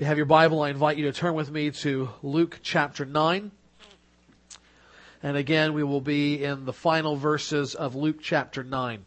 You 0.00 0.06
have 0.06 0.16
your 0.16 0.24
Bible, 0.24 0.62
I 0.62 0.70
invite 0.70 0.96
you 0.96 1.04
to 1.04 1.12
turn 1.12 1.34
with 1.34 1.50
me 1.50 1.72
to 1.72 2.08
Luke 2.22 2.60
chapter 2.62 3.04
9. 3.04 3.50
And 5.22 5.36
again, 5.36 5.74
we 5.74 5.84
will 5.84 6.00
be 6.00 6.42
in 6.42 6.64
the 6.64 6.72
final 6.72 7.16
verses 7.16 7.74
of 7.74 7.94
Luke 7.94 8.16
chapter 8.22 8.64
9. 8.64 9.04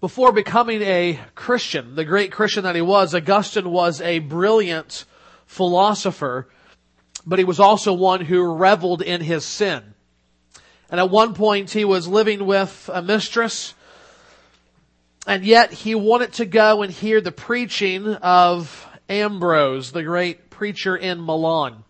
Before 0.00 0.32
becoming 0.32 0.82
a 0.82 1.20
Christian, 1.36 1.94
the 1.94 2.04
great 2.04 2.32
Christian 2.32 2.64
that 2.64 2.74
he 2.74 2.82
was, 2.82 3.14
Augustine 3.14 3.70
was 3.70 4.00
a 4.00 4.18
brilliant 4.18 5.04
philosopher, 5.46 6.48
but 7.24 7.38
he 7.38 7.44
was 7.44 7.60
also 7.60 7.92
one 7.92 8.22
who 8.22 8.52
reveled 8.52 9.00
in 9.00 9.20
his 9.20 9.44
sin. 9.44 9.94
And 10.90 10.98
at 10.98 11.08
one 11.08 11.34
point 11.34 11.70
he 11.70 11.84
was 11.84 12.08
living 12.08 12.46
with 12.46 12.90
a 12.92 13.00
mistress 13.00 13.74
and 15.26 15.44
yet 15.44 15.72
he 15.72 15.94
wanted 15.94 16.34
to 16.34 16.46
go 16.46 16.82
and 16.82 16.92
hear 16.92 17.20
the 17.20 17.32
preaching 17.32 18.06
of 18.06 18.86
Ambrose, 19.08 19.92
the 19.92 20.02
great 20.02 20.50
preacher 20.50 20.96
in 20.96 21.24
Milan. 21.24 21.84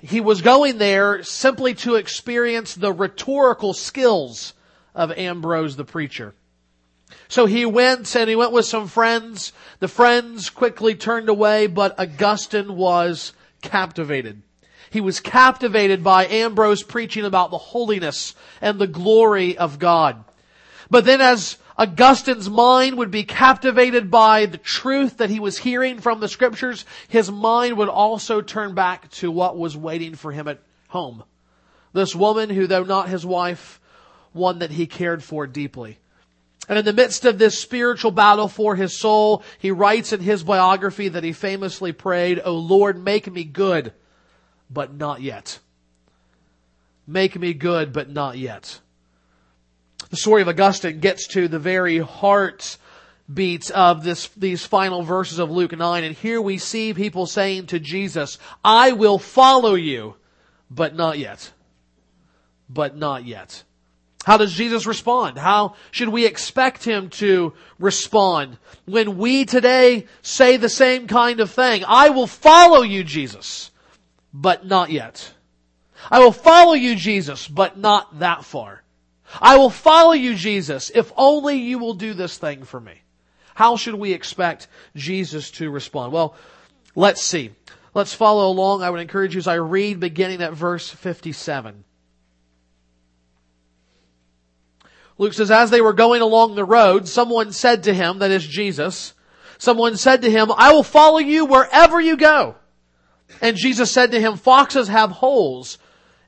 He 0.00 0.20
was 0.20 0.42
going 0.42 0.78
there 0.78 1.22
simply 1.22 1.74
to 1.74 1.96
experience 1.96 2.74
the 2.74 2.92
rhetorical 2.92 3.74
skills 3.74 4.54
of 4.94 5.12
Ambrose 5.12 5.76
the 5.76 5.84
preacher. 5.84 6.34
So 7.28 7.46
he 7.46 7.66
went 7.66 8.14
and 8.16 8.28
he 8.28 8.36
went 8.36 8.52
with 8.52 8.64
some 8.64 8.88
friends. 8.88 9.52
The 9.78 9.88
friends 9.88 10.50
quickly 10.50 10.94
turned 10.94 11.28
away, 11.28 11.66
but 11.66 11.98
Augustine 11.98 12.76
was 12.76 13.32
captivated. 13.62 14.42
He 14.90 15.00
was 15.00 15.20
captivated 15.20 16.02
by 16.02 16.26
Ambrose 16.26 16.82
preaching 16.82 17.24
about 17.24 17.50
the 17.50 17.58
holiness 17.58 18.34
and 18.60 18.78
the 18.78 18.86
glory 18.86 19.56
of 19.56 19.78
God. 19.78 20.24
But 20.90 21.04
then 21.04 21.20
as 21.20 21.58
Augustine's 21.80 22.50
mind 22.50 22.98
would 22.98 23.10
be 23.10 23.24
captivated 23.24 24.10
by 24.10 24.44
the 24.44 24.58
truth 24.58 25.16
that 25.16 25.30
he 25.30 25.40
was 25.40 25.56
hearing 25.56 25.98
from 25.98 26.20
the 26.20 26.28
scriptures. 26.28 26.84
His 27.08 27.30
mind 27.30 27.78
would 27.78 27.88
also 27.88 28.42
turn 28.42 28.74
back 28.74 29.10
to 29.12 29.30
what 29.30 29.56
was 29.56 29.78
waiting 29.78 30.14
for 30.14 30.30
him 30.30 30.46
at 30.46 30.60
home. 30.88 31.24
This 31.94 32.14
woman 32.14 32.50
who, 32.50 32.66
though 32.66 32.84
not 32.84 33.08
his 33.08 33.24
wife, 33.24 33.80
one 34.34 34.58
that 34.58 34.70
he 34.70 34.86
cared 34.86 35.24
for 35.24 35.46
deeply. 35.46 35.98
And 36.68 36.78
in 36.78 36.84
the 36.84 36.92
midst 36.92 37.24
of 37.24 37.38
this 37.38 37.58
spiritual 37.58 38.10
battle 38.10 38.46
for 38.46 38.76
his 38.76 38.94
soul, 38.98 39.42
he 39.58 39.70
writes 39.70 40.12
in 40.12 40.20
his 40.20 40.44
biography 40.44 41.08
that 41.08 41.24
he 41.24 41.32
famously 41.32 41.92
prayed, 41.92 42.42
O 42.44 42.56
Lord, 42.56 43.02
make 43.02 43.32
me 43.32 43.42
good, 43.42 43.94
but 44.68 44.92
not 44.92 45.22
yet. 45.22 45.58
Make 47.06 47.38
me 47.38 47.54
good, 47.54 47.94
but 47.94 48.10
not 48.10 48.36
yet 48.36 48.80
the 50.10 50.16
story 50.16 50.42
of 50.42 50.48
Augustine 50.48 51.00
gets 51.00 51.26
to 51.28 51.48
the 51.48 51.58
very 51.58 51.98
heart 51.98 52.76
beats 53.32 53.70
of 53.70 54.02
this, 54.02 54.28
these 54.36 54.64
final 54.66 55.02
verses 55.02 55.38
of 55.38 55.50
Luke 55.50 55.76
9. 55.76 56.04
And 56.04 56.14
here 56.16 56.40
we 56.40 56.58
see 56.58 56.92
people 56.92 57.26
saying 57.26 57.66
to 57.68 57.78
Jesus, 57.78 58.38
I 58.64 58.92
will 58.92 59.18
follow 59.18 59.74
you, 59.74 60.16
but 60.70 60.94
not 60.94 61.18
yet. 61.18 61.52
But 62.68 62.96
not 62.96 63.24
yet. 63.24 63.62
How 64.24 64.36
does 64.36 64.52
Jesus 64.52 64.84
respond? 64.84 65.38
How 65.38 65.76
should 65.92 66.10
we 66.10 66.26
expect 66.26 66.84
him 66.84 67.08
to 67.10 67.54
respond 67.78 68.58
when 68.84 69.16
we 69.16 69.44
today 69.44 70.06
say 70.22 70.56
the 70.56 70.68
same 70.68 71.06
kind 71.06 71.40
of 71.40 71.50
thing? 71.50 71.84
I 71.86 72.10
will 72.10 72.26
follow 72.26 72.82
you, 72.82 73.02
Jesus, 73.02 73.70
but 74.34 74.66
not 74.66 74.90
yet. 74.90 75.32
I 76.10 76.18
will 76.18 76.32
follow 76.32 76.74
you, 76.74 76.96
Jesus, 76.96 77.48
but 77.48 77.78
not 77.78 78.18
that 78.18 78.44
far. 78.44 78.82
I 79.40 79.58
will 79.58 79.70
follow 79.70 80.12
you, 80.12 80.34
Jesus, 80.34 80.90
if 80.94 81.12
only 81.16 81.58
you 81.58 81.78
will 81.78 81.94
do 81.94 82.14
this 82.14 82.38
thing 82.38 82.64
for 82.64 82.80
me. 82.80 82.94
How 83.54 83.76
should 83.76 83.94
we 83.94 84.12
expect 84.12 84.68
Jesus 84.96 85.50
to 85.52 85.70
respond? 85.70 86.12
Well, 86.12 86.34
let's 86.94 87.22
see. 87.22 87.50
Let's 87.94 88.14
follow 88.14 88.50
along. 88.50 88.82
I 88.82 88.90
would 88.90 89.00
encourage 89.00 89.34
you 89.34 89.38
as 89.38 89.48
I 89.48 89.54
read 89.54 90.00
beginning 90.00 90.42
at 90.42 90.54
verse 90.54 90.88
57. 90.88 91.84
Luke 95.18 95.34
says, 95.34 95.50
as 95.50 95.70
they 95.70 95.82
were 95.82 95.92
going 95.92 96.22
along 96.22 96.54
the 96.54 96.64
road, 96.64 97.06
someone 97.06 97.52
said 97.52 97.82
to 97.82 97.92
him, 97.92 98.20
that 98.20 98.30
is 98.30 98.46
Jesus, 98.46 99.12
someone 99.58 99.98
said 99.98 100.22
to 100.22 100.30
him, 100.30 100.50
I 100.56 100.72
will 100.72 100.82
follow 100.82 101.18
you 101.18 101.44
wherever 101.44 102.00
you 102.00 102.16
go. 102.16 102.54
And 103.42 103.56
Jesus 103.56 103.92
said 103.92 104.12
to 104.12 104.20
him, 104.20 104.36
foxes 104.36 104.88
have 104.88 105.10
holes 105.10 105.76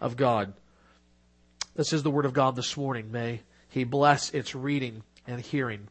of 0.00 0.16
God. 0.16 0.52
This 1.74 1.92
is 1.92 2.02
the 2.02 2.10
word 2.10 2.26
of 2.26 2.32
God 2.32 2.56
this 2.56 2.76
morning. 2.76 3.10
May 3.10 3.40
He 3.68 3.84
bless 3.84 4.30
its 4.30 4.54
reading 4.54 5.02
and 5.26 5.40
hearing. 5.40 5.88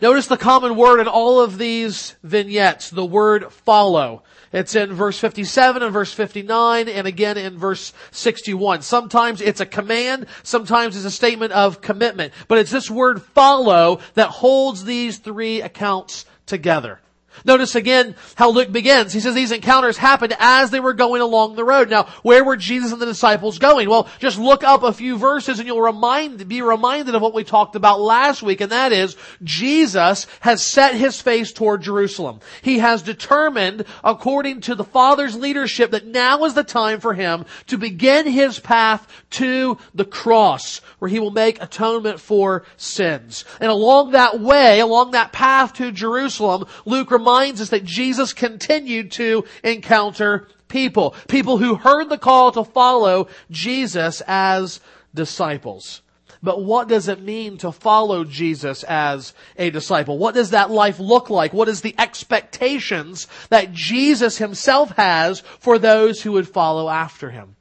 Notice 0.00 0.26
the 0.26 0.36
common 0.36 0.76
word 0.76 1.00
in 1.00 1.08
all 1.08 1.40
of 1.40 1.58
these 1.58 2.14
vignettes, 2.22 2.90
the 2.90 3.04
word 3.04 3.50
follow. 3.52 4.22
It's 4.52 4.74
in 4.74 4.92
verse 4.92 5.18
57 5.18 5.82
and 5.82 5.92
verse 5.92 6.12
59 6.12 6.88
and 6.88 7.06
again 7.06 7.36
in 7.36 7.58
verse 7.58 7.92
61. 8.12 8.82
Sometimes 8.82 9.40
it's 9.40 9.60
a 9.60 9.66
command, 9.66 10.26
sometimes 10.42 10.96
it's 10.96 11.04
a 11.04 11.10
statement 11.10 11.52
of 11.52 11.80
commitment, 11.80 12.32
but 12.48 12.58
it's 12.58 12.70
this 12.70 12.90
word 12.90 13.22
follow 13.22 14.00
that 14.14 14.28
holds 14.28 14.84
these 14.84 15.18
three 15.18 15.62
accounts 15.62 16.26
together. 16.46 17.00
Notice 17.44 17.74
again 17.74 18.14
how 18.34 18.50
Luke 18.50 18.72
begins. 18.72 19.12
He 19.12 19.20
says 19.20 19.34
these 19.34 19.52
encounters 19.52 19.96
happened 19.96 20.34
as 20.38 20.70
they 20.70 20.80
were 20.80 20.94
going 20.94 21.20
along 21.20 21.54
the 21.54 21.64
road. 21.64 21.90
Now, 21.90 22.04
where 22.22 22.44
were 22.44 22.56
Jesus 22.56 22.92
and 22.92 23.00
the 23.00 23.06
disciples 23.06 23.58
going? 23.58 23.88
Well, 23.88 24.08
just 24.18 24.38
look 24.38 24.64
up 24.64 24.82
a 24.82 24.92
few 24.92 25.18
verses 25.18 25.58
and 25.58 25.66
you'll 25.66 25.80
remind, 25.80 26.48
be 26.48 26.62
reminded 26.62 27.14
of 27.14 27.22
what 27.22 27.34
we 27.34 27.44
talked 27.44 27.76
about 27.76 28.00
last 28.00 28.42
week, 28.42 28.60
and 28.60 28.72
that 28.72 28.92
is 28.92 29.16
Jesus 29.42 30.26
has 30.40 30.64
set 30.64 30.94
his 30.94 31.20
face 31.20 31.52
toward 31.52 31.82
Jerusalem. 31.82 32.40
He 32.62 32.78
has 32.78 33.02
determined, 33.02 33.84
according 34.02 34.62
to 34.62 34.74
the 34.74 34.84
Father's 34.84 35.36
leadership, 35.36 35.90
that 35.90 36.06
now 36.06 36.44
is 36.44 36.54
the 36.54 36.64
time 36.64 37.00
for 37.00 37.14
him 37.14 37.44
to 37.66 37.76
begin 37.76 38.26
his 38.26 38.58
path 38.58 39.06
to 39.30 39.78
the 39.94 40.04
cross, 40.04 40.80
where 40.98 41.10
he 41.10 41.18
will 41.18 41.30
make 41.30 41.62
atonement 41.62 42.20
for 42.20 42.64
sins. 42.76 43.44
And 43.60 43.70
along 43.70 44.12
that 44.12 44.40
way, 44.40 44.80
along 44.80 45.10
that 45.12 45.32
path 45.32 45.74
to 45.74 45.92
Jerusalem, 45.92 46.64
Luke 46.84 47.10
reminds 47.10 47.25
us 47.26 47.70
that 47.70 47.84
Jesus 47.84 48.32
continued 48.32 49.10
to 49.12 49.44
encounter 49.64 50.48
people. 50.68 51.14
People 51.28 51.58
who 51.58 51.74
heard 51.74 52.08
the 52.08 52.18
call 52.18 52.52
to 52.52 52.64
follow 52.64 53.28
Jesus 53.50 54.22
as 54.26 54.80
disciples. 55.14 56.02
But 56.42 56.62
what 56.62 56.88
does 56.88 57.08
it 57.08 57.20
mean 57.22 57.58
to 57.58 57.72
follow 57.72 58.24
Jesus 58.24 58.84
as 58.84 59.32
a 59.56 59.70
disciple? 59.70 60.18
What 60.18 60.34
does 60.34 60.50
that 60.50 60.70
life 60.70 61.00
look 61.00 61.30
like? 61.30 61.52
What 61.52 61.68
is 61.68 61.80
the 61.80 61.94
expectations 61.98 63.26
that 63.48 63.72
Jesus 63.72 64.38
himself 64.38 64.90
has 64.96 65.40
for 65.40 65.78
those 65.78 66.22
who 66.22 66.32
would 66.32 66.48
follow 66.48 66.88
after 66.88 67.30
him? 67.30 67.56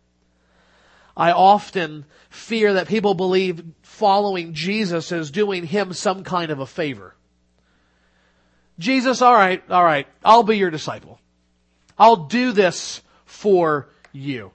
I 1.18 1.31
often 1.31 2.06
fear 2.30 2.74
that 2.74 2.88
people 2.88 3.14
believe 3.14 3.64
following 3.81 4.54
Jesus 4.54 5.12
is 5.12 5.31
doing 5.31 5.66
him 5.66 5.94
some 5.94 6.24
kind 6.24 6.52
of 6.52 6.59
a 6.59 6.66
favor. 6.66 7.15
Jesus, 8.78 9.22
alright, 9.22 9.63
alright, 9.69 10.07
I'll 10.24 10.44
be 10.44 10.57
your 10.57 10.72
disciple. 10.72 11.19
I'll 11.98 12.27
do 12.27 12.51
this 12.51 13.01
for 13.25 13.89
you. 14.12 14.51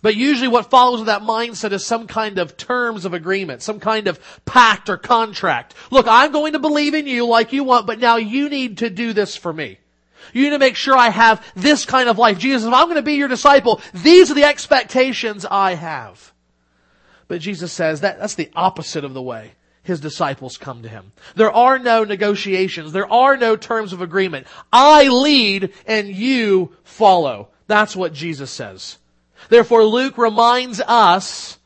But 0.00 0.16
usually 0.16 0.48
what 0.48 0.70
follows 0.70 1.00
with 1.00 1.06
that 1.06 1.22
mindset 1.22 1.72
is 1.72 1.84
some 1.84 2.06
kind 2.06 2.38
of 2.38 2.56
terms 2.56 3.04
of 3.04 3.14
agreement, 3.14 3.62
some 3.62 3.80
kind 3.80 4.06
of 4.06 4.20
pact 4.44 4.88
or 4.88 4.96
contract. 4.96 5.74
Look, 5.90 6.06
I'm 6.08 6.30
going 6.30 6.52
to 6.52 6.58
believe 6.58 6.94
in 6.94 7.06
you 7.06 7.26
like 7.26 7.52
you 7.52 7.64
want, 7.64 7.86
but 7.86 7.98
now 7.98 8.16
you 8.16 8.48
need 8.48 8.78
to 8.78 8.90
do 8.90 9.12
this 9.12 9.36
for 9.36 9.52
me. 9.52 9.78
You 10.32 10.42
need 10.42 10.50
to 10.50 10.58
make 10.58 10.76
sure 10.76 10.96
I 10.96 11.08
have 11.08 11.44
this 11.56 11.84
kind 11.84 12.08
of 12.08 12.18
life. 12.18 12.38
Jesus, 12.38 12.66
if 12.66 12.72
I'm 12.72 12.86
going 12.86 12.96
to 12.96 13.02
be 13.02 13.14
your 13.14 13.28
disciple, 13.28 13.80
these 13.92 14.30
are 14.30 14.34
the 14.34 14.44
expectations 14.44 15.44
I 15.44 15.74
have. 15.74 16.32
But 17.28 17.40
Jesus 17.40 17.72
says 17.72 18.00
that 18.02 18.18
that's 18.18 18.34
the 18.34 18.50
opposite 18.54 19.04
of 19.04 19.14
the 19.14 19.22
way 19.22 19.52
his 19.88 19.98
disciples 19.98 20.56
come 20.56 20.82
to 20.82 20.88
him. 20.88 21.10
There 21.34 21.50
are 21.50 21.78
no 21.78 22.04
negotiations. 22.04 22.92
There 22.92 23.10
are 23.12 23.36
no 23.36 23.56
terms 23.56 23.92
of 23.92 24.00
agreement. 24.00 24.46
I 24.72 25.08
lead 25.08 25.72
and 25.86 26.08
you 26.08 26.76
follow. 26.84 27.48
That's 27.66 27.96
what 27.96 28.12
Jesus 28.12 28.52
says. 28.52 28.98
Therefore, 29.48 29.84
Luke 29.84 30.16
reminds 30.18 30.80
us 30.80 31.58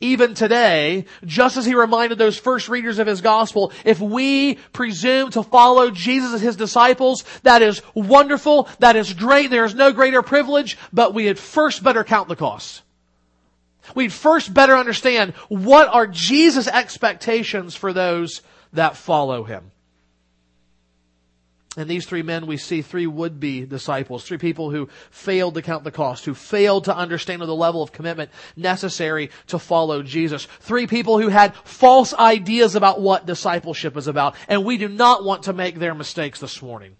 even 0.00 0.34
today, 0.34 1.06
just 1.24 1.56
as 1.56 1.66
he 1.66 1.74
reminded 1.74 2.18
those 2.18 2.38
first 2.38 2.68
readers 2.68 2.98
of 2.98 3.06
his 3.06 3.20
gospel, 3.20 3.72
if 3.84 4.00
we 4.00 4.56
presume 4.72 5.30
to 5.30 5.42
follow 5.42 5.90
Jesus 5.90 6.34
and 6.34 6.42
his 6.42 6.56
disciples, 6.56 7.24
that 7.42 7.62
is 7.62 7.82
wonderful, 7.94 8.68
that 8.78 8.96
is 8.96 9.12
great, 9.12 9.50
there 9.50 9.64
is 9.64 9.74
no 9.74 9.92
greater 9.92 10.22
privilege, 10.22 10.78
but 10.92 11.14
we 11.14 11.26
had 11.26 11.38
first 11.38 11.82
better 11.82 12.04
count 12.04 12.28
the 12.28 12.36
cost. 12.36 12.82
We'd 13.94 14.12
first 14.12 14.52
better 14.52 14.76
understand 14.76 15.34
what 15.48 15.88
are 15.88 16.06
Jesus' 16.06 16.68
expectations 16.68 17.74
for 17.74 17.92
those 17.92 18.42
that 18.72 18.96
follow 18.96 19.44
him. 19.44 19.70
In 21.76 21.86
these 21.86 22.06
three 22.06 22.22
men, 22.22 22.46
we 22.48 22.56
see 22.56 22.82
three 22.82 23.06
would-be 23.06 23.64
disciples, 23.64 24.24
three 24.24 24.38
people 24.38 24.70
who 24.70 24.88
failed 25.10 25.54
to 25.54 25.62
count 25.62 25.84
the 25.84 25.92
cost, 25.92 26.24
who 26.24 26.34
failed 26.34 26.84
to 26.84 26.96
understand 26.96 27.40
the 27.40 27.54
level 27.54 27.82
of 27.82 27.92
commitment 27.92 28.30
necessary 28.56 29.30
to 29.46 29.60
follow 29.60 30.02
Jesus. 30.02 30.46
Three 30.60 30.88
people 30.88 31.20
who 31.20 31.28
had 31.28 31.54
false 31.54 32.12
ideas 32.14 32.74
about 32.74 33.00
what 33.00 33.26
discipleship 33.26 33.96
is 33.96 34.08
about, 34.08 34.34
and 34.48 34.64
we 34.64 34.76
do 34.76 34.88
not 34.88 35.24
want 35.24 35.44
to 35.44 35.52
make 35.52 35.78
their 35.78 35.94
mistakes 35.94 36.40
this 36.40 36.60
morning. 36.60 36.96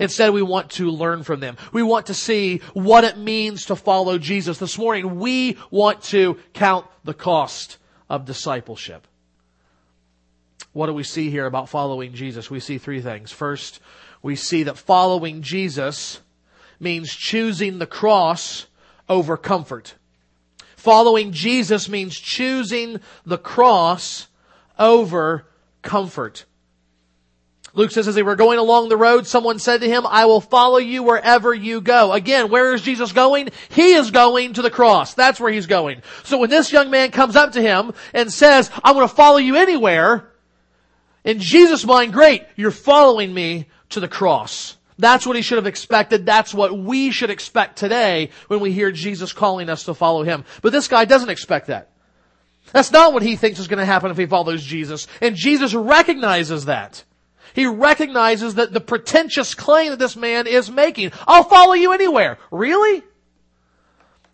Instead, 0.00 0.32
we 0.32 0.42
want 0.42 0.70
to 0.72 0.90
learn 0.90 1.22
from 1.22 1.40
them. 1.40 1.56
We 1.72 1.82
want 1.82 2.06
to 2.06 2.14
see 2.14 2.58
what 2.74 3.04
it 3.04 3.18
means 3.18 3.66
to 3.66 3.76
follow 3.76 4.18
Jesus. 4.18 4.58
This 4.58 4.78
morning, 4.78 5.18
we 5.18 5.56
want 5.70 6.02
to 6.04 6.38
count 6.52 6.86
the 7.04 7.14
cost 7.14 7.78
of 8.08 8.24
discipleship. 8.24 9.06
What 10.72 10.86
do 10.86 10.92
we 10.92 11.04
see 11.04 11.30
here 11.30 11.46
about 11.46 11.68
following 11.68 12.12
Jesus? 12.12 12.50
We 12.50 12.60
see 12.60 12.78
three 12.78 13.00
things. 13.00 13.32
First, 13.32 13.80
we 14.22 14.36
see 14.36 14.64
that 14.64 14.76
following 14.76 15.42
Jesus 15.42 16.20
means 16.78 17.14
choosing 17.14 17.78
the 17.78 17.86
cross 17.86 18.66
over 19.08 19.36
comfort. 19.36 19.94
Following 20.76 21.32
Jesus 21.32 21.88
means 21.88 22.14
choosing 22.14 23.00
the 23.24 23.38
cross 23.38 24.26
over 24.78 25.46
comfort. 25.82 26.44
Luke 27.76 27.90
says, 27.90 28.08
as 28.08 28.14
they 28.14 28.22
were 28.22 28.36
going 28.36 28.58
along 28.58 28.88
the 28.88 28.96
road, 28.96 29.26
someone 29.26 29.58
said 29.58 29.82
to 29.82 29.88
him, 29.88 30.06
I 30.06 30.24
will 30.24 30.40
follow 30.40 30.78
you 30.78 31.02
wherever 31.02 31.52
you 31.54 31.82
go. 31.82 32.10
Again, 32.10 32.50
where 32.50 32.74
is 32.74 32.80
Jesus 32.80 33.12
going? 33.12 33.50
He 33.68 33.92
is 33.92 34.10
going 34.10 34.54
to 34.54 34.62
the 34.62 34.70
cross. 34.70 35.12
That's 35.12 35.38
where 35.38 35.52
he's 35.52 35.66
going. 35.66 36.00
So 36.24 36.38
when 36.38 36.48
this 36.48 36.72
young 36.72 36.90
man 36.90 37.10
comes 37.10 37.36
up 37.36 37.52
to 37.52 37.60
him 37.60 37.92
and 38.14 38.32
says, 38.32 38.70
I'm 38.82 38.94
going 38.94 39.06
to 39.06 39.14
follow 39.14 39.36
you 39.36 39.56
anywhere, 39.56 40.32
in 41.22 41.38
Jesus' 41.38 41.84
mind, 41.84 42.14
great, 42.14 42.44
you're 42.56 42.70
following 42.70 43.34
me 43.34 43.66
to 43.90 44.00
the 44.00 44.08
cross. 44.08 44.78
That's 44.98 45.26
what 45.26 45.36
he 45.36 45.42
should 45.42 45.58
have 45.58 45.66
expected. 45.66 46.24
That's 46.24 46.54
what 46.54 46.76
we 46.76 47.10
should 47.10 47.28
expect 47.28 47.76
today 47.76 48.30
when 48.48 48.60
we 48.60 48.72
hear 48.72 48.90
Jesus 48.90 49.34
calling 49.34 49.68
us 49.68 49.84
to 49.84 49.92
follow 49.92 50.22
him. 50.22 50.46
But 50.62 50.72
this 50.72 50.88
guy 50.88 51.04
doesn't 51.04 51.28
expect 51.28 51.66
that. 51.66 51.90
That's 52.72 52.90
not 52.90 53.12
what 53.12 53.22
he 53.22 53.36
thinks 53.36 53.60
is 53.60 53.68
going 53.68 53.80
to 53.80 53.84
happen 53.84 54.10
if 54.10 54.16
he 54.16 54.24
follows 54.24 54.64
Jesus. 54.64 55.06
And 55.20 55.36
Jesus 55.36 55.74
recognizes 55.74 56.64
that. 56.64 57.04
He 57.54 57.66
recognizes 57.66 58.54
that 58.54 58.72
the 58.72 58.80
pretentious 58.80 59.54
claim 59.54 59.90
that 59.90 59.98
this 59.98 60.16
man 60.16 60.46
is 60.46 60.70
making, 60.70 61.12
I'll 61.26 61.44
follow 61.44 61.74
you 61.74 61.92
anywhere. 61.92 62.38
Really? 62.50 63.02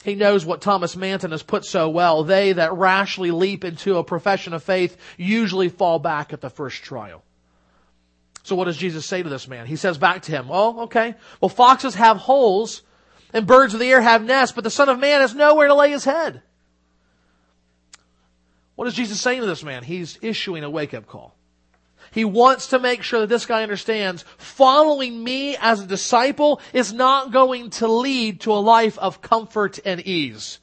He 0.04 0.14
knows 0.16 0.44
what 0.44 0.60
Thomas 0.60 0.96
Manton 0.96 1.30
has 1.30 1.42
put 1.42 1.64
so 1.64 1.88
well. 1.88 2.24
They 2.24 2.54
that 2.54 2.72
rashly 2.72 3.30
leap 3.30 3.64
into 3.64 3.98
a 3.98 4.04
profession 4.04 4.52
of 4.52 4.62
faith 4.62 4.96
usually 5.16 5.68
fall 5.68 5.98
back 5.98 6.32
at 6.32 6.40
the 6.40 6.50
first 6.50 6.82
trial. 6.82 7.22
So 8.42 8.56
what 8.56 8.64
does 8.64 8.76
Jesus 8.76 9.06
say 9.06 9.22
to 9.22 9.28
this 9.28 9.46
man? 9.46 9.66
He 9.66 9.76
says 9.76 9.98
back 9.98 10.22
to 10.22 10.32
him, 10.32 10.48
Oh, 10.50 10.82
okay. 10.84 11.14
Well, 11.40 11.48
foxes 11.48 11.94
have 11.94 12.16
holes 12.16 12.82
and 13.32 13.46
birds 13.46 13.74
of 13.74 13.80
the 13.80 13.90
air 13.90 14.00
have 14.00 14.24
nests, 14.24 14.54
but 14.54 14.64
the 14.64 14.70
son 14.70 14.88
of 14.88 14.98
man 14.98 15.20
has 15.20 15.34
nowhere 15.34 15.68
to 15.68 15.74
lay 15.74 15.90
his 15.90 16.04
head. 16.04 16.42
What 18.74 18.88
is 18.88 18.94
Jesus 18.94 19.20
saying 19.20 19.40
to 19.40 19.46
this 19.46 19.62
man? 19.62 19.84
He's 19.84 20.18
issuing 20.22 20.64
a 20.64 20.70
wake 20.70 20.94
up 20.94 21.06
call. 21.06 21.36
He 22.12 22.26
wants 22.26 22.68
to 22.68 22.78
make 22.78 23.02
sure 23.02 23.20
that 23.20 23.28
this 23.28 23.46
guy 23.46 23.62
understands 23.62 24.24
following 24.36 25.24
me 25.24 25.56
as 25.56 25.80
a 25.80 25.86
disciple 25.86 26.60
is 26.74 26.92
not 26.92 27.32
going 27.32 27.70
to 27.70 27.88
lead 27.88 28.42
to 28.42 28.52
a 28.52 28.60
life 28.60 28.98
of 28.98 29.22
comfort 29.22 29.78
and 29.84 29.98
ease. 30.06 30.60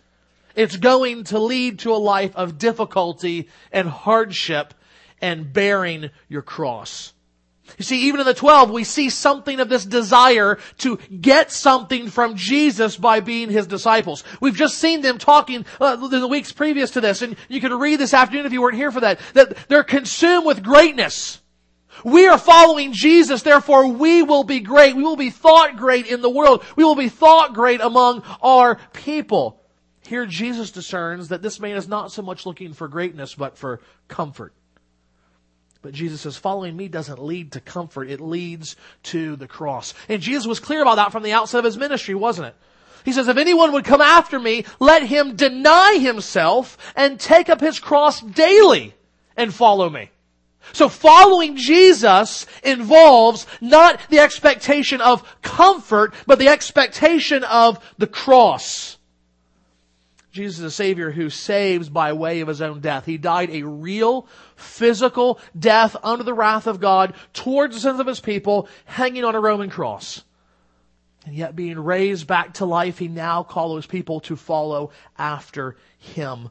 It's 0.55 0.77
going 0.77 1.23
to 1.25 1.39
lead 1.39 1.79
to 1.79 1.91
a 1.91 1.97
life 1.97 2.35
of 2.35 2.59
difficulty 2.59 3.49
and 3.71 3.89
hardship 3.89 4.75
and 5.21 5.51
bearing 5.51 6.11
your 6.27 6.43
cross. 6.43 7.13
You 7.77 7.83
see, 7.83 8.07
even 8.07 8.19
in 8.19 8.25
the 8.25 8.33
12, 8.33 8.71
we 8.71 8.83
see 8.83 9.09
something 9.09 9.59
of 9.59 9.69
this 9.69 9.85
desire 9.85 10.57
to 10.79 10.97
get 11.21 11.51
something 11.51 12.09
from 12.09 12.35
Jesus 12.35 12.97
by 12.97 13.19
being 13.19 13.49
his 13.49 13.67
disciples. 13.67 14.23
We've 14.41 14.55
just 14.55 14.77
seen 14.77 15.01
them 15.01 15.17
talking 15.17 15.65
uh, 15.79 15.97
in 16.01 16.09
the 16.09 16.27
weeks 16.27 16.51
previous 16.51 16.91
to 16.91 17.01
this, 17.01 17.21
and 17.21 17.35
you 17.47 17.61
can 17.61 17.73
read 17.73 17.99
this 17.99 18.13
afternoon 18.13 18.45
if 18.45 18.53
you 18.53 18.61
weren't 18.61 18.75
here 18.75 18.91
for 18.91 19.01
that, 19.01 19.19
that 19.33 19.55
they're 19.67 19.83
consumed 19.83 20.45
with 20.45 20.63
greatness. 20.63 21.41
We 22.03 22.27
are 22.27 22.37
following 22.37 22.93
Jesus, 22.93 23.43
therefore 23.43 23.87
we 23.87 24.23
will 24.23 24.43
be 24.43 24.59
great. 24.61 24.95
We 24.95 25.03
will 25.03 25.17
be 25.17 25.31
thought 25.31 25.75
great 25.75 26.07
in 26.07 26.21
the 26.21 26.29
world. 26.29 26.63
We 26.75 26.83
will 26.83 26.95
be 26.95 27.09
thought 27.09 27.53
great 27.53 27.81
among 27.81 28.23
our 28.41 28.79
people. 28.93 29.61
Here 30.07 30.25
Jesus 30.25 30.71
discerns 30.71 31.27
that 31.27 31.41
this 31.41 31.59
man 31.59 31.75
is 31.75 31.87
not 31.87 32.11
so 32.11 32.21
much 32.21 32.45
looking 32.45 32.73
for 32.73 32.87
greatness, 32.87 33.35
but 33.35 33.57
for 33.57 33.81
comfort. 34.07 34.53
But 35.81 35.93
Jesus 35.93 36.21
says, 36.21 36.35
following 36.35 36.75
me 36.75 36.89
doesn't 36.89 37.23
lead 37.23 37.53
to 37.53 37.61
comfort. 37.61 38.09
It 38.09 38.19
leads 38.19 38.75
to 39.03 39.37
the 39.37 39.47
cross. 39.47 39.93
And 40.09 40.21
Jesus 40.21 40.45
was 40.45 40.59
clear 40.59 40.81
about 40.81 40.95
that 40.95 41.11
from 41.11 41.23
the 41.23 41.31
outset 41.31 41.59
of 41.59 41.65
his 41.65 41.77
ministry, 41.77 42.15
wasn't 42.15 42.49
it? 42.49 42.55
He 43.05 43.13
says, 43.13 43.29
if 43.29 43.37
anyone 43.37 43.71
would 43.71 43.85
come 43.85 44.01
after 44.01 44.37
me, 44.37 44.65
let 44.79 45.03
him 45.03 45.37
deny 45.37 45.97
himself 46.01 46.77
and 46.97 47.17
take 47.17 47.49
up 47.49 47.61
his 47.61 47.79
cross 47.79 48.19
daily 48.19 48.93
and 49.37 49.53
follow 49.53 49.89
me. 49.89 50.11
So 50.73 50.89
following 50.89 51.55
Jesus 51.55 52.45
involves 52.61 53.47
not 53.61 53.99
the 54.09 54.19
expectation 54.19 55.01
of 55.01 55.23
comfort, 55.41 56.13
but 56.27 56.39
the 56.39 56.49
expectation 56.49 57.43
of 57.45 57.83
the 57.97 58.05
cross. 58.05 58.98
Jesus 60.31 60.59
is 60.59 60.65
a 60.65 60.71
Savior 60.71 61.11
who 61.11 61.29
saves 61.29 61.89
by 61.89 62.13
way 62.13 62.41
of 62.41 62.47
His 62.47 62.61
own 62.61 62.81
death. 62.81 63.05
He 63.05 63.17
died 63.17 63.49
a 63.49 63.63
real, 63.63 64.27
physical 64.55 65.39
death 65.57 65.95
under 66.03 66.23
the 66.23 66.33
wrath 66.33 66.67
of 66.67 66.79
God 66.79 67.15
towards 67.33 67.75
the 67.75 67.81
sins 67.81 67.99
of 67.99 68.07
His 68.07 68.19
people, 68.19 68.67
hanging 68.85 69.23
on 69.23 69.35
a 69.35 69.39
Roman 69.39 69.69
cross. 69.69 70.23
And 71.25 71.35
yet 71.35 71.55
being 71.55 71.79
raised 71.79 72.27
back 72.27 72.55
to 72.55 72.65
life, 72.65 72.99
He 72.99 73.07
now 73.07 73.43
calls 73.43 73.85
people 73.85 74.19
to 74.21 74.35
follow 74.35 74.91
after 75.17 75.77
Him 75.97 76.49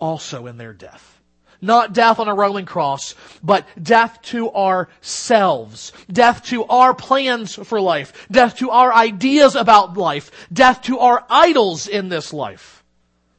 also 0.00 0.46
in 0.46 0.56
their 0.56 0.72
death. 0.72 1.20
Not 1.60 1.94
death 1.94 2.18
on 2.18 2.28
a 2.28 2.34
Roman 2.34 2.66
cross, 2.66 3.14
but 3.42 3.66
death 3.80 4.20
to 4.22 4.52
ourselves. 4.52 5.92
Death 6.12 6.44
to 6.46 6.64
our 6.64 6.94
plans 6.94 7.54
for 7.54 7.80
life. 7.80 8.26
Death 8.30 8.56
to 8.58 8.70
our 8.70 8.92
ideas 8.92 9.54
about 9.54 9.96
life. 9.96 10.48
Death 10.52 10.82
to 10.82 10.98
our 10.98 11.24
idols 11.30 11.86
in 11.86 12.08
this 12.08 12.32
life. 12.32 12.73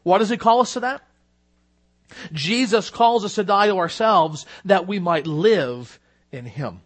Why 0.06 0.20
does 0.20 0.30
he 0.30 0.38
call 0.38 0.62
us 0.62 0.74
to 0.74 0.82
that? 0.82 1.02
Jesus 2.32 2.92
calls 2.92 3.26
us 3.26 3.36
to 3.36 3.44
die 3.44 3.66
to 3.66 3.78
ourselves 3.78 4.46
that 4.66 4.86
we 4.86 5.00
might 5.00 5.26
live 5.26 6.00
in 6.32 6.46
him. 6.46 6.82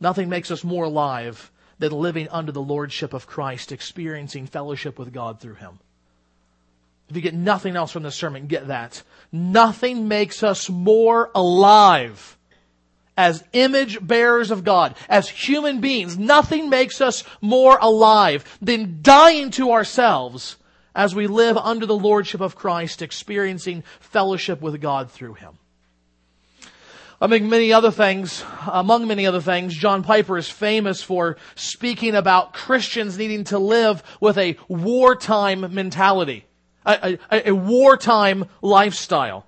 Nothing 0.00 0.30
makes 0.30 0.50
us 0.50 0.64
more 0.64 0.84
alive 0.84 1.52
than 1.78 1.92
living 1.92 2.26
under 2.30 2.50
the 2.50 2.62
lordship 2.62 3.12
of 3.12 3.26
Christ, 3.26 3.72
experiencing 3.72 4.46
fellowship 4.46 4.98
with 4.98 5.12
God 5.12 5.38
through 5.38 5.56
him. 5.56 5.80
If 7.10 7.16
you 7.16 7.20
get 7.20 7.34
nothing 7.34 7.76
else 7.76 7.92
from 7.92 8.04
this 8.04 8.16
sermon, 8.16 8.46
get 8.46 8.68
that. 8.68 9.02
Nothing 9.30 10.08
makes 10.08 10.42
us 10.42 10.70
more 10.70 11.30
alive 11.34 12.38
as 13.18 13.44
image 13.52 13.98
bearers 14.00 14.50
of 14.50 14.64
God, 14.64 14.96
as 15.10 15.28
human 15.28 15.82
beings. 15.82 16.16
Nothing 16.16 16.70
makes 16.70 17.02
us 17.02 17.22
more 17.42 17.76
alive 17.82 18.58
than 18.62 19.00
dying 19.02 19.50
to 19.52 19.72
ourselves 19.72 20.56
as 20.98 21.14
we 21.14 21.28
live 21.28 21.56
under 21.56 21.86
the 21.86 21.96
lordship 21.96 22.40
of 22.40 22.56
Christ, 22.56 23.02
experiencing 23.02 23.84
fellowship 24.00 24.60
with 24.60 24.80
God 24.80 25.12
through 25.12 25.34
Him. 25.34 25.52
Among 27.20 27.48
many 27.48 27.72
other 27.72 27.92
things, 27.92 28.42
among 28.66 29.06
many 29.06 29.24
other 29.24 29.40
things, 29.40 29.76
John 29.76 30.02
Piper 30.02 30.36
is 30.36 30.50
famous 30.50 31.00
for 31.00 31.36
speaking 31.54 32.16
about 32.16 32.52
Christians 32.52 33.16
needing 33.16 33.44
to 33.44 33.60
live 33.60 34.02
with 34.20 34.38
a 34.38 34.56
wartime 34.66 35.72
mentality, 35.72 36.46
a, 36.84 37.16
a, 37.30 37.50
a 37.50 37.54
wartime 37.54 38.46
lifestyle. 38.60 39.46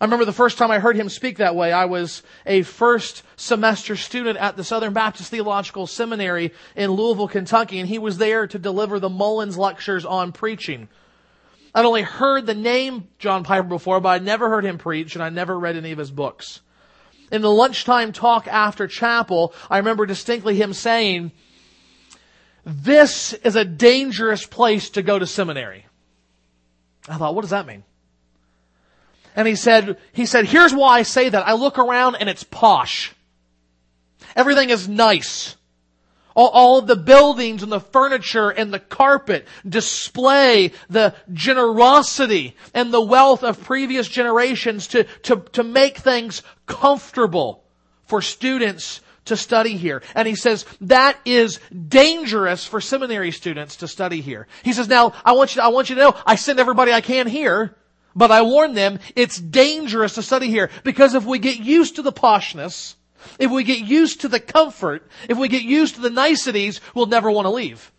I 0.00 0.04
remember 0.04 0.24
the 0.24 0.32
first 0.32 0.58
time 0.58 0.70
I 0.70 0.78
heard 0.78 0.96
him 0.96 1.08
speak 1.08 1.38
that 1.38 1.56
way, 1.56 1.72
I 1.72 1.86
was 1.86 2.22
a 2.46 2.62
first 2.62 3.24
semester 3.36 3.96
student 3.96 4.38
at 4.38 4.56
the 4.56 4.62
Southern 4.62 4.92
Baptist 4.92 5.30
Theological 5.30 5.88
Seminary 5.88 6.52
in 6.76 6.92
Louisville, 6.92 7.26
Kentucky, 7.26 7.80
and 7.80 7.88
he 7.88 7.98
was 7.98 8.18
there 8.18 8.46
to 8.46 8.58
deliver 8.58 9.00
the 9.00 9.08
Mullins 9.08 9.58
lectures 9.58 10.04
on 10.04 10.30
preaching. 10.30 10.88
I'd 11.74 11.84
only 11.84 12.02
heard 12.02 12.46
the 12.46 12.54
name 12.54 13.08
John 13.18 13.42
Piper 13.42 13.66
before, 13.66 14.00
but 14.00 14.10
I'd 14.10 14.24
never 14.24 14.48
heard 14.48 14.64
him 14.64 14.78
preach, 14.78 15.16
and 15.16 15.22
I 15.22 15.30
never 15.30 15.58
read 15.58 15.76
any 15.76 15.90
of 15.90 15.98
his 15.98 16.12
books. 16.12 16.60
In 17.32 17.42
the 17.42 17.50
lunchtime 17.50 18.12
talk 18.12 18.46
after 18.46 18.86
chapel, 18.86 19.52
I 19.68 19.78
remember 19.78 20.06
distinctly 20.06 20.54
him 20.54 20.72
saying, 20.72 21.32
this 22.64 23.32
is 23.32 23.56
a 23.56 23.64
dangerous 23.64 24.46
place 24.46 24.90
to 24.90 25.02
go 25.02 25.18
to 25.18 25.26
seminary. 25.26 25.86
I 27.08 27.16
thought, 27.16 27.34
what 27.34 27.42
does 27.42 27.50
that 27.50 27.66
mean? 27.66 27.82
And 29.38 29.46
he 29.46 29.54
said, 29.54 29.98
he 30.12 30.26
said, 30.26 30.46
here's 30.46 30.74
why 30.74 30.98
I 30.98 31.02
say 31.04 31.28
that. 31.28 31.46
I 31.46 31.52
look 31.52 31.78
around 31.78 32.16
and 32.16 32.28
it's 32.28 32.42
posh. 32.42 33.14
Everything 34.34 34.70
is 34.70 34.88
nice. 34.88 35.54
All, 36.34 36.48
all 36.48 36.82
the 36.82 36.96
buildings 36.96 37.62
and 37.62 37.70
the 37.70 37.78
furniture 37.78 38.50
and 38.50 38.74
the 38.74 38.80
carpet 38.80 39.46
display 39.64 40.72
the 40.90 41.14
generosity 41.32 42.56
and 42.74 42.92
the 42.92 43.00
wealth 43.00 43.44
of 43.44 43.62
previous 43.62 44.08
generations 44.08 44.88
to, 44.88 45.04
to, 45.22 45.36
to 45.52 45.62
make 45.62 45.98
things 45.98 46.42
comfortable 46.66 47.62
for 48.06 48.20
students 48.20 49.02
to 49.26 49.36
study 49.36 49.76
here. 49.76 50.02
And 50.16 50.26
he 50.26 50.34
says 50.34 50.66
that 50.80 51.16
is 51.24 51.60
dangerous 51.70 52.66
for 52.66 52.80
seminary 52.80 53.30
students 53.30 53.76
to 53.76 53.86
study 53.86 54.20
here. 54.20 54.48
He 54.64 54.72
says, 54.72 54.88
now 54.88 55.12
I 55.24 55.30
want 55.34 55.54
you, 55.54 55.62
I 55.62 55.68
want 55.68 55.90
you 55.90 55.94
to 55.94 56.02
know, 56.02 56.16
I 56.26 56.34
send 56.34 56.58
everybody 56.58 56.92
I 56.92 57.02
can 57.02 57.28
here, 57.28 57.76
but 58.18 58.32
I 58.32 58.42
warn 58.42 58.74
them, 58.74 58.98
it's 59.14 59.38
dangerous 59.38 60.16
to 60.16 60.22
study 60.22 60.48
here 60.48 60.70
because 60.82 61.14
if 61.14 61.24
we 61.24 61.38
get 61.38 61.58
used 61.58 61.96
to 61.96 62.02
the 62.02 62.12
poshness, 62.12 62.96
if 63.38 63.50
we 63.50 63.62
get 63.62 63.78
used 63.78 64.22
to 64.22 64.28
the 64.28 64.40
comfort, 64.40 65.08
if 65.28 65.38
we 65.38 65.48
get 65.48 65.62
used 65.62 65.94
to 65.94 66.00
the 66.00 66.10
niceties, 66.10 66.80
we'll 66.94 67.06
never 67.06 67.30
want 67.30 67.46
to 67.46 67.50
leave. 67.50 67.92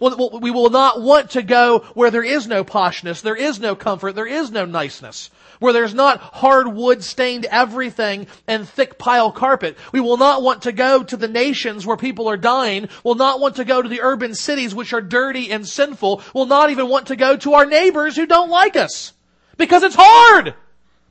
We 0.00 0.50
will 0.50 0.70
not 0.70 1.02
want 1.02 1.30
to 1.32 1.42
go 1.42 1.80
where 1.94 2.10
there 2.10 2.24
is 2.24 2.48
no 2.48 2.64
poshness, 2.64 3.22
there 3.22 3.36
is 3.36 3.60
no 3.60 3.76
comfort, 3.76 4.14
there 4.14 4.26
is 4.26 4.50
no 4.50 4.64
niceness 4.64 5.30
where 5.64 5.72
there's 5.72 5.94
not 5.94 6.20
hardwood 6.20 7.02
stained 7.02 7.46
everything 7.46 8.26
and 8.46 8.68
thick 8.68 8.98
pile 8.98 9.32
carpet. 9.32 9.78
We 9.92 10.00
will 10.00 10.18
not 10.18 10.42
want 10.42 10.62
to 10.62 10.72
go 10.72 11.02
to 11.02 11.16
the 11.16 11.26
nations 11.26 11.86
where 11.86 11.96
people 11.96 12.28
are 12.28 12.36
dying. 12.36 12.90
We'll 13.02 13.14
not 13.14 13.40
want 13.40 13.56
to 13.56 13.64
go 13.64 13.80
to 13.80 13.88
the 13.88 14.02
urban 14.02 14.34
cities 14.34 14.74
which 14.74 14.92
are 14.92 15.00
dirty 15.00 15.50
and 15.50 15.66
sinful. 15.66 16.22
We'll 16.34 16.44
not 16.44 16.68
even 16.68 16.90
want 16.90 17.06
to 17.06 17.16
go 17.16 17.38
to 17.38 17.54
our 17.54 17.64
neighbors 17.64 18.14
who 18.14 18.26
don't 18.26 18.50
like 18.50 18.76
us 18.76 19.14
because 19.56 19.82
it's 19.82 19.96
hard 19.98 20.54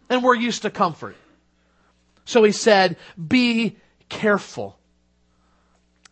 and 0.08 0.24
we're 0.24 0.36
used 0.36 0.62
to 0.62 0.70
comfort. 0.70 1.16
So 2.26 2.44
he 2.44 2.52
said, 2.52 2.98
be 3.28 3.78
careful. 4.08 4.78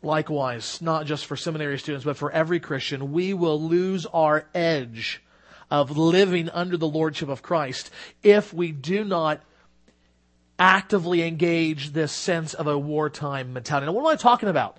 Likewise, 0.02 0.82
not 0.82 1.06
just 1.06 1.28
for 1.28 1.36
seminary 1.36 1.78
students, 1.78 2.06
but 2.06 2.18
for 2.18 2.32
every 2.32 2.60
Christian, 2.60 3.12
we 3.12 3.36
will 3.36 3.62
lose 3.62 4.08
our 4.08 4.48
edge 4.56 5.22
of 5.72 5.98
living 5.98 6.50
under 6.50 6.78
the 6.78 6.88
lordship 6.88 7.30
of 7.30 7.42
Christ 7.42 7.90
if 8.22 8.54
we 8.54 8.74
do 8.74 9.06
not 9.06 9.42
actively 10.60 11.24
engage 11.24 11.92
this 11.92 12.12
sense 12.12 12.54
of 12.54 12.68
a 12.68 12.78
wartime 12.78 13.54
mentality. 13.54 13.88
Now, 13.88 13.94
what 13.94 14.02
am 14.02 14.08
I 14.08 14.16
talking 14.16 14.50
about? 14.50 14.78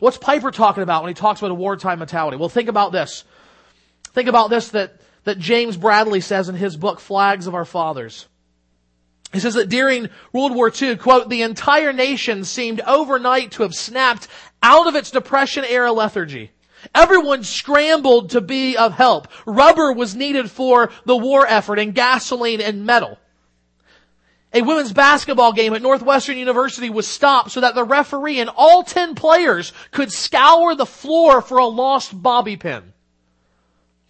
What's 0.00 0.18
Piper 0.18 0.50
talking 0.50 0.82
about 0.82 1.04
when 1.04 1.10
he 1.10 1.14
talks 1.14 1.40
about 1.40 1.52
a 1.52 1.54
wartime 1.54 2.00
mentality? 2.00 2.38
Well, 2.38 2.48
think 2.48 2.68
about 2.68 2.90
this. 2.90 3.22
Think 4.14 4.28
about 4.28 4.50
this 4.50 4.70
that, 4.70 5.00
that 5.24 5.38
James 5.38 5.76
Bradley 5.76 6.20
says 6.20 6.48
in 6.48 6.56
his 6.56 6.76
book, 6.76 6.98
Flags 6.98 7.46
of 7.46 7.54
Our 7.54 7.64
Fathers. 7.64 8.26
He 9.32 9.38
says 9.38 9.54
that 9.54 9.68
during 9.68 10.08
World 10.32 10.54
War 10.54 10.72
II, 10.82 10.96
quote, 10.96 11.28
the 11.28 11.42
entire 11.42 11.92
nation 11.92 12.44
seemed 12.44 12.80
overnight 12.80 13.52
to 13.52 13.62
have 13.62 13.74
snapped 13.74 14.28
out 14.62 14.88
of 14.88 14.96
its 14.96 15.10
depression 15.10 15.64
era 15.64 15.92
lethargy. 15.92 16.50
Everyone 16.94 17.44
scrambled 17.44 18.30
to 18.30 18.40
be 18.40 18.76
of 18.76 18.92
help. 18.92 19.28
Rubber 19.46 19.92
was 19.92 20.14
needed 20.14 20.50
for 20.50 20.90
the 21.04 21.16
war 21.16 21.46
effort 21.46 21.78
and 21.78 21.94
gasoline 21.94 22.60
and 22.60 22.84
metal. 22.84 23.18
A 24.54 24.62
women's 24.62 24.92
basketball 24.92 25.52
game 25.52 25.72
at 25.72 25.80
Northwestern 25.80 26.36
University 26.36 26.90
was 26.90 27.06
stopped 27.06 27.52
so 27.52 27.60
that 27.60 27.74
the 27.74 27.84
referee 27.84 28.38
and 28.38 28.50
all 28.54 28.82
10 28.82 29.14
players 29.14 29.72
could 29.92 30.12
scour 30.12 30.74
the 30.74 30.84
floor 30.84 31.40
for 31.40 31.58
a 31.58 31.66
lost 31.66 32.20
bobby 32.20 32.56
pin. 32.56 32.91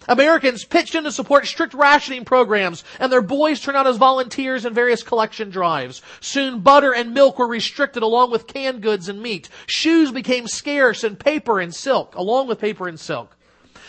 Americans 0.09 0.65
pitched 0.65 0.95
in 0.95 1.05
to 1.05 1.13
support 1.13 1.47
strict 1.47 1.75
rationing 1.75 2.25
programs, 2.25 2.85
and 2.99 3.11
their 3.13 3.23
boys 3.23 3.61
turned 3.61 3.77
out 3.77 3.87
as 3.87 3.97
volunteers 3.97 4.65
in 4.65 4.75
various 4.75 5.03
collection 5.03 5.51
drives. 5.51 6.03
Soon 6.21 6.61
butter 6.61 6.93
and 6.95 7.15
milk 7.15 7.39
were 7.39 7.47
restricted 7.47 8.03
along 8.03 8.31
with 8.31 8.47
canned 8.47 8.83
goods 8.83 9.09
and 9.09 9.23
meat. 9.23 9.49
Shoes 9.67 10.11
became 10.11 10.49
scarce 10.49 11.05
and 11.05 11.19
paper 11.19 11.61
and 11.61 11.75
silk, 11.75 12.15
along 12.17 12.49
with 12.49 12.59
paper 12.61 12.89
and 12.89 12.99
silk. 12.99 13.37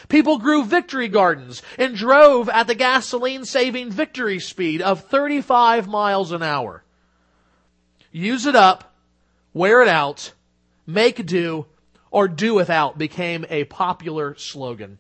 People 0.10 0.38
grew 0.38 0.64
victory 0.64 1.08
gardens 1.08 1.62
and 1.78 1.96
drove 1.96 2.50
at 2.50 2.68
the 2.68 2.76
gasoline 2.76 3.46
saving 3.46 3.90
victory 3.90 4.40
speed 4.40 4.82
of 4.82 5.06
35 5.06 5.88
miles 5.88 6.32
an 6.32 6.44
hour. 6.44 6.84
Use 8.12 8.46
it 8.46 8.56
up, 8.56 8.94
wear 9.54 9.82
it 9.82 9.88
out, 9.88 10.34
make 10.86 11.26
do, 11.26 11.66
or 12.12 12.28
do 12.28 12.54
without 12.54 12.98
became 12.98 13.46
a 13.50 13.64
popular 13.64 14.36
slogan. 14.38 15.00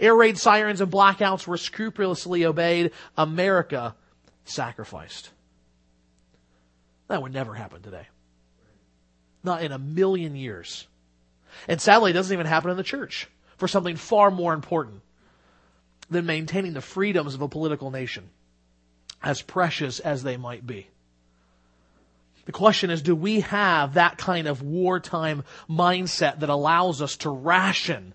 Air 0.00 0.14
raid 0.14 0.38
sirens 0.38 0.80
and 0.80 0.90
blackouts 0.90 1.46
were 1.46 1.56
scrupulously 1.56 2.44
obeyed. 2.44 2.92
America 3.16 3.94
sacrificed. 4.44 5.30
That 7.08 7.22
would 7.22 7.32
never 7.32 7.54
happen 7.54 7.82
today. 7.82 8.08
Not 9.44 9.62
in 9.62 9.72
a 9.72 9.78
million 9.78 10.36
years. 10.36 10.86
And 11.68 11.80
sadly, 11.80 12.10
it 12.10 12.14
doesn't 12.14 12.32
even 12.32 12.46
happen 12.46 12.70
in 12.70 12.76
the 12.76 12.82
church 12.82 13.28
for 13.56 13.68
something 13.68 13.96
far 13.96 14.30
more 14.30 14.54
important 14.54 15.02
than 16.10 16.26
maintaining 16.26 16.72
the 16.72 16.80
freedoms 16.80 17.34
of 17.34 17.42
a 17.42 17.48
political 17.48 17.90
nation, 17.90 18.30
as 19.22 19.42
precious 19.42 20.00
as 20.00 20.22
they 20.22 20.36
might 20.36 20.66
be. 20.66 20.88
The 22.44 22.52
question 22.52 22.90
is, 22.90 23.02
do 23.02 23.14
we 23.14 23.40
have 23.40 23.94
that 23.94 24.18
kind 24.18 24.48
of 24.48 24.62
wartime 24.62 25.44
mindset 25.68 26.40
that 26.40 26.48
allows 26.48 27.00
us 27.00 27.16
to 27.18 27.30
ration 27.30 28.14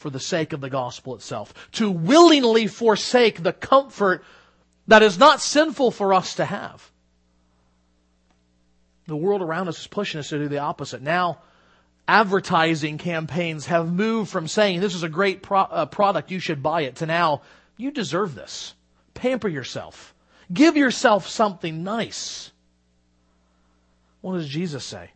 for 0.00 0.08
the 0.08 0.18
sake 0.18 0.54
of 0.54 0.62
the 0.62 0.70
gospel 0.70 1.14
itself. 1.14 1.52
To 1.72 1.90
willingly 1.90 2.66
forsake 2.66 3.42
the 3.42 3.52
comfort 3.52 4.24
that 4.86 5.02
is 5.02 5.18
not 5.18 5.42
sinful 5.42 5.90
for 5.90 6.14
us 6.14 6.36
to 6.36 6.44
have. 6.46 6.90
The 9.06 9.14
world 9.14 9.42
around 9.42 9.68
us 9.68 9.78
is 9.78 9.86
pushing 9.86 10.18
us 10.18 10.30
to 10.30 10.38
do 10.38 10.48
the 10.48 10.58
opposite. 10.58 11.02
Now, 11.02 11.42
advertising 12.08 12.96
campaigns 12.96 13.66
have 13.66 13.92
moved 13.92 14.30
from 14.30 14.48
saying 14.48 14.80
this 14.80 14.94
is 14.94 15.02
a 15.02 15.08
great 15.08 15.42
pro- 15.42 15.60
uh, 15.60 15.84
product, 15.84 16.30
you 16.30 16.38
should 16.38 16.62
buy 16.62 16.82
it, 16.82 16.96
to 16.96 17.06
now, 17.06 17.42
you 17.76 17.90
deserve 17.90 18.34
this. 18.34 18.74
Pamper 19.12 19.48
yourself. 19.48 20.14
Give 20.50 20.78
yourself 20.78 21.28
something 21.28 21.84
nice. 21.84 22.52
What 24.22 24.32
does 24.32 24.48
Jesus 24.48 24.82
say? 24.82 25.10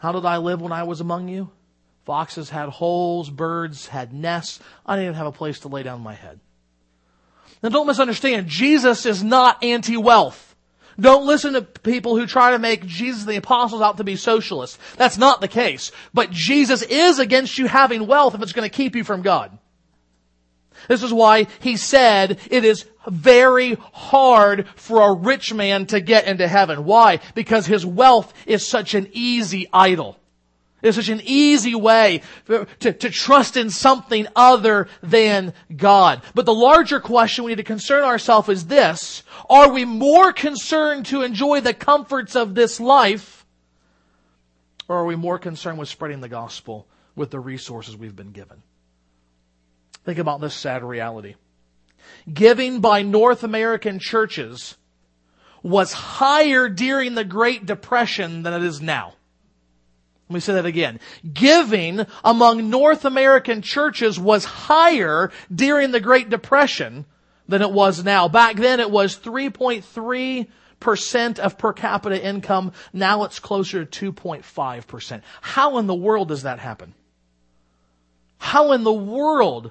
How 0.00 0.10
did 0.10 0.24
I 0.24 0.38
live 0.38 0.60
when 0.60 0.72
I 0.72 0.82
was 0.82 1.00
among 1.00 1.28
you? 1.28 1.50
Foxes 2.04 2.50
had 2.50 2.68
holes, 2.68 3.30
birds 3.30 3.86
had 3.86 4.12
nests. 4.12 4.60
I 4.84 4.96
didn't 4.96 5.06
even 5.06 5.16
have 5.16 5.26
a 5.26 5.32
place 5.32 5.60
to 5.60 5.68
lay 5.68 5.82
down 5.82 6.02
my 6.02 6.14
head. 6.14 6.38
Now 7.62 7.70
don't 7.70 7.86
misunderstand. 7.86 8.46
Jesus 8.48 9.06
is 9.06 9.24
not 9.24 9.64
anti-wealth. 9.64 10.54
Don't 11.00 11.26
listen 11.26 11.54
to 11.54 11.62
people 11.62 12.16
who 12.16 12.26
try 12.26 12.52
to 12.52 12.58
make 12.58 12.86
Jesus 12.86 13.22
and 13.22 13.30
the 13.30 13.36
apostles 13.36 13.82
out 13.82 13.96
to 13.96 14.04
be 14.04 14.16
socialists. 14.16 14.78
That's 14.96 15.18
not 15.18 15.40
the 15.40 15.48
case. 15.48 15.90
But 16.12 16.30
Jesus 16.30 16.82
is 16.82 17.18
against 17.18 17.58
you 17.58 17.66
having 17.66 18.06
wealth 18.06 18.34
if 18.34 18.42
it's 18.42 18.52
going 18.52 18.68
to 18.68 18.76
keep 18.76 18.94
you 18.94 19.02
from 19.02 19.22
God. 19.22 19.58
This 20.86 21.02
is 21.02 21.12
why 21.12 21.46
he 21.60 21.76
said 21.76 22.38
it 22.50 22.64
is 22.64 22.86
very 23.08 23.76
hard 23.92 24.68
for 24.76 25.02
a 25.02 25.14
rich 25.14 25.54
man 25.54 25.86
to 25.86 26.00
get 26.00 26.26
into 26.26 26.46
heaven. 26.46 26.84
Why? 26.84 27.20
Because 27.34 27.66
his 27.66 27.86
wealth 27.86 28.32
is 28.46 28.66
such 28.66 28.94
an 28.94 29.08
easy 29.12 29.68
idol. 29.72 30.18
It's 30.84 30.96
such 30.96 31.08
an 31.08 31.22
easy 31.24 31.74
way 31.74 32.20
to, 32.46 32.92
to 32.92 33.10
trust 33.10 33.56
in 33.56 33.70
something 33.70 34.26
other 34.36 34.86
than 35.02 35.54
God. 35.74 36.20
But 36.34 36.44
the 36.44 36.54
larger 36.54 37.00
question 37.00 37.44
we 37.44 37.52
need 37.52 37.56
to 37.56 37.64
concern 37.64 38.04
ourselves 38.04 38.50
is 38.50 38.66
this. 38.66 39.22
Are 39.48 39.72
we 39.72 39.86
more 39.86 40.30
concerned 40.34 41.06
to 41.06 41.22
enjoy 41.22 41.62
the 41.62 41.72
comforts 41.72 42.36
of 42.36 42.54
this 42.54 42.78
life? 42.80 43.46
Or 44.86 44.98
are 44.98 45.06
we 45.06 45.16
more 45.16 45.38
concerned 45.38 45.78
with 45.78 45.88
spreading 45.88 46.20
the 46.20 46.28
gospel 46.28 46.86
with 47.16 47.30
the 47.30 47.40
resources 47.40 47.96
we've 47.96 48.14
been 48.14 48.32
given? 48.32 48.62
Think 50.04 50.18
about 50.18 50.42
this 50.42 50.54
sad 50.54 50.84
reality. 50.84 51.36
Giving 52.30 52.80
by 52.80 53.00
North 53.00 53.42
American 53.42 53.98
churches 53.98 54.76
was 55.62 55.94
higher 55.94 56.68
during 56.68 57.14
the 57.14 57.24
Great 57.24 57.64
Depression 57.64 58.42
than 58.42 58.52
it 58.52 58.62
is 58.62 58.82
now. 58.82 59.14
Let 60.34 60.38
me 60.38 60.40
say 60.40 60.54
that 60.54 60.66
again. 60.66 60.98
Giving 61.32 62.04
among 62.24 62.68
North 62.68 63.04
American 63.04 63.62
churches 63.62 64.18
was 64.18 64.44
higher 64.44 65.30
during 65.54 65.92
the 65.92 66.00
Great 66.00 66.28
Depression 66.28 67.04
than 67.46 67.62
it 67.62 67.70
was 67.70 68.02
now. 68.02 68.26
Back 68.26 68.56
then 68.56 68.80
it 68.80 68.90
was 68.90 69.16
3.3% 69.16 71.38
of 71.38 71.56
per 71.56 71.72
capita 71.72 72.20
income. 72.20 72.72
Now 72.92 73.22
it's 73.22 73.38
closer 73.38 73.84
to 73.84 74.12
2.5%. 74.12 75.22
How 75.40 75.78
in 75.78 75.86
the 75.86 75.94
world 75.94 76.26
does 76.26 76.42
that 76.42 76.58
happen? 76.58 76.94
How 78.38 78.72
in 78.72 78.82
the 78.82 78.92
world 78.92 79.70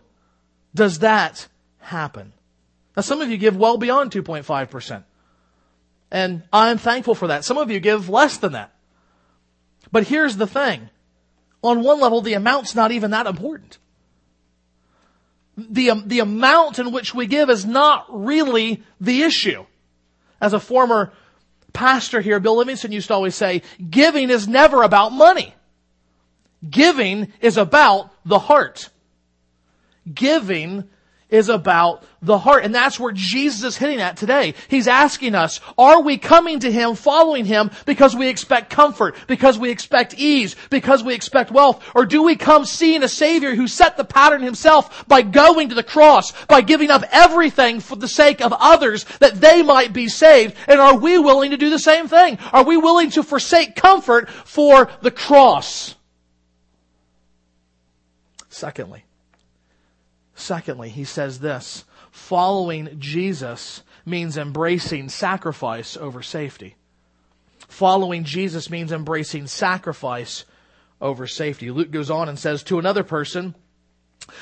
does 0.73 0.99
that 0.99 1.49
happen? 1.79 2.31
Now 2.95 3.01
some 3.01 3.19
of 3.19 3.29
you 3.29 3.35
give 3.35 3.57
well 3.57 3.75
beyond 3.75 4.11
2.5%. 4.11 5.03
And 6.09 6.43
I'm 6.53 6.77
thankful 6.77 7.15
for 7.15 7.27
that. 7.27 7.43
Some 7.43 7.57
of 7.57 7.69
you 7.69 7.81
give 7.81 8.07
less 8.07 8.37
than 8.37 8.53
that. 8.53 8.72
But 9.93 10.07
here's 10.07 10.35
the 10.35 10.47
thing. 10.47 10.89
On 11.63 11.83
one 11.83 12.01
level, 12.01 12.19
the 12.21 12.33
amount's 12.33 12.75
not 12.75 12.91
even 12.91 13.11
that 13.11 13.27
important. 13.27 13.77
the, 15.55 15.91
um, 15.91 16.07
the 16.07 16.19
amount 16.19 16.79
in 16.79 16.91
which 16.91 17.13
we 17.13 17.27
give 17.27 17.49
is 17.49 17.65
not 17.65 18.07
really 18.09 18.83
the 18.99 19.21
issue. 19.21 19.65
As 20.41 20.53
a 20.53 20.59
former 20.59 21.13
pastor 21.73 22.21
here, 22.21 22.39
Bill 22.39 22.57
Livingston 22.57 22.91
used 22.91 23.07
to 23.07 23.13
always 23.13 23.35
say, 23.35 23.61
giving 23.89 24.29
is 24.29 24.47
never 24.47 24.83
about 24.83 25.11
money. 25.11 25.53
Giving 26.67 27.31
is 27.39 27.57
about 27.57 28.09
the 28.25 28.39
heart. 28.39 28.89
Giving 30.11 30.89
is 31.33 31.49
about 31.49 32.03
the 32.21 32.37
heart. 32.37 32.63
And 32.63 32.73
that's 32.73 32.99
where 32.99 33.11
Jesus 33.11 33.63
is 33.63 33.75
hitting 33.75 33.99
at 33.99 34.17
today. 34.17 34.53
He's 34.69 34.87
asking 34.87 35.33
us, 35.33 35.59
are 35.79 36.01
we 36.01 36.19
coming 36.19 36.59
to 36.59 36.71
Him, 36.71 36.93
following 36.93 37.43
Him 37.43 37.71
because 37.87 38.15
we 38.15 38.29
expect 38.29 38.69
comfort, 38.69 39.15
because 39.27 39.57
we 39.57 39.71
expect 39.71 40.13
ease, 40.13 40.55
because 40.69 41.03
we 41.03 41.15
expect 41.15 41.49
wealth? 41.49 41.83
Or 41.95 42.05
do 42.05 42.21
we 42.21 42.35
come 42.35 42.65
seeing 42.65 43.01
a 43.01 43.09
Savior 43.09 43.55
who 43.55 43.67
set 43.67 43.97
the 43.97 44.05
pattern 44.05 44.43
Himself 44.43 45.07
by 45.07 45.23
going 45.23 45.69
to 45.69 45.75
the 45.75 45.83
cross, 45.83 46.31
by 46.45 46.61
giving 46.61 46.91
up 46.91 47.03
everything 47.11 47.79
for 47.79 47.95
the 47.95 48.07
sake 48.07 48.39
of 48.39 48.53
others 48.53 49.03
that 49.19 49.41
they 49.41 49.63
might 49.63 49.91
be 49.91 50.07
saved? 50.07 50.55
And 50.67 50.79
are 50.79 50.95
we 50.95 51.17
willing 51.17 51.49
to 51.49 51.57
do 51.57 51.71
the 51.71 51.79
same 51.79 52.07
thing? 52.07 52.37
Are 52.53 52.63
we 52.63 52.77
willing 52.77 53.09
to 53.09 53.23
forsake 53.23 53.75
comfort 53.75 54.29
for 54.29 54.91
the 55.01 55.11
cross? 55.11 55.95
Secondly, 58.49 59.03
Secondly, 60.43 60.89
he 60.89 61.05
says 61.05 61.39
this 61.39 61.85
following 62.11 62.97
Jesus 62.99 63.81
means 64.05 64.37
embracing 64.37 65.07
sacrifice 65.07 65.95
over 65.95 66.21
safety. 66.21 66.75
Following 67.69 68.25
Jesus 68.25 68.69
means 68.69 68.91
embracing 68.91 69.47
sacrifice 69.47 70.43
over 70.99 71.27
safety. 71.27 71.71
Luke 71.71 71.91
goes 71.91 72.11
on 72.11 72.27
and 72.27 72.37
says 72.37 72.61
to 72.63 72.77
another 72.77 73.03
person, 73.03 73.55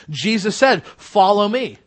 Jesus 0.10 0.56
said, 0.56 0.84
follow 0.84 1.48
me. 1.48 1.78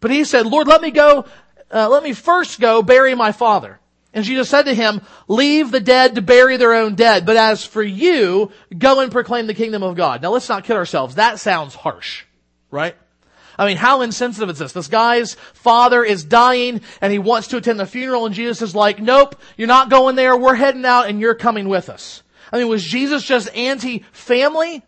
But 0.00 0.10
he 0.10 0.24
said, 0.24 0.46
Lord, 0.46 0.66
let 0.66 0.82
me 0.82 0.90
go, 0.90 1.24
uh, 1.72 1.88
let 1.88 2.02
me 2.02 2.14
first 2.14 2.60
go 2.60 2.82
bury 2.82 3.14
my 3.14 3.30
father. 3.30 3.78
And 4.12 4.24
Jesus 4.24 4.48
said 4.48 4.64
to 4.64 4.74
him, 4.74 5.00
leave 5.28 5.70
the 5.70 5.80
dead 5.80 6.16
to 6.16 6.22
bury 6.22 6.56
their 6.56 6.74
own 6.74 6.96
dead. 6.96 7.24
But 7.24 7.36
as 7.36 7.64
for 7.64 7.84
you, 7.84 8.50
go 8.76 8.98
and 8.98 9.12
proclaim 9.12 9.46
the 9.46 9.54
kingdom 9.54 9.84
of 9.84 9.96
God. 9.96 10.22
Now 10.22 10.30
let's 10.32 10.48
not 10.48 10.64
kid 10.64 10.76
ourselves. 10.76 11.14
That 11.14 11.38
sounds 11.38 11.76
harsh, 11.76 12.24
right? 12.70 12.96
I 13.62 13.66
mean, 13.66 13.76
how 13.76 14.02
insensitive 14.02 14.50
is 14.50 14.58
this? 14.58 14.72
This 14.72 14.88
guy's 14.88 15.34
father 15.54 16.02
is 16.02 16.24
dying 16.24 16.80
and 17.00 17.12
he 17.12 17.20
wants 17.20 17.46
to 17.48 17.58
attend 17.58 17.78
the 17.78 17.86
funeral 17.86 18.26
and 18.26 18.34
Jesus 18.34 18.60
is 18.60 18.74
like, 18.74 19.00
nope, 19.00 19.36
you're 19.56 19.68
not 19.68 19.88
going 19.88 20.16
there. 20.16 20.36
We're 20.36 20.56
heading 20.56 20.84
out 20.84 21.08
and 21.08 21.20
you're 21.20 21.36
coming 21.36 21.68
with 21.68 21.88
us. 21.88 22.24
I 22.52 22.58
mean, 22.58 22.68
was 22.68 22.82
Jesus 22.82 23.22
just 23.22 23.54
anti-family? 23.54 24.82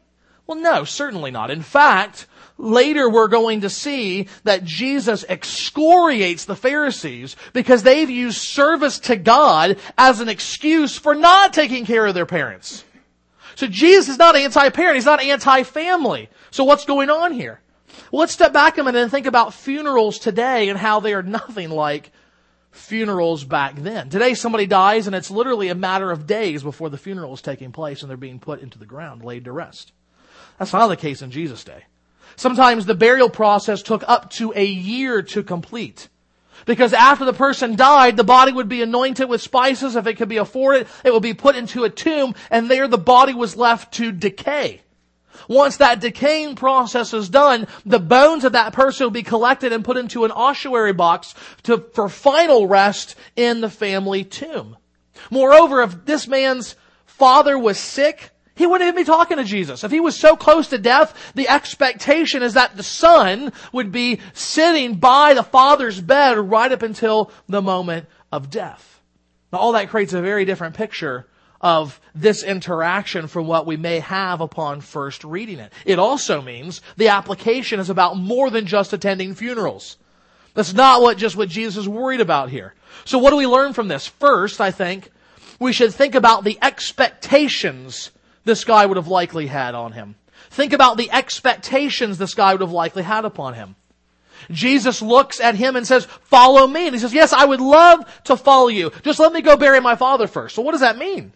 Well, 0.47 0.59
no, 0.59 0.83
certainly 0.83 1.31
not. 1.31 1.52
In 1.52 1.62
fact, 1.62 2.26
later 2.59 3.09
we're 3.09 3.28
going 3.28 3.61
to 3.61 3.71
see 3.71 4.28
that 4.43 4.64
Jesus 4.64 5.25
excoriates 5.28 6.45
the 6.45 6.57
Pharisees 6.57 7.37
because 7.52 7.85
they've 7.85 8.11
used 8.11 8.38
service 8.38 8.99
to 9.00 9.16
God 9.16 9.78
as 9.97 10.19
an 10.19 10.28
excuse 10.28 10.99
for 10.99 11.14
not 11.14 11.52
taking 11.52 11.87
care 11.87 12.07
of 12.07 12.14
their 12.14 12.26
parents. 12.26 12.85
So 13.54 13.69
Jesus 13.69 14.09
is 14.09 14.19
not 14.19 14.35
anti-parent. 14.35 14.97
He's 14.97 15.04
not 15.04 15.23
anti-family. 15.23 16.28
So 16.50 16.64
what's 16.64 16.85
going 16.85 17.09
on 17.09 17.33
here? 17.33 17.61
Well, 18.14 18.21
let's 18.21 18.33
step 18.33 18.52
back 18.52 18.78
a 18.78 18.85
minute 18.85 19.02
and 19.02 19.11
think 19.11 19.26
about 19.26 19.54
funerals 19.54 20.21
today 20.21 20.68
and 20.68 20.78
how 20.78 21.00
they 21.00 21.14
are 21.14 21.23
nothing 21.25 21.68
like 21.68 22.12
funerals 22.71 23.42
back 23.42 23.75
then. 23.75 24.09
Today 24.09 24.35
somebody 24.35 24.66
dies 24.66 25.09
and 25.09 25.16
it's 25.16 25.33
literally 25.33 25.68
a 25.68 25.75
matter 25.75 26.12
of 26.12 26.25
days 26.25 26.62
before 26.62 26.90
the 26.90 26.97
funeral 26.97 27.35
is 27.35 27.42
taking 27.42 27.73
place 27.73 28.02
and 28.02 28.09
they're 28.09 28.16
being 28.16 28.38
put 28.38 28.61
into 28.61 28.78
the 28.78 28.87
ground, 28.87 29.25
laid 29.25 29.47
to 29.47 29.50
rest. 29.50 29.90
That's 30.61 30.73
not 30.73 30.87
the 30.87 30.97
case 30.97 31.23
in 31.23 31.33
Jesus' 31.33 31.64
day. 31.64 31.87
Sometimes 32.37 32.87
the 32.87 32.94
burial 32.94 33.28
process 33.28 33.83
took 33.83 34.04
up 34.06 34.30
to 34.35 34.52
a 34.54 34.64
year 34.64 35.21
to 35.21 35.42
complete. 35.42 36.09
Because 36.66 36.92
after 36.92 37.25
the 37.25 37.33
person 37.33 37.75
died, 37.75 38.16
the 38.16 38.23
body 38.23 38.52
would 38.52 38.68
be 38.68 38.83
anointed 38.83 39.28
with 39.28 39.42
spices 39.42 39.97
if 39.97 40.06
it 40.06 40.18
could 40.18 40.28
be 40.28 40.37
afforded. 40.37 40.87
It 41.04 41.12
would 41.12 41.25
be 41.25 41.35
put 41.35 41.56
into 41.56 41.83
a 41.83 41.90
tomb 41.90 42.37
and 42.49 42.71
there 42.71 42.87
the 42.87 42.97
body 42.97 43.35
was 43.35 43.56
left 43.56 43.94
to 43.94 44.12
decay. 44.12 44.83
Once 45.48 45.76
that 45.78 46.00
decaying 46.00 46.54
process 46.57 47.12
is 47.12 47.28
done, 47.28 47.66
the 47.85 47.98
bones 47.98 48.44
of 48.44 48.52
that 48.52 48.72
person 48.72 49.04
will 49.04 49.11
be 49.11 49.22
collected 49.22 49.72
and 49.72 49.85
put 49.85 49.96
into 49.96 50.24
an 50.24 50.30
ossuary 50.30 50.92
box 50.92 51.35
to, 51.62 51.78
for 51.94 52.09
final 52.09 52.66
rest 52.66 53.16
in 53.37 53.61
the 53.61 53.70
family 53.70 54.24
tomb. 54.24 54.76
Moreover, 55.30 55.83
if 55.83 56.04
this 56.04 56.26
man's 56.26 56.76
father 57.07 57.59
was 57.59 57.78
sick, 57.78 58.30
he 58.57 58.66
wouldn't 58.66 58.87
even 58.88 59.00
be 59.00 59.04
talking 59.04 59.38
to 59.38 59.44
Jesus. 59.44 59.83
If 59.83 59.90
he 59.90 60.00
was 60.00 60.16
so 60.16 60.37
close 60.37 60.68
to 60.68 60.78
death, 60.78 61.33
the 61.35 61.48
expectation 61.48 62.42
is 62.42 62.54
that 62.54 62.76
the 62.76 62.83
son 62.83 63.52
would 63.72 63.90
be 63.90 64.20
sitting 64.33 64.96
by 64.96 65.35
the 65.35 65.42
father's 65.42 66.00
bed 66.00 66.38
right 66.38 66.70
up 66.70 66.83
until 66.83 67.33
the 67.48 67.62
moment 67.62 68.07
of 68.30 68.50
death. 68.50 69.00
Now 69.52 69.59
all 69.59 69.72
that 69.72 69.88
creates 69.88 70.12
a 70.12 70.22
very 70.22 70.44
different 70.44 70.76
picture 70.76 71.26
of 71.64 71.98
this 72.14 72.42
interaction 72.42 73.27
from 73.27 73.46
what 73.46 73.64
we 73.66 73.79
may 73.79 73.98
have 73.98 74.42
upon 74.42 74.83
first 74.83 75.24
reading 75.24 75.59
it. 75.59 75.72
It 75.87 75.98
also 75.98 76.42
means 76.42 76.83
the 76.98 77.09
application 77.09 77.81
is 77.81 77.88
about 77.88 78.18
more 78.18 78.50
than 78.50 78.66
just 78.66 78.92
attending 78.92 79.35
funerals. 79.35 79.96
That's 80.53 80.74
not 80.74 81.00
what 81.00 81.16
just 81.16 81.37
what 81.37 81.48
Jesus 81.48 81.79
is 81.79 81.88
worried 81.88 82.20
about 82.20 82.50
here. 82.50 82.74
So 83.07 83.16
what 83.16 83.31
do 83.31 83.37
we 83.37 83.46
learn 83.46 83.72
from 83.72 83.88
this? 83.88 84.07
First, 84.07 84.61
I 84.61 84.72
think 84.72 85.11
we 85.59 85.72
should 85.72 85.94
think 85.94 86.14
about 86.14 86.44
the 86.44 86.59
expectations 86.61 88.11
this 88.44 88.64
guy 88.64 88.85
would 88.85 88.98
have 88.98 89.09
likely 89.09 89.46
had 89.46 89.74
on 89.74 89.92
him. 89.92 90.16
Think 90.50 90.74
about 90.74 90.98
the 90.98 91.11
expectations 91.11 92.18
this 92.18 92.35
guy 92.35 92.53
would 92.53 92.61
have 92.61 92.72
likely 92.72 93.03
had 93.03 93.24
upon 93.24 93.55
him. 93.55 93.74
Jesus 94.50 95.00
looks 95.00 95.40
at 95.40 95.55
him 95.55 95.77
and 95.77 95.87
says, 95.87 96.05
follow 96.05 96.66
me. 96.66 96.88
And 96.88 96.94
he 96.94 97.00
says, 97.00 97.14
yes, 97.14 97.33
I 97.33 97.46
would 97.46 97.62
love 97.62 98.05
to 98.24 98.37
follow 98.37 98.68
you. 98.68 98.92
Just 99.03 99.18
let 99.18 99.33
me 99.33 99.40
go 99.40 99.57
bury 99.57 99.81
my 99.81 99.96
father 99.96 100.27
first. 100.27 100.55
So 100.55 100.61
what 100.61 100.72
does 100.72 100.83
that 100.83 100.98
mean? 100.98 101.33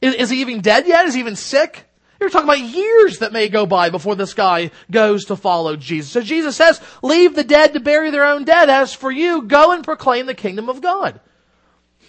Is, 0.00 0.14
is 0.14 0.30
he 0.30 0.40
even 0.40 0.60
dead 0.60 0.86
yet? 0.86 1.06
Is 1.06 1.14
he 1.14 1.20
even 1.20 1.36
sick? 1.36 1.84
You're 2.20 2.30
talking 2.30 2.48
about 2.48 2.60
years 2.60 3.18
that 3.18 3.32
may 3.32 3.48
go 3.48 3.66
by 3.66 3.90
before 3.90 4.14
this 4.14 4.32
guy 4.32 4.70
goes 4.90 5.26
to 5.26 5.36
follow 5.36 5.76
Jesus. 5.76 6.12
So 6.12 6.22
Jesus 6.22 6.56
says, 6.56 6.80
leave 7.02 7.34
the 7.34 7.44
dead 7.44 7.74
to 7.74 7.80
bury 7.80 8.10
their 8.10 8.24
own 8.24 8.44
dead. 8.44 8.70
As 8.70 8.94
for 8.94 9.10
you, 9.10 9.42
go 9.42 9.72
and 9.72 9.84
proclaim 9.84 10.26
the 10.26 10.34
kingdom 10.34 10.68
of 10.68 10.80
God. 10.80 11.20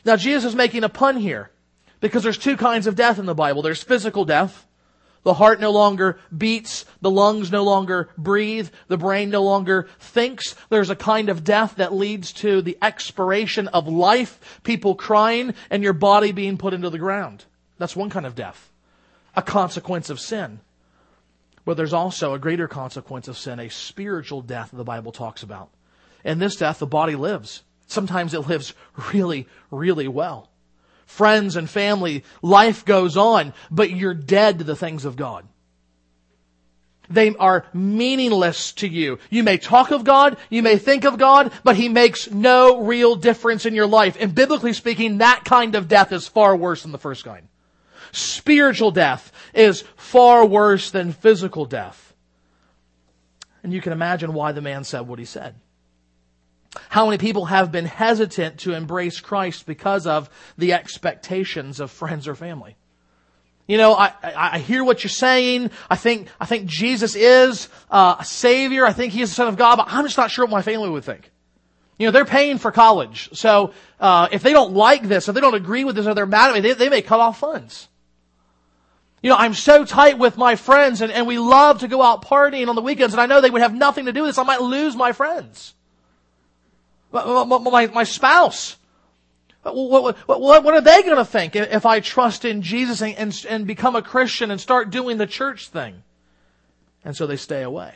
Now 0.05 0.15
Jesus 0.15 0.45
is 0.45 0.55
making 0.55 0.85
a 0.85 0.89
pun 0.89 1.17
here 1.17 1.51
because 1.99 2.23
there's 2.23 2.37
two 2.37 2.55
kinds 2.55 2.87
of 2.87 2.95
death 2.95 3.19
in 3.19 3.25
the 3.25 3.35
Bible. 3.35 3.61
There's 3.61 3.83
physical 3.83 4.23
death. 4.23 4.65
The 5.23 5.33
heart 5.33 5.59
no 5.59 5.71
longer 5.71 6.19
beats, 6.35 6.85
the 7.01 7.11
lungs 7.11 7.51
no 7.51 7.65
longer 7.65 8.07
breathe, 8.17 8.69
the 8.87 8.95
brain 8.95 9.29
no 9.29 9.43
longer 9.43 9.89
thinks. 9.99 10.55
There's 10.69 10.89
a 10.89 10.95
kind 10.95 11.27
of 11.27 11.43
death 11.43 11.75
that 11.75 11.93
leads 11.93 12.31
to 12.33 12.61
the 12.61 12.77
expiration 12.81 13.67
of 13.67 13.89
life, 13.89 14.61
people 14.63 14.95
crying, 14.95 15.53
and 15.69 15.83
your 15.83 15.91
body 15.91 16.31
being 16.31 16.57
put 16.57 16.73
into 16.73 16.89
the 16.89 16.97
ground. 16.97 17.43
That's 17.77 17.95
one 17.95 18.09
kind 18.09 18.25
of 18.25 18.35
death, 18.35 18.71
a 19.35 19.41
consequence 19.41 20.09
of 20.09 20.19
sin. 20.19 20.59
But 21.65 21.75
there's 21.77 21.93
also 21.93 22.33
a 22.33 22.39
greater 22.39 22.67
consequence 22.67 23.27
of 23.27 23.37
sin, 23.37 23.59
a 23.59 23.69
spiritual 23.69 24.41
death 24.41 24.69
the 24.71 24.83
Bible 24.83 25.11
talks 25.11 25.43
about. 25.43 25.69
In 26.23 26.39
this 26.39 26.55
death, 26.55 26.79
the 26.79 26.87
body 26.87 27.15
lives. 27.15 27.63
Sometimes 27.87 28.33
it 28.33 28.47
lives 28.47 28.73
really, 29.13 29.47
really 29.69 30.07
well. 30.07 30.49
Friends 31.05 31.55
and 31.55 31.69
family, 31.69 32.23
life 32.41 32.83
goes 32.83 33.15
on, 33.15 33.53
but 33.71 33.91
you're 33.91 34.13
dead 34.13 34.59
to 34.59 34.63
the 34.63 34.75
things 34.75 35.05
of 35.05 35.15
God. 35.15 35.45
They 37.09 37.33
are 37.35 37.65
meaningless 37.73 38.73
to 38.73 38.87
you. 38.87 39.19
You 39.29 39.43
may 39.43 39.57
talk 39.57 39.91
of 39.91 40.03
God, 40.03 40.37
you 40.49 40.61
may 40.61 40.77
think 40.77 41.05
of 41.05 41.17
God, 41.17 41.53
but 41.63 41.77
He 41.77 41.87
makes 41.87 42.29
no 42.29 42.81
real 42.81 43.15
difference 43.15 43.65
in 43.65 43.73
your 43.73 43.87
life. 43.87 44.17
And 44.19 44.35
biblically 44.35 44.73
speaking, 44.73 45.19
that 45.19 45.45
kind 45.45 45.75
of 45.75 45.87
death 45.87 46.11
is 46.11 46.27
far 46.27 46.55
worse 46.55 46.83
than 46.83 46.91
the 46.91 46.97
first 46.97 47.23
kind. 47.23 47.47
Spiritual 48.11 48.91
death 48.91 49.31
is 49.53 49.83
far 49.95 50.45
worse 50.45 50.91
than 50.91 51.11
physical 51.11 51.65
death. 51.65 52.13
And 53.63 53.73
you 53.73 53.81
can 53.81 53.93
imagine 53.93 54.33
why 54.33 54.51
the 54.51 54.61
man 54.61 54.83
said 54.83 55.01
what 55.01 55.19
he 55.19 55.25
said. 55.25 55.55
How 56.89 57.05
many 57.05 57.17
people 57.17 57.45
have 57.45 57.71
been 57.71 57.85
hesitant 57.85 58.59
to 58.59 58.73
embrace 58.73 59.19
Christ 59.19 59.65
because 59.65 60.05
of 60.05 60.29
the 60.57 60.73
expectations 60.73 61.79
of 61.79 61.91
friends 61.91 62.27
or 62.27 62.35
family? 62.35 62.75
You 63.67 63.77
know, 63.77 63.93
I, 63.93 64.13
I 64.23 64.59
hear 64.59 64.83
what 64.83 65.03
you're 65.03 65.09
saying. 65.09 65.71
I 65.89 65.97
think, 65.97 66.29
I 66.39 66.45
think 66.45 66.67
Jesus 66.67 67.15
is 67.15 67.67
uh, 67.91 68.15
a 68.19 68.25
savior. 68.25 68.85
I 68.85 68.93
think 68.93 69.11
he 69.11 69.21
is 69.21 69.29
the 69.29 69.35
son 69.35 69.47
of 69.49 69.57
God, 69.57 69.75
but 69.75 69.87
I'm 69.89 70.05
just 70.05 70.17
not 70.17 70.31
sure 70.31 70.45
what 70.45 70.51
my 70.51 70.61
family 70.61 70.89
would 70.89 71.03
think. 71.03 71.29
You 71.99 72.07
know, 72.07 72.11
they're 72.11 72.25
paying 72.25 72.59
for 72.59 72.71
college. 72.71 73.29
So, 73.33 73.73
uh, 73.99 74.29
if 74.31 74.43
they 74.43 74.53
don't 74.53 74.73
like 74.73 75.03
this, 75.03 75.27
if 75.27 75.35
they 75.35 75.41
don't 75.41 75.55
agree 75.55 75.83
with 75.83 75.95
this, 75.95 76.07
or 76.07 76.13
they're 76.13 76.25
mad 76.25 76.51
at 76.51 76.53
me, 76.53 76.61
they, 76.61 76.73
they 76.73 76.89
may 76.89 77.01
cut 77.01 77.19
off 77.19 77.39
funds. 77.39 77.89
You 79.21 79.31
know, 79.31 79.37
I'm 79.37 79.53
so 79.53 79.83
tight 79.83 80.19
with 80.19 80.37
my 80.37 80.55
friends 80.55 81.01
and, 81.01 81.11
and 81.11 81.25
we 81.25 81.39
love 81.39 81.79
to 81.79 81.87
go 81.87 82.01
out 82.01 82.23
partying 82.23 82.67
on 82.67 82.75
the 82.75 82.81
weekends 82.81 83.13
and 83.13 83.21
I 83.21 83.25
know 83.25 83.41
they 83.41 83.49
would 83.49 83.61
have 83.61 83.73
nothing 83.73 84.05
to 84.05 84.13
do 84.13 84.21
with 84.21 84.29
this. 84.29 84.37
I 84.37 84.43
might 84.43 84.61
lose 84.61 84.95
my 84.95 85.11
friends. 85.11 85.73
My, 87.11 87.43
my, 87.45 87.87
my 87.87 88.03
spouse. 88.03 88.77
What, 89.63 90.17
what, 90.27 90.41
what, 90.41 90.73
are 90.73 90.81
they 90.81 91.01
going 91.03 91.17
to 91.17 91.25
think 91.25 91.55
if 91.55 91.85
I 91.85 91.99
trust 91.99 92.45
in 92.45 92.61
Jesus 92.61 93.01
and, 93.01 93.15
and, 93.15 93.45
and 93.49 93.67
become 93.67 93.95
a 93.95 94.01
Christian 94.01 94.51
and 94.51 94.61
start 94.61 94.91
doing 94.91 95.17
the 95.17 95.27
church 95.27 95.69
thing? 95.69 96.03
And 97.03 97.15
so 97.15 97.27
they 97.27 97.37
stay 97.37 97.63
away. 97.63 97.95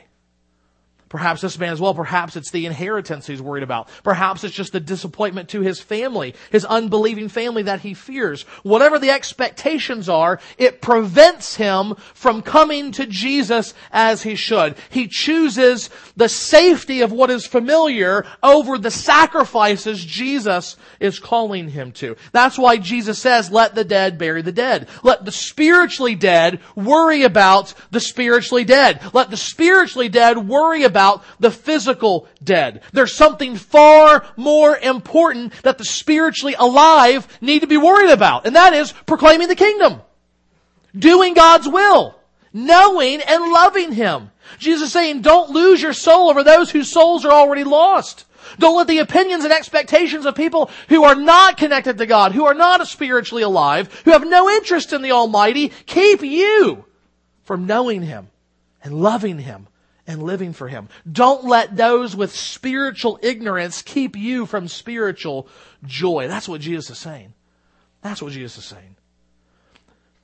Perhaps 1.12 1.42
this 1.42 1.60
man 1.60 1.74
as 1.74 1.82
well, 1.82 1.94
perhaps 1.94 2.38
it's 2.38 2.52
the 2.52 2.66
inheritance 2.66 3.28
he's 3.28 3.42
worried 3.42 3.64
about. 3.64 3.90
Perhaps 4.02 4.46
it's 4.46 4.56
just 4.56 4.72
the 4.72 4.80
disappointment 4.80 5.50
to 5.50 5.60
his 5.60 5.82
family, 5.82 6.36
his 6.52 6.64
unbelieving 6.64 7.28
family 7.28 7.64
that 7.64 7.82
he 7.82 7.94
fears. 7.94 8.44
Whatever 8.64 8.98
the 8.98 9.10
expectations 9.10 10.08
are, 10.08 10.40
it 10.58 10.82
prevents 10.82 11.58
him 11.58 11.96
from 12.14 12.42
coming 12.42 12.94
to 12.94 13.06
Jesus 13.06 13.74
as 13.92 14.24
he 14.24 14.36
should. 14.36 14.78
He 14.90 15.10
chooses 15.10 15.90
the 16.16 16.30
safety 16.30 17.02
of 17.02 17.12
what 17.12 17.30
is 17.30 17.46
familiar 17.46 18.26
over 18.42 18.78
the 18.78 18.90
sacrifices 18.90 20.06
Jesus 20.06 20.78
is 21.02 21.20
calling 21.20 21.68
him 21.68 21.92
to. 21.92 22.16
That's 22.32 22.58
why 22.58 22.78
Jesus 22.78 23.20
says, 23.20 23.52
let 23.52 23.76
the 23.76 23.84
dead 23.84 24.18
bury 24.18 24.44
the 24.44 24.54
dead. 24.54 24.88
Let 25.04 25.26
the 25.26 25.34
spiritually 25.34 26.16
dead 26.16 26.62
worry 26.74 27.24
about 27.24 27.74
the 27.92 28.00
spiritually 28.00 28.64
dead. 28.64 29.02
Let 29.12 29.30
the 29.30 29.36
spiritually 29.36 30.08
dead 30.08 30.38
worry 30.48 30.86
about 30.86 31.01
about 31.02 31.24
the 31.40 31.50
physical 31.50 32.28
dead. 32.44 32.82
There's 32.94 33.16
something 33.16 33.56
far 33.56 34.24
more 34.38 34.78
important 34.78 35.54
that 35.64 35.80
the 35.80 35.84
spiritually 35.84 36.54
alive 36.58 37.28
need 37.42 37.62
to 37.62 37.68
be 37.68 37.78
worried 37.78 38.12
about, 38.12 38.46
and 38.46 38.56
that 38.56 38.74
is 38.74 38.92
proclaiming 39.08 39.48
the 39.48 39.56
kingdom. 39.56 40.02
Doing 40.98 41.34
God's 41.34 41.68
will. 41.68 42.16
Knowing 42.54 43.22
and 43.22 43.52
loving 43.52 43.94
Him. 43.94 44.30
Jesus 44.60 44.88
is 44.88 44.94
saying, 44.94 45.22
don't 45.22 45.50
lose 45.50 45.82
your 45.82 45.94
soul 45.94 46.30
over 46.30 46.44
those 46.44 46.70
whose 46.70 46.92
souls 46.92 47.26
are 47.26 47.32
already 47.32 47.64
lost. 47.64 48.26
Don't 48.60 48.78
let 48.78 48.88
the 48.88 49.00
opinions 49.00 49.44
and 49.44 49.54
expectations 49.54 50.26
of 50.26 50.36
people 50.36 50.70
who 50.90 51.04
are 51.04 51.16
not 51.16 51.58
connected 51.58 51.98
to 51.98 52.06
God, 52.06 52.34
who 52.34 52.46
are 52.46 52.54
not 52.54 52.86
spiritually 52.88 53.44
alive, 53.44 54.02
who 54.06 54.12
have 54.12 54.28
no 54.28 54.50
interest 54.50 54.94
in 54.94 55.02
the 55.02 55.14
Almighty, 55.14 55.72
keep 55.86 56.22
you 56.22 56.86
from 57.44 57.66
knowing 57.66 58.04
Him 58.04 58.28
and 58.84 59.02
loving 59.02 59.40
Him 59.40 59.68
and 60.12 60.24
living 60.24 60.54
for 60.54 60.68
Him. 60.68 60.90
Don't 61.10 61.46
let 61.46 61.76
those 61.76 62.16
with 62.16 62.36
spiritual 62.36 63.20
ignorance 63.22 63.82
keep 63.82 64.16
you 64.18 64.46
from 64.46 64.68
spiritual 64.68 65.48
joy. 65.86 66.28
That's 66.28 66.50
what 66.50 66.62
Jesus 66.62 66.90
is 66.92 66.98
saying. 66.98 67.34
That's 68.02 68.22
what 68.22 68.34
Jesus 68.34 68.58
is 68.58 68.66
saying. 68.66 68.96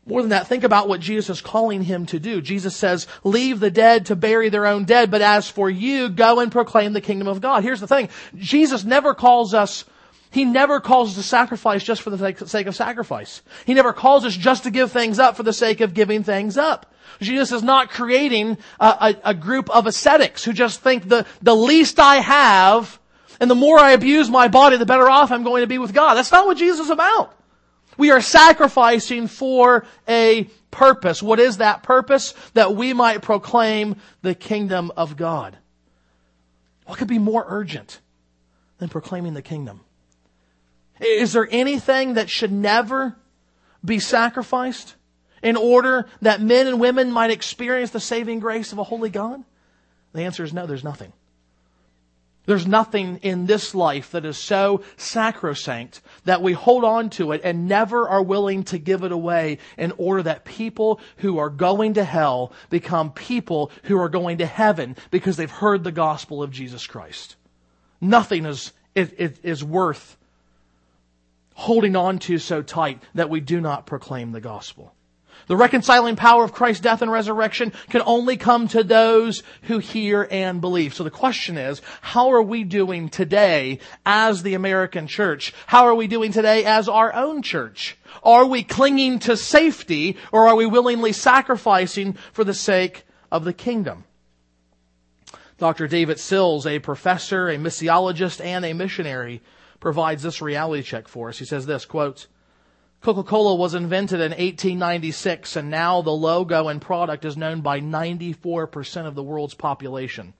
More 0.05 0.21
than 0.21 0.29
that, 0.29 0.47
think 0.47 0.63
about 0.63 0.87
what 0.87 1.01
Jesus 1.01 1.29
is 1.29 1.41
calling 1.41 1.83
him 1.83 2.05
to 2.07 2.19
do. 2.19 2.41
Jesus 2.41 2.75
says, 2.75 3.07
leave 3.25 3.59
the 3.59 3.69
dead 3.69 4.05
to 4.05 4.15
bury 4.15 4.47
their 4.47 4.65
own 4.65 4.85
dead, 4.85 5.11
but 5.11 5.21
as 5.21 5.49
for 5.49 5.69
you, 5.69 6.07
go 6.07 6.39
and 6.39 6.49
proclaim 6.49 6.93
the 6.93 7.01
kingdom 7.01 7.27
of 7.27 7.41
God. 7.41 7.61
Here's 7.61 7.81
the 7.81 7.87
thing. 7.87 8.07
Jesus 8.37 8.85
never 8.85 9.13
calls 9.13 9.53
us 9.53 9.83
he 10.29 10.45
never 10.45 10.79
calls 10.79 11.09
us 11.09 11.15
to 11.15 11.23
sacrifice 11.23 11.83
just 11.83 12.01
for 12.01 12.09
the 12.09 12.47
sake 12.47 12.67
of 12.67 12.75
sacrifice. 12.75 13.41
He 13.65 13.73
never 13.73 13.93
calls 13.93 14.25
us 14.25 14.35
just 14.35 14.63
to 14.63 14.71
give 14.71 14.91
things 14.91 15.19
up 15.19 15.37
for 15.37 15.43
the 15.43 15.53
sake 15.53 15.81
of 15.81 15.93
giving 15.93 16.23
things 16.23 16.57
up. 16.57 16.93
Jesus 17.21 17.51
is 17.51 17.63
not 17.63 17.89
creating 17.89 18.57
a, 18.79 18.85
a, 18.85 19.29
a 19.29 19.33
group 19.33 19.69
of 19.69 19.87
ascetics 19.87 20.43
who 20.43 20.53
just 20.53 20.81
think 20.81 21.07
the, 21.07 21.25
the 21.41 21.55
least 21.55 21.99
I 21.99 22.17
have 22.17 22.99
and 23.39 23.49
the 23.49 23.55
more 23.55 23.79
I 23.79 23.91
abuse 23.91 24.29
my 24.29 24.47
body, 24.47 24.77
the 24.77 24.85
better 24.85 25.09
off 25.09 25.31
I'm 25.31 25.43
going 25.43 25.61
to 25.61 25.67
be 25.67 25.77
with 25.77 25.93
God. 25.93 26.15
That's 26.15 26.31
not 26.31 26.45
what 26.45 26.57
Jesus 26.57 26.85
is 26.85 26.89
about. 26.89 27.33
We 27.97 28.11
are 28.11 28.21
sacrificing 28.21 29.27
for 29.27 29.85
a 30.07 30.43
purpose. 30.69 31.23
What 31.23 31.39
is 31.39 31.57
that 31.57 31.83
purpose? 31.83 32.33
That 32.53 32.75
we 32.75 32.93
might 32.93 33.21
proclaim 33.21 33.95
the 34.21 34.35
kingdom 34.35 34.91
of 34.95 35.17
God. 35.17 35.57
What 36.85 36.97
could 36.97 37.07
be 37.07 37.19
more 37.19 37.45
urgent 37.47 37.99
than 38.77 38.89
proclaiming 38.89 39.33
the 39.33 39.41
kingdom? 39.41 39.81
Is 40.99 41.33
there 41.33 41.47
anything 41.49 42.15
that 42.15 42.29
should 42.29 42.51
never 42.51 43.17
be 43.83 43.99
sacrificed 43.99 44.95
in 45.43 45.55
order 45.55 46.07
that 46.21 46.41
men 46.41 46.67
and 46.67 46.79
women 46.79 47.11
might 47.11 47.31
experience 47.31 47.91
the 47.91 47.99
saving 47.99 48.39
grace 48.39 48.71
of 48.71 48.79
a 48.79 48.83
holy 48.83 49.09
God? 49.09 49.43
The 50.13 50.23
answer 50.23 50.43
is 50.43 50.53
no, 50.53 50.65
there's 50.65 50.83
nothing. 50.83 51.13
There's 52.47 52.65
nothing 52.65 53.17
in 53.23 53.45
this 53.45 53.75
life 53.75 54.11
that 54.11 54.23
is 54.23 54.37
so 54.37 54.81
sacrosanct 54.95 56.01
that 56.23 56.41
we 56.41 56.53
hold 56.53 56.85
on 56.85 57.09
to 57.11 57.33
it 57.33 57.41
and 57.43 57.67
never 57.67 58.07
are 58.07 58.23
willing 58.23 58.63
to 58.65 58.77
give 58.77 59.03
it 59.03 59.11
away 59.11 59.57
in 59.77 59.91
order 59.97 60.23
that 60.23 60.45
people 60.45 61.01
who 61.17 61.39
are 61.39 61.49
going 61.49 61.95
to 61.95 62.05
hell 62.05 62.53
become 62.69 63.11
people 63.11 63.69
who 63.83 63.99
are 63.99 64.07
going 64.07 64.37
to 64.37 64.45
heaven 64.45 64.95
because 65.11 65.35
they've 65.35 65.51
heard 65.51 65.83
the 65.83 65.91
gospel 65.91 66.41
of 66.41 66.51
Jesus 66.51 66.87
Christ. 66.87 67.35
Nothing 67.99 68.45
is, 68.45 68.71
is, 68.95 69.11
is 69.43 69.61
worth 69.61 70.15
holding 71.57 71.95
on 71.95 72.19
to 72.19 72.37
so 72.37 72.61
tight 72.61 73.01
that 73.15 73.31
we 73.31 73.39
do 73.39 73.59
not 73.59 73.87
proclaim 73.87 74.31
the 74.31 74.39
gospel. 74.39 74.93
The 75.47 75.57
reconciling 75.57 76.15
power 76.15 76.43
of 76.43 76.53
Christ's 76.53 76.81
death 76.81 77.01
and 77.01 77.11
resurrection 77.11 77.73
can 77.89 78.03
only 78.05 78.37
come 78.37 78.67
to 78.67 78.83
those 78.83 79.41
who 79.63 79.79
hear 79.79 80.27
and 80.29 80.61
believe. 80.61 80.93
So 80.93 81.03
the 81.03 81.09
question 81.09 81.57
is, 81.57 81.81
how 82.01 82.31
are 82.31 82.43
we 82.43 82.63
doing 82.63 83.09
today 83.09 83.79
as 84.05 84.43
the 84.43 84.53
American 84.53 85.07
church? 85.07 85.51
How 85.65 85.85
are 85.85 85.95
we 85.95 86.05
doing 86.05 86.31
today 86.31 86.63
as 86.63 86.87
our 86.87 87.11
own 87.11 87.41
church? 87.41 87.97
Are 88.21 88.45
we 88.45 88.61
clinging 88.61 89.17
to 89.19 89.35
safety 89.35 90.17
or 90.31 90.47
are 90.47 90.55
we 90.55 90.67
willingly 90.67 91.11
sacrificing 91.11 92.13
for 92.33 92.43
the 92.43 92.53
sake 92.53 93.03
of 93.31 93.45
the 93.45 93.53
kingdom? 93.53 94.03
Dr. 95.57 95.87
David 95.87 96.19
Sills, 96.19 96.67
a 96.67 96.77
professor, 96.77 97.49
a 97.49 97.57
missiologist, 97.57 98.45
and 98.45 98.63
a 98.63 98.73
missionary, 98.73 99.41
provides 99.79 100.23
this 100.23 100.41
reality 100.41 100.83
check 100.83 101.07
for 101.07 101.29
us. 101.29 101.37
He 101.39 101.45
says 101.45 101.65
this, 101.65 101.85
quote, 101.85 102.27
Coca-Cola 103.01 103.55
was 103.55 103.75
invented 103.75 104.19
in 104.19 104.31
1896 104.31 105.55
and 105.55 105.69
now 105.69 106.01
the 106.01 106.11
logo 106.11 106.67
and 106.67 106.81
product 106.81 107.25
is 107.25 107.37
known 107.37 107.61
by 107.61 107.79
94% 107.79 109.05
of 109.05 109.15
the 109.15 109.23
world's 109.23 109.53
population. 109.53 110.33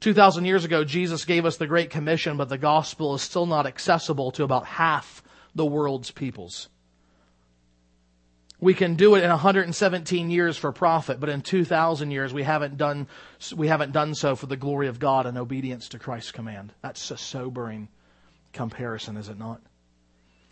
2,000 0.00 0.44
years 0.44 0.64
ago, 0.64 0.84
Jesus 0.84 1.24
gave 1.24 1.44
us 1.44 1.56
the 1.56 1.66
Great 1.66 1.90
Commission, 1.90 2.36
but 2.36 2.48
the 2.48 2.58
gospel 2.58 3.14
is 3.14 3.22
still 3.22 3.46
not 3.46 3.66
accessible 3.66 4.30
to 4.32 4.44
about 4.44 4.64
half 4.64 5.22
the 5.56 5.66
world's 5.66 6.12
peoples. 6.12 6.68
We 8.60 8.74
can 8.74 8.96
do 8.96 9.14
it 9.14 9.22
in 9.22 9.30
117 9.30 10.30
years 10.30 10.56
for 10.56 10.72
profit, 10.72 11.20
but 11.20 11.28
in 11.28 11.42
2,000 11.42 12.10
years 12.10 12.34
we 12.34 12.42
haven't 12.42 12.76
done, 12.76 13.06
we 13.54 13.68
haven't 13.68 13.92
done 13.92 14.14
so 14.14 14.34
for 14.34 14.46
the 14.46 14.56
glory 14.56 14.88
of 14.88 14.98
God 14.98 15.26
and 15.26 15.38
obedience 15.38 15.90
to 15.90 15.98
Christ's 15.98 16.32
command. 16.32 16.72
That's 16.82 17.10
a 17.12 17.16
sobering 17.16 17.88
comparison, 18.52 19.16
is 19.16 19.28
it 19.28 19.38
not? 19.38 19.60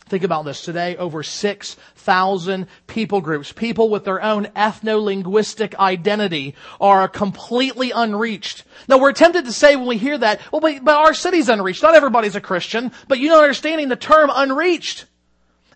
Think 0.07 0.23
about 0.23 0.45
this. 0.45 0.61
Today, 0.61 0.95
over 0.95 1.21
6,000 1.21 2.67
people 2.87 3.19
groups, 3.19 3.51
people 3.51 3.89
with 3.89 4.05
their 4.05 4.23
own 4.23 4.45
ethno-linguistic 4.55 5.77
identity 5.77 6.55
are 6.79 7.09
completely 7.09 7.91
unreached. 7.91 8.63
Now, 8.87 8.99
we're 8.99 9.11
tempted 9.11 9.43
to 9.43 9.51
say 9.51 9.75
when 9.75 9.85
we 9.85 9.97
hear 9.97 10.17
that, 10.17 10.39
well, 10.53 10.61
but, 10.61 10.87
our 10.87 11.13
city's 11.13 11.49
unreached. 11.49 11.83
Not 11.83 11.95
everybody's 11.95 12.37
a 12.37 12.41
Christian, 12.41 12.93
but 13.09 13.19
you 13.19 13.27
know 13.27 13.41
understanding 13.41 13.89
the 13.89 13.97
term 13.97 14.31
unreached. 14.33 15.06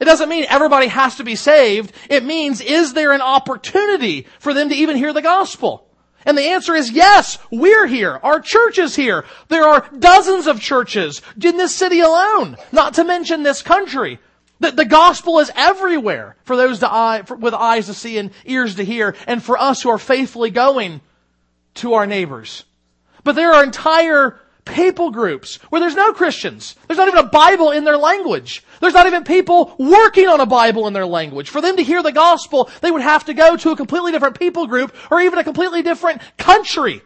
It 0.01 0.05
doesn't 0.05 0.29
mean 0.29 0.47
everybody 0.49 0.87
has 0.87 1.17
to 1.17 1.23
be 1.23 1.35
saved. 1.35 1.93
It 2.09 2.25
means, 2.25 2.59
is 2.59 2.93
there 2.93 3.11
an 3.11 3.21
opportunity 3.21 4.25
for 4.39 4.51
them 4.51 4.69
to 4.69 4.75
even 4.75 4.97
hear 4.97 5.13
the 5.13 5.21
gospel? 5.21 5.87
And 6.25 6.35
the 6.35 6.49
answer 6.49 6.73
is 6.73 6.91
yes, 6.91 7.37
we're 7.51 7.85
here. 7.85 8.19
Our 8.23 8.41
church 8.41 8.79
is 8.79 8.95
here. 8.95 9.25
There 9.49 9.67
are 9.67 9.87
dozens 9.97 10.47
of 10.47 10.59
churches 10.59 11.21
in 11.39 11.55
this 11.55 11.75
city 11.75 11.99
alone, 11.99 12.57
not 12.71 12.95
to 12.95 13.03
mention 13.03 13.43
this 13.43 13.61
country. 13.61 14.17
The, 14.59 14.71
the 14.71 14.85
gospel 14.85 15.37
is 15.37 15.51
everywhere 15.55 16.35
for 16.45 16.55
those 16.55 16.81
eye, 16.81 17.21
for, 17.27 17.37
with 17.37 17.53
eyes 17.53 17.85
to 17.85 17.93
see 17.93 18.17
and 18.17 18.31
ears 18.45 18.75
to 18.75 18.83
hear, 18.83 19.15
and 19.27 19.43
for 19.43 19.55
us 19.55 19.83
who 19.83 19.89
are 19.89 19.99
faithfully 19.99 20.49
going 20.49 21.01
to 21.75 21.93
our 21.93 22.07
neighbors. 22.07 22.63
But 23.23 23.35
there 23.35 23.53
are 23.53 23.63
entire 23.63 24.39
people 24.65 25.11
groups 25.11 25.55
where 25.69 25.81
there's 25.81 25.95
no 25.95 26.13
Christians. 26.13 26.75
There's 26.87 26.97
not 26.97 27.07
even 27.07 27.25
a 27.25 27.29
Bible 27.29 27.71
in 27.71 27.83
their 27.83 27.97
language. 27.97 28.63
There's 28.79 28.93
not 28.93 29.07
even 29.07 29.23
people 29.23 29.75
working 29.77 30.27
on 30.27 30.39
a 30.39 30.45
Bible 30.45 30.87
in 30.87 30.93
their 30.93 31.05
language. 31.05 31.49
For 31.49 31.61
them 31.61 31.77
to 31.77 31.83
hear 31.83 32.03
the 32.03 32.11
gospel, 32.11 32.69
they 32.81 32.91
would 32.91 33.01
have 33.01 33.25
to 33.25 33.33
go 33.33 33.57
to 33.57 33.71
a 33.71 33.75
completely 33.75 34.11
different 34.11 34.39
people 34.39 34.67
group 34.67 34.95
or 35.09 35.19
even 35.19 35.39
a 35.39 35.43
completely 35.43 35.81
different 35.81 36.21
country. 36.37 37.01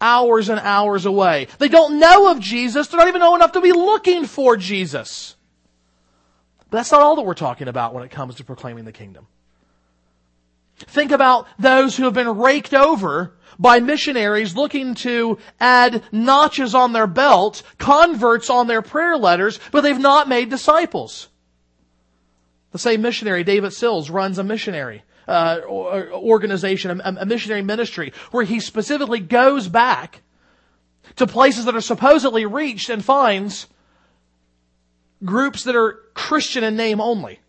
Hours 0.00 0.48
and 0.48 0.58
hours 0.60 1.06
away. 1.06 1.46
They 1.58 1.68
don't 1.68 2.00
know 2.00 2.30
of 2.30 2.40
Jesus. 2.40 2.88
They 2.88 2.98
don't 2.98 3.08
even 3.08 3.20
know 3.20 3.36
enough 3.36 3.52
to 3.52 3.60
be 3.60 3.72
looking 3.72 4.26
for 4.26 4.56
Jesus. 4.56 5.36
But 6.70 6.78
that's 6.78 6.90
not 6.90 7.02
all 7.02 7.16
that 7.16 7.22
we're 7.22 7.34
talking 7.34 7.68
about 7.68 7.94
when 7.94 8.02
it 8.02 8.10
comes 8.10 8.36
to 8.36 8.44
proclaiming 8.44 8.84
the 8.84 8.92
kingdom. 8.92 9.26
Think 10.78 11.12
about 11.12 11.46
those 11.58 11.96
who 11.96 12.04
have 12.04 12.14
been 12.14 12.38
raked 12.38 12.74
over 12.74 13.34
by 13.58 13.80
missionaries 13.80 14.56
looking 14.56 14.94
to 14.96 15.38
add 15.60 16.02
notches 16.12 16.74
on 16.74 16.92
their 16.92 17.06
belt, 17.06 17.62
converts 17.78 18.50
on 18.50 18.66
their 18.66 18.82
prayer 18.82 19.16
letters, 19.16 19.60
but 19.70 19.82
they've 19.82 19.98
not 19.98 20.28
made 20.28 20.50
disciples. 20.50 21.28
The 22.72 22.78
same 22.78 23.02
missionary, 23.02 23.44
David 23.44 23.72
Sills, 23.72 24.10
runs 24.10 24.38
a 24.38 24.44
missionary 24.44 25.02
uh, 25.28 25.60
organization, 25.68 27.00
a, 27.00 27.14
a 27.20 27.26
missionary 27.26 27.62
ministry, 27.62 28.12
where 28.30 28.44
he 28.44 28.60
specifically 28.60 29.20
goes 29.20 29.68
back 29.68 30.22
to 31.16 31.26
places 31.26 31.66
that 31.66 31.76
are 31.76 31.80
supposedly 31.80 32.46
reached 32.46 32.88
and 32.88 33.04
finds 33.04 33.66
groups 35.24 35.64
that 35.64 35.76
are 35.76 36.00
Christian 36.14 36.64
in 36.64 36.76
name 36.76 37.00
only 37.00 37.40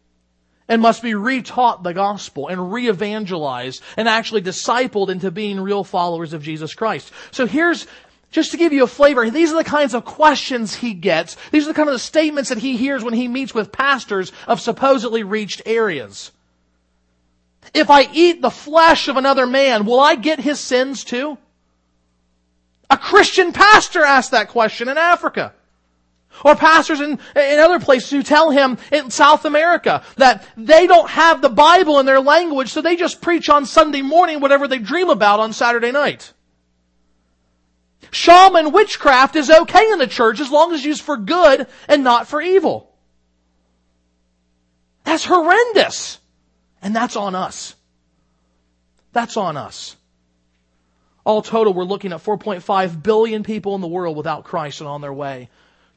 and 0.73 0.81
must 0.81 1.03
be 1.03 1.11
retaught 1.11 1.83
the 1.83 1.93
gospel 1.93 2.47
and 2.47 2.73
re-evangelized 2.73 3.79
and 3.95 4.09
actually 4.09 4.41
discipled 4.41 5.09
into 5.09 5.29
being 5.29 5.59
real 5.59 5.83
followers 5.83 6.33
of 6.33 6.41
Jesus 6.41 6.73
Christ. 6.73 7.11
So 7.29 7.45
here's, 7.45 7.85
just 8.31 8.49
to 8.51 8.57
give 8.57 8.73
you 8.73 8.83
a 8.83 8.87
flavor, 8.87 9.29
these 9.29 9.53
are 9.53 9.57
the 9.57 9.69
kinds 9.69 9.93
of 9.93 10.03
questions 10.03 10.73
he 10.73 10.95
gets. 10.95 11.37
These 11.51 11.65
are 11.65 11.67
the 11.67 11.73
kind 11.75 11.89
of 11.89 11.93
the 11.93 11.99
statements 11.99 12.49
that 12.49 12.57
he 12.57 12.75
hears 12.75 13.03
when 13.03 13.13
he 13.13 13.27
meets 13.27 13.53
with 13.53 13.71
pastors 13.71 14.31
of 14.47 14.59
supposedly 14.59 15.21
reached 15.21 15.61
areas. 15.67 16.31
If 17.75 17.91
I 17.91 18.09
eat 18.11 18.41
the 18.41 18.49
flesh 18.49 19.07
of 19.07 19.15
another 19.15 19.45
man, 19.45 19.85
will 19.85 19.99
I 19.99 20.15
get 20.15 20.39
his 20.39 20.59
sins 20.59 21.03
too? 21.03 21.37
A 22.89 22.97
Christian 22.97 23.53
pastor 23.53 24.03
asked 24.03 24.31
that 24.31 24.49
question 24.49 24.89
in 24.89 24.97
Africa. 24.97 25.53
Or 26.43 26.55
pastors 26.55 26.99
in, 26.99 27.19
in 27.35 27.59
other 27.59 27.79
places 27.79 28.09
who 28.09 28.23
tell 28.23 28.49
him 28.49 28.77
in 28.91 29.11
South 29.11 29.45
America 29.45 30.03
that 30.17 30.45
they 30.57 30.87
don't 30.87 31.09
have 31.09 31.41
the 31.41 31.49
Bible 31.49 31.99
in 31.99 32.05
their 32.05 32.19
language, 32.19 32.69
so 32.69 32.81
they 32.81 32.95
just 32.95 33.21
preach 33.21 33.49
on 33.49 33.65
Sunday 33.65 34.01
morning 34.01 34.39
whatever 34.39 34.67
they 34.67 34.79
dream 34.79 35.09
about 35.09 35.39
on 35.39 35.53
Saturday 35.53 35.91
night. 35.91 36.33
Shaman 38.11 38.71
witchcraft 38.71 39.35
is 39.35 39.49
okay 39.49 39.91
in 39.91 39.99
the 39.99 40.07
church 40.07 40.39
as 40.39 40.51
long 40.51 40.73
as 40.73 40.83
used 40.83 41.01
for 41.01 41.17
good 41.17 41.67
and 41.87 42.03
not 42.03 42.27
for 42.27 42.41
evil. 42.41 42.91
That's 45.03 45.25
horrendous. 45.25 46.19
And 46.81 46.95
that's 46.95 47.15
on 47.15 47.33
us. 47.33 47.75
That's 49.13 49.37
on 49.37 49.57
us. 49.57 49.95
All 51.25 51.41
total, 51.41 51.73
we're 51.73 51.85
looking 51.85 52.11
at 52.11 52.23
4.5 52.23 53.01
billion 53.01 53.43
people 53.43 53.75
in 53.75 53.81
the 53.81 53.87
world 53.87 54.17
without 54.17 54.43
Christ 54.43 54.81
and 54.81 54.89
on 54.89 54.99
their 54.99 55.13
way 55.13 55.49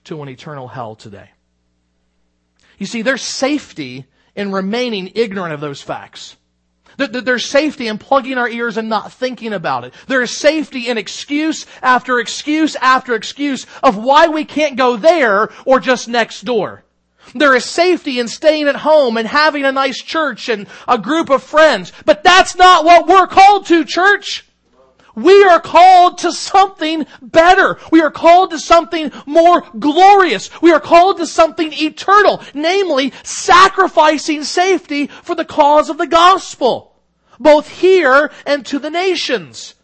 to 0.07 0.23
an 0.23 0.29
eternal 0.29 0.69
hell 0.69 0.95
today. 0.95 1.31
You 2.79 2.87
see, 2.87 3.03
there's 3.03 3.23
safety 3.23 4.07
in 4.35 4.53
remaining 4.53 5.13
ignorant 5.15 5.55
of 5.55 5.61
those 5.61 5.81
facts. 5.81 6.37
There's 6.99 7.45
safety 7.45 7.89
in 7.89 7.99
plugging 7.99 8.39
our 8.39 8.49
ears 8.49 8.79
and 8.79 8.89
not 8.89 9.13
thinking 9.13 9.53
about 9.53 9.85
it. 9.85 9.93
There 10.07 10.23
is 10.23 10.31
safety 10.31 10.89
in 10.89 10.97
excuse 10.97 11.67
after 11.83 12.19
excuse 12.19 12.75
after 12.77 13.15
excuse 13.15 13.67
of 13.83 13.99
why 13.99 14.29
we 14.29 14.45
can't 14.45 14.77
go 14.77 14.97
there 14.97 15.51
or 15.67 15.79
just 15.79 16.09
next 16.09 16.43
door. 16.43 16.85
There 17.35 17.55
is 17.55 17.65
safety 17.65 18.19
in 18.19 18.29
staying 18.29 18.69
at 18.69 18.77
home 18.77 19.17
and 19.17 19.27
having 19.27 19.65
a 19.65 19.73
nice 19.73 20.01
church 20.01 20.49
and 20.49 20.67
a 20.89 20.97
group 20.97 21.29
of 21.29 21.43
friends. 21.43 21.93
But 22.05 22.23
that's 22.23 22.57
not 22.57 22.85
what 22.85 23.07
we're 23.07 23.27
called 23.27 23.67
to, 23.67 23.85
church. 23.85 24.47
We 25.17 25.45
are 25.45 25.61
called 25.61 26.19
to 26.19 26.31
something 26.31 27.07
better. 27.23 27.79
We 27.91 28.03
are 28.03 28.11
called 28.11 28.51
to 28.51 28.59
something 28.59 29.11
more 29.25 29.63
glorious. 29.79 30.51
We 30.61 30.73
are 30.73 30.81
called 30.81 31.17
to 31.17 31.27
something 31.27 31.73
eternal, 31.73 32.43
namely 32.53 33.15
sacrificing 33.23 34.45
safety 34.45 35.07
for 35.07 35.35
the 35.35 35.47
cause 35.47 35.89
of 35.89 35.97
the 35.97 36.07
gospel, 36.07 37.01
both 37.41 37.67
here 37.67 38.31
and 38.45 38.65
to 38.67 38.79
the 38.79 38.91
nations. 38.91 39.75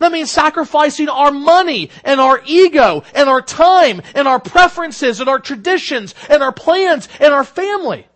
That 0.00 0.10
means 0.10 0.32
sacrificing 0.32 1.08
our 1.08 1.30
money 1.30 1.90
and 2.02 2.20
our 2.20 2.42
ego 2.44 3.04
and 3.14 3.28
our 3.28 3.42
time 3.42 4.02
and 4.16 4.26
our 4.26 4.40
preferences 4.40 5.20
and 5.20 5.30
our 5.30 5.38
traditions 5.38 6.16
and 6.28 6.42
our 6.42 6.52
plans 6.52 7.08
and 7.20 7.32
our 7.32 7.44
family. 7.44 8.08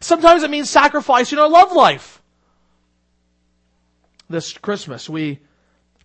Sometimes 0.00 0.42
it 0.42 0.50
means 0.50 0.68
sacrificing 0.68 1.38
our 1.38 1.48
love 1.48 1.72
life 1.72 2.11
this 4.32 4.52
Christmas. 4.52 5.08
We 5.08 5.40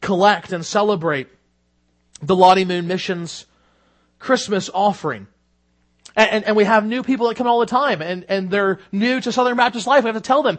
collect 0.01 0.51
and 0.51 0.65
celebrate 0.65 1.27
the 2.21 2.35
Lottie 2.35 2.65
Moon 2.65 2.87
Missions 2.87 3.45
Christmas 4.19 4.69
offering. 4.73 5.27
And, 6.15 6.31
and, 6.31 6.45
and, 6.45 6.55
we 6.55 6.63
have 6.63 6.85
new 6.85 7.03
people 7.03 7.27
that 7.27 7.35
come 7.37 7.45
all 7.45 7.59
the 7.59 7.67
time 7.67 8.01
and, 8.01 8.25
and 8.27 8.49
they're 8.49 8.79
new 8.91 9.21
to 9.21 9.31
Southern 9.31 9.55
Baptist 9.55 9.85
life. 9.85 10.03
We 10.03 10.07
have 10.07 10.15
to 10.15 10.21
tell 10.21 10.41
them, 10.41 10.57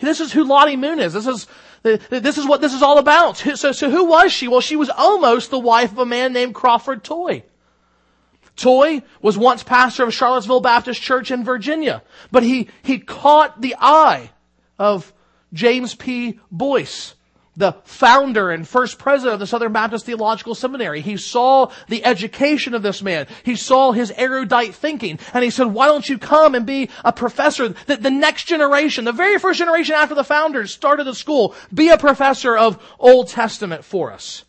this 0.00 0.20
is 0.20 0.30
who 0.32 0.44
Lottie 0.44 0.76
Moon 0.76 0.98
is. 0.98 1.14
This 1.14 1.26
is, 1.26 1.46
this 1.82 2.36
is 2.36 2.46
what 2.46 2.60
this 2.60 2.74
is 2.74 2.82
all 2.82 2.98
about. 2.98 3.38
So, 3.38 3.72
so 3.72 3.90
who 3.90 4.04
was 4.04 4.32
she? 4.32 4.48
Well, 4.48 4.60
she 4.60 4.76
was 4.76 4.90
almost 4.90 5.50
the 5.50 5.58
wife 5.58 5.92
of 5.92 5.98
a 5.98 6.06
man 6.06 6.32
named 6.32 6.54
Crawford 6.54 7.02
Toy. 7.02 7.44
Toy 8.56 9.02
was 9.22 9.38
once 9.38 9.62
pastor 9.62 10.04
of 10.04 10.12
Charlottesville 10.12 10.60
Baptist 10.60 11.00
Church 11.00 11.30
in 11.30 11.44
Virginia, 11.44 12.02
but 12.30 12.42
he, 12.42 12.68
he 12.82 12.98
caught 12.98 13.62
the 13.62 13.76
eye 13.78 14.30
of 14.78 15.14
James 15.52 15.94
P. 15.94 16.38
Boyce, 16.50 17.14
the 17.56 17.72
founder 17.84 18.50
and 18.50 18.66
first 18.66 18.98
president 18.98 19.34
of 19.34 19.40
the 19.40 19.46
Southern 19.46 19.72
Baptist 19.72 20.06
Theological 20.06 20.54
Seminary. 20.54 21.00
He 21.00 21.16
saw 21.16 21.70
the 21.88 22.04
education 22.04 22.74
of 22.74 22.82
this 22.82 23.02
man. 23.02 23.26
He 23.44 23.56
saw 23.56 23.92
his 23.92 24.12
erudite 24.16 24.74
thinking. 24.74 25.18
And 25.34 25.44
he 25.44 25.50
said, 25.50 25.66
why 25.66 25.86
don't 25.86 26.08
you 26.08 26.16
come 26.18 26.54
and 26.54 26.64
be 26.64 26.88
a 27.04 27.12
professor? 27.12 27.68
The, 27.68 27.96
the 27.96 28.10
next 28.10 28.44
generation, 28.44 29.04
the 29.04 29.12
very 29.12 29.38
first 29.38 29.58
generation 29.58 29.94
after 29.94 30.14
the 30.14 30.24
founders 30.24 30.72
started 30.72 31.04
the 31.04 31.14
school, 31.14 31.54
be 31.74 31.90
a 31.90 31.98
professor 31.98 32.56
of 32.56 32.82
Old 32.98 33.28
Testament 33.28 33.84
for 33.84 34.12
us. 34.12 34.44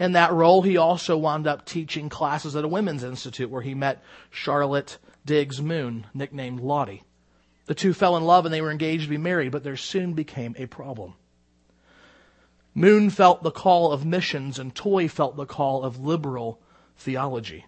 In 0.00 0.12
that 0.12 0.32
role, 0.32 0.62
he 0.62 0.78
also 0.78 1.18
wound 1.18 1.46
up 1.46 1.66
teaching 1.66 2.08
classes 2.08 2.56
at 2.56 2.64
a 2.64 2.68
women's 2.68 3.04
institute 3.04 3.50
where 3.50 3.60
he 3.60 3.74
met 3.74 4.02
Charlotte 4.30 4.96
Diggs 5.26 5.60
Moon, 5.60 6.06
nicknamed 6.14 6.60
Lottie. 6.60 7.02
The 7.70 7.76
two 7.76 7.94
fell 7.94 8.16
in 8.16 8.24
love 8.24 8.46
and 8.46 8.52
they 8.52 8.62
were 8.62 8.72
engaged 8.72 9.04
to 9.04 9.08
be 9.08 9.16
married, 9.16 9.52
but 9.52 9.62
there 9.62 9.76
soon 9.76 10.14
became 10.14 10.56
a 10.58 10.66
problem. 10.66 11.14
Moon 12.74 13.10
felt 13.10 13.44
the 13.44 13.52
call 13.52 13.92
of 13.92 14.04
missions 14.04 14.58
and 14.58 14.74
Toy 14.74 15.06
felt 15.06 15.36
the 15.36 15.46
call 15.46 15.84
of 15.84 16.00
liberal 16.00 16.60
theology. 16.96 17.66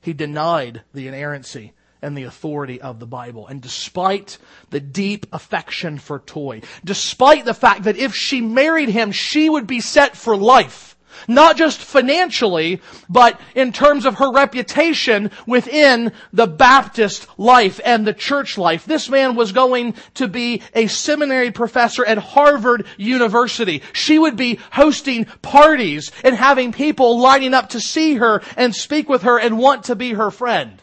He 0.00 0.12
denied 0.12 0.82
the 0.92 1.06
inerrancy 1.06 1.74
and 2.02 2.18
the 2.18 2.24
authority 2.24 2.80
of 2.80 2.98
the 2.98 3.06
Bible. 3.06 3.46
And 3.46 3.62
despite 3.62 4.38
the 4.70 4.80
deep 4.80 5.26
affection 5.32 5.98
for 5.98 6.18
Toy, 6.18 6.62
despite 6.84 7.44
the 7.44 7.54
fact 7.54 7.84
that 7.84 7.96
if 7.96 8.16
she 8.16 8.40
married 8.40 8.88
him, 8.88 9.12
she 9.12 9.48
would 9.48 9.68
be 9.68 9.80
set 9.80 10.16
for 10.16 10.36
life, 10.36 10.95
not 11.28 11.56
just 11.56 11.78
financially, 11.78 12.80
but 13.08 13.40
in 13.54 13.72
terms 13.72 14.06
of 14.06 14.16
her 14.16 14.30
reputation 14.30 15.30
within 15.46 16.12
the 16.32 16.46
Baptist 16.46 17.26
life 17.38 17.80
and 17.84 18.06
the 18.06 18.14
church 18.14 18.58
life. 18.58 18.84
This 18.84 19.08
man 19.08 19.36
was 19.36 19.52
going 19.52 19.94
to 20.14 20.28
be 20.28 20.62
a 20.74 20.86
seminary 20.86 21.50
professor 21.50 22.04
at 22.04 22.18
Harvard 22.18 22.86
University. 22.96 23.82
She 23.92 24.18
would 24.18 24.36
be 24.36 24.58
hosting 24.72 25.26
parties 25.42 26.12
and 26.24 26.34
having 26.34 26.72
people 26.72 27.18
lining 27.18 27.54
up 27.54 27.70
to 27.70 27.80
see 27.80 28.16
her 28.16 28.42
and 28.56 28.74
speak 28.74 29.08
with 29.08 29.22
her 29.22 29.38
and 29.38 29.58
want 29.58 29.84
to 29.84 29.96
be 29.96 30.12
her 30.12 30.30
friend. 30.30 30.80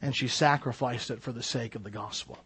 And 0.00 0.14
she 0.14 0.28
sacrificed 0.28 1.10
it 1.10 1.22
for 1.22 1.32
the 1.32 1.42
sake 1.42 1.74
of 1.74 1.82
the 1.82 1.90
gospel. 1.90 2.38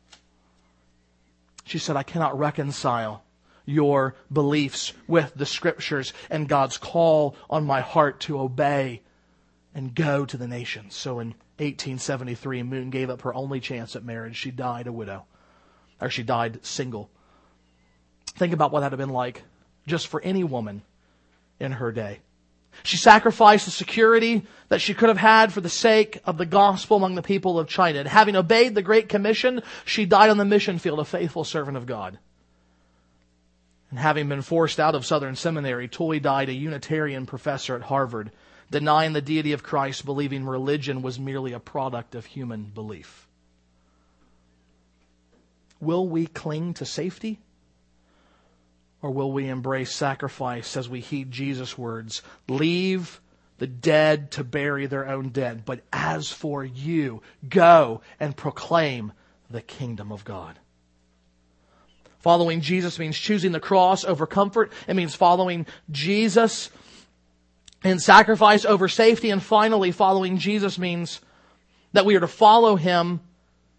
She 1.65 1.79
said, 1.79 1.97
I 1.97 2.03
cannot 2.03 2.39
reconcile 2.39 3.23
your 3.65 4.15
beliefs 4.33 4.93
with 5.07 5.33
the 5.35 5.47
scriptures 5.47 6.13
and 6.31 6.49
God's 6.49 6.79
call 6.79 7.37
on 7.49 7.65
my 7.65 7.81
heart 7.81 8.21
to 8.21 8.41
obey 8.41 9.03
and 9.75 9.95
go 9.95 10.25
to 10.25 10.37
the 10.37 10.49
nations. 10.49 10.95
So 10.95 11.21
in 11.21 11.29
1873, 11.59 12.63
Moon 12.63 12.91
gave 12.91 13.11
up 13.11 13.23
her 13.23 13.35
only 13.35 13.61
chance 13.61 13.97
at 13.97 14.05
marriage. 14.05 14.37
She 14.37 14.51
died 14.51 14.87
a 14.87 14.93
widow, 14.93 15.25
or 16.01 16.11
she 16.11 16.23
died 16.23 16.65
single. 16.65 17.11
Think 18.35 18.53
about 18.53 18.73
what 18.73 18.81
that 18.81 18.87
would 18.91 18.99
have 18.99 19.07
been 19.07 19.15
like 19.15 19.43
just 19.87 20.09
for 20.09 20.21
any 20.23 20.45
woman 20.45 20.83
in 21.61 21.73
her 21.73 21.93
day. 21.93 22.21
She 22.83 22.97
sacrificed 22.97 23.67
the 23.67 23.71
security 23.71 24.47
that 24.69 24.81
she 24.81 24.95
could 24.95 25.11
have 25.11 25.19
had 25.19 25.53
for 25.53 25.61
the 25.61 25.69
sake 25.69 26.19
of 26.25 26.39
the 26.39 26.47
gospel 26.47 26.97
among 26.97 27.15
the 27.15 27.23
people 27.23 27.59
of 27.59 27.69
China. 27.69 28.01
And 28.01 28.09
having 28.09 28.35
obeyed 28.35 28.75
the 28.75 28.83
Great 28.83 29.09
Commission, 29.09 29.63
she 29.85 30.07
died 30.07 30.31
on 30.31 30.39
the 30.39 30.45
mission 30.45 30.79
field, 30.79 30.99
a 30.99 31.05
faithful 31.05 31.45
servant 31.45 31.77
of 31.77 31.87
God. 31.87 32.19
And 33.93 33.99
having 33.99 34.27
been 34.27 34.41
forced 34.41 34.81
out 34.81 34.95
of 34.95 35.05
Southern 35.05 35.37
Seminary, 35.37 35.87
Toy 35.87 36.19
died 36.19 36.49
a 36.49 36.55
Unitarian 36.55 37.27
professor 37.27 37.77
at 37.77 37.83
Harvard, 37.83 38.33
denying 38.71 39.13
the 39.13 39.21
deity 39.21 39.53
of 39.53 39.63
Christ, 39.63 40.07
believing 40.07 40.47
religion 40.47 41.03
was 41.03 41.21
merely 41.21 41.53
a 41.53 41.61
product 41.61 42.15
of 42.15 42.25
human 42.25 42.65
belief. 42.65 43.29
Will 45.79 46.09
we 46.09 46.27
cling 46.27 46.73
to 46.75 46.87
safety? 46.87 47.41
Or 49.03 49.11
will 49.11 49.31
we 49.31 49.47
embrace 49.47 49.93
sacrifice 49.93 50.75
as 50.75 50.89
we 50.89 51.01
heed 51.01 51.31
Jesus' 51.31 51.77
words? 51.77 52.23
Leave 52.49 53.21
the 53.59 53.67
dead 53.67 54.31
to 54.31 54.43
bury 54.43 54.87
their 54.87 55.07
own 55.07 55.29
dead, 55.29 55.67
but 55.67 55.83
as 55.93 56.33
for 56.33 56.65
you, 56.65 57.21
go 57.47 58.01
and 58.19 58.35
proclaim 58.35 59.13
the 59.51 59.61
kingdom 59.61 60.11
of 60.13 60.25
God. 60.25 60.59
Following 62.23 62.61
Jesus 62.61 62.99
means 63.01 63.19
choosing 63.19 63.51
the 63.53 63.61
cross 63.61 64.05
over 64.05 64.27
comfort. 64.27 64.73
It 64.87 64.95
means 64.95 65.15
following 65.15 65.67
Jesus 65.91 66.71
in 67.85 67.99
sacrifice 67.99 68.65
over 68.65 68.89
safety. 68.89 69.31
And 69.31 69.43
finally, 69.43 69.91
following 69.91 70.39
Jesus 70.39 70.79
means 70.79 71.21
that 71.93 72.07
we 72.07 72.15
are 72.15 72.21
to 72.21 72.29
follow 72.29 72.77
him 72.77 73.21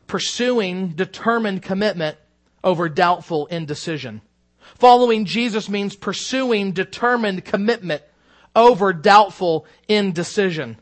pursuing 0.07 0.89
determined 0.89 1.61
commitment 1.61 2.17
over 2.63 2.89
doubtful 2.89 3.47
indecision. 3.47 4.21
Following 4.75 5.23
Jesus 5.23 5.69
means 5.69 5.95
pursuing 5.95 6.73
determined 6.73 7.45
commitment 7.45 8.01
over 8.55 8.91
doubtful 8.91 9.65
indecision. 9.87 10.77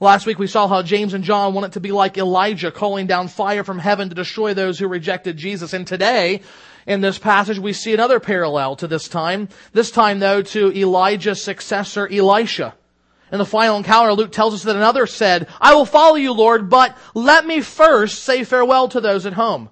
Last 0.00 0.26
week 0.26 0.38
we 0.38 0.46
saw 0.46 0.66
how 0.66 0.82
James 0.82 1.14
and 1.14 1.24
John 1.24 1.54
wanted 1.54 1.72
to 1.72 1.80
be 1.80 1.92
like 1.92 2.18
Elijah 2.18 2.70
calling 2.70 3.06
down 3.06 3.28
fire 3.28 3.64
from 3.64 3.78
heaven 3.78 4.08
to 4.08 4.14
destroy 4.14 4.52
those 4.52 4.78
who 4.78 4.88
rejected 4.88 5.36
Jesus. 5.36 5.72
And 5.72 5.86
today, 5.86 6.42
in 6.86 7.00
this 7.00 7.18
passage, 7.18 7.58
we 7.58 7.72
see 7.72 7.94
another 7.94 8.20
parallel 8.20 8.76
to 8.76 8.88
this 8.88 9.08
time. 9.08 9.48
This 9.72 9.90
time 9.90 10.18
though 10.18 10.42
to 10.42 10.76
Elijah's 10.76 11.42
successor, 11.42 12.08
Elisha. 12.10 12.74
In 13.32 13.38
the 13.38 13.46
final 13.46 13.76
encounter, 13.76 14.12
Luke 14.12 14.32
tells 14.32 14.54
us 14.54 14.62
that 14.64 14.76
another 14.76 15.06
said, 15.06 15.48
I 15.60 15.74
will 15.74 15.86
follow 15.86 16.16
you, 16.16 16.32
Lord, 16.32 16.68
but 16.68 16.96
let 17.14 17.46
me 17.46 17.60
first 17.60 18.22
say 18.22 18.44
farewell 18.44 18.88
to 18.88 19.00
those 19.00 19.26
at 19.26 19.32
home. 19.32 19.70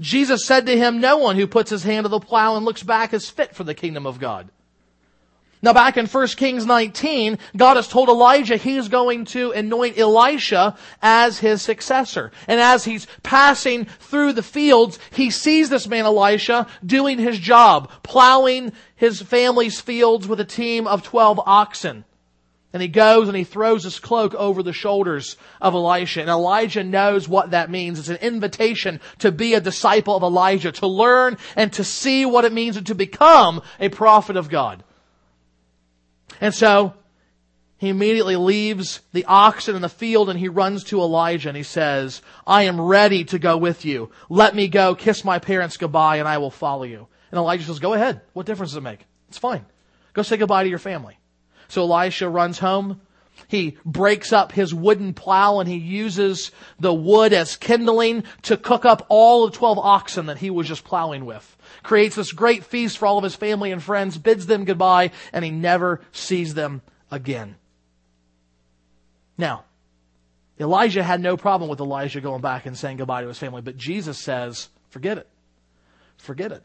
Jesus 0.00 0.44
said 0.44 0.66
to 0.66 0.76
him, 0.76 1.00
no 1.00 1.18
one 1.18 1.36
who 1.36 1.46
puts 1.46 1.70
his 1.70 1.82
hand 1.82 2.04
to 2.04 2.08
the 2.08 2.20
plow 2.20 2.56
and 2.56 2.64
looks 2.64 2.82
back 2.82 3.12
is 3.12 3.28
fit 3.28 3.54
for 3.54 3.64
the 3.64 3.74
kingdom 3.74 4.06
of 4.06 4.18
God. 4.18 4.48
Now 5.60 5.72
back 5.72 5.96
in 5.96 6.06
1 6.06 6.26
Kings 6.28 6.66
19, 6.66 7.38
God 7.56 7.76
has 7.76 7.88
told 7.88 8.08
Elijah 8.08 8.56
he's 8.56 8.88
going 8.88 9.24
to 9.26 9.50
anoint 9.50 9.98
Elisha 9.98 10.76
as 11.02 11.38
his 11.38 11.62
successor. 11.62 12.30
And 12.46 12.60
as 12.60 12.84
he's 12.84 13.06
passing 13.22 13.86
through 13.86 14.34
the 14.34 14.42
fields, 14.42 14.98
he 15.10 15.30
sees 15.30 15.68
this 15.68 15.88
man 15.88 16.04
Elisha 16.04 16.68
doing 16.86 17.18
his 17.18 17.38
job, 17.38 17.90
plowing 18.04 18.72
his 18.94 19.20
family's 19.20 19.80
fields 19.80 20.28
with 20.28 20.38
a 20.38 20.44
team 20.44 20.86
of 20.86 21.02
12 21.02 21.40
oxen. 21.44 22.04
And 22.72 22.82
he 22.82 22.88
goes 22.88 23.28
and 23.28 23.36
he 23.36 23.44
throws 23.44 23.82
his 23.82 23.98
cloak 23.98 24.34
over 24.34 24.62
the 24.62 24.74
shoulders 24.74 25.36
of 25.60 25.74
Elisha. 25.74 26.20
And 26.20 26.30
Elijah 26.30 26.84
knows 26.84 27.26
what 27.26 27.52
that 27.52 27.70
means. 27.70 27.98
It's 27.98 28.08
an 28.08 28.16
invitation 28.16 29.00
to 29.20 29.32
be 29.32 29.54
a 29.54 29.60
disciple 29.60 30.14
of 30.14 30.22
Elijah, 30.22 30.70
to 30.72 30.86
learn 30.86 31.38
and 31.56 31.72
to 31.72 31.82
see 31.82 32.26
what 32.26 32.44
it 32.44 32.52
means 32.52 32.76
and 32.76 32.86
to 32.86 32.94
become 32.94 33.62
a 33.80 33.88
prophet 33.88 34.36
of 34.36 34.50
God. 34.50 34.84
And 36.40 36.54
so 36.54 36.94
he 37.78 37.88
immediately 37.88 38.36
leaves 38.36 39.00
the 39.12 39.24
oxen 39.26 39.76
in 39.76 39.82
the 39.82 39.88
field 39.88 40.28
and 40.28 40.38
he 40.38 40.48
runs 40.48 40.84
to 40.84 41.00
Elijah 41.00 41.48
and 41.48 41.56
he 41.56 41.62
says, 41.62 42.22
I 42.46 42.64
am 42.64 42.80
ready 42.80 43.24
to 43.26 43.38
go 43.38 43.56
with 43.56 43.84
you. 43.84 44.10
Let 44.28 44.54
me 44.54 44.68
go, 44.68 44.94
kiss 44.94 45.24
my 45.24 45.38
parents 45.38 45.76
goodbye, 45.76 46.16
and 46.16 46.26
I 46.26 46.38
will 46.38 46.50
follow 46.50 46.82
you. 46.82 47.06
And 47.30 47.38
Elijah 47.38 47.64
says, 47.64 47.78
Go 47.78 47.94
ahead. 47.94 48.20
What 48.32 48.46
difference 48.46 48.72
does 48.72 48.78
it 48.78 48.82
make? 48.82 49.06
It's 49.28 49.38
fine. 49.38 49.64
Go 50.12 50.22
say 50.22 50.36
goodbye 50.36 50.64
to 50.64 50.68
your 50.68 50.78
family. 50.78 51.18
So 51.68 51.82
Elisha 51.82 52.28
runs 52.28 52.58
home. 52.58 53.00
He 53.46 53.76
breaks 53.84 54.32
up 54.32 54.50
his 54.50 54.74
wooden 54.74 55.14
plow 55.14 55.60
and 55.60 55.68
he 55.68 55.76
uses 55.76 56.50
the 56.80 56.92
wood 56.92 57.32
as 57.32 57.54
kindling 57.54 58.24
to 58.42 58.56
cook 58.56 58.84
up 58.84 59.06
all 59.08 59.46
the 59.46 59.56
12 59.56 59.78
oxen 59.78 60.26
that 60.26 60.38
he 60.38 60.50
was 60.50 60.66
just 60.66 60.82
plowing 60.82 61.24
with 61.24 61.56
creates 61.82 62.16
this 62.16 62.32
great 62.32 62.64
feast 62.64 62.98
for 62.98 63.06
all 63.06 63.18
of 63.18 63.24
his 63.24 63.34
family 63.34 63.72
and 63.72 63.82
friends, 63.82 64.18
bids 64.18 64.46
them 64.46 64.64
goodbye, 64.64 65.10
and 65.32 65.44
he 65.44 65.50
never 65.50 66.00
sees 66.12 66.54
them 66.54 66.82
again. 67.10 67.56
Now, 69.36 69.64
Elijah 70.60 71.02
had 71.02 71.20
no 71.20 71.36
problem 71.36 71.70
with 71.70 71.80
Elijah 71.80 72.20
going 72.20 72.40
back 72.40 72.66
and 72.66 72.76
saying 72.76 72.96
goodbye 72.96 73.22
to 73.22 73.28
his 73.28 73.38
family, 73.38 73.62
but 73.62 73.76
Jesus 73.76 74.18
says, 74.18 74.68
forget 74.90 75.18
it. 75.18 75.28
Forget 76.16 76.50
it. 76.50 76.62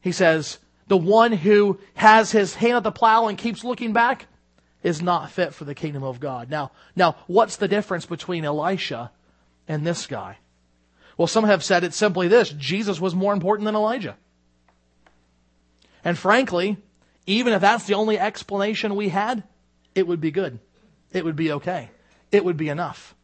He 0.00 0.12
says, 0.12 0.58
the 0.86 0.96
one 0.96 1.32
who 1.32 1.80
has 1.94 2.30
his 2.30 2.54
hand 2.54 2.76
at 2.76 2.82
the 2.84 2.92
plow 2.92 3.26
and 3.26 3.36
keeps 3.36 3.64
looking 3.64 3.92
back 3.92 4.26
is 4.82 5.02
not 5.02 5.30
fit 5.30 5.54
for 5.54 5.64
the 5.64 5.74
kingdom 5.74 6.02
of 6.02 6.20
God. 6.20 6.50
Now, 6.50 6.70
now, 6.94 7.16
what's 7.26 7.56
the 7.56 7.68
difference 7.68 8.06
between 8.06 8.44
Elisha 8.44 9.10
and 9.66 9.84
this 9.84 10.06
guy? 10.06 10.38
Well, 11.16 11.28
some 11.28 11.44
have 11.44 11.62
said 11.62 11.84
it's 11.84 11.96
simply 11.96 12.28
this 12.28 12.50
Jesus 12.50 13.00
was 13.00 13.14
more 13.14 13.32
important 13.32 13.66
than 13.66 13.74
Elijah. 13.74 14.16
And 16.04 16.18
frankly, 16.18 16.76
even 17.26 17.52
if 17.52 17.60
that's 17.60 17.86
the 17.86 17.94
only 17.94 18.18
explanation 18.18 18.94
we 18.96 19.08
had, 19.08 19.42
it 19.94 20.06
would 20.06 20.20
be 20.20 20.30
good. 20.30 20.58
It 21.12 21.24
would 21.24 21.36
be 21.36 21.52
okay. 21.52 21.90
It 22.32 22.44
would 22.44 22.56
be 22.56 22.68
enough. 22.68 23.14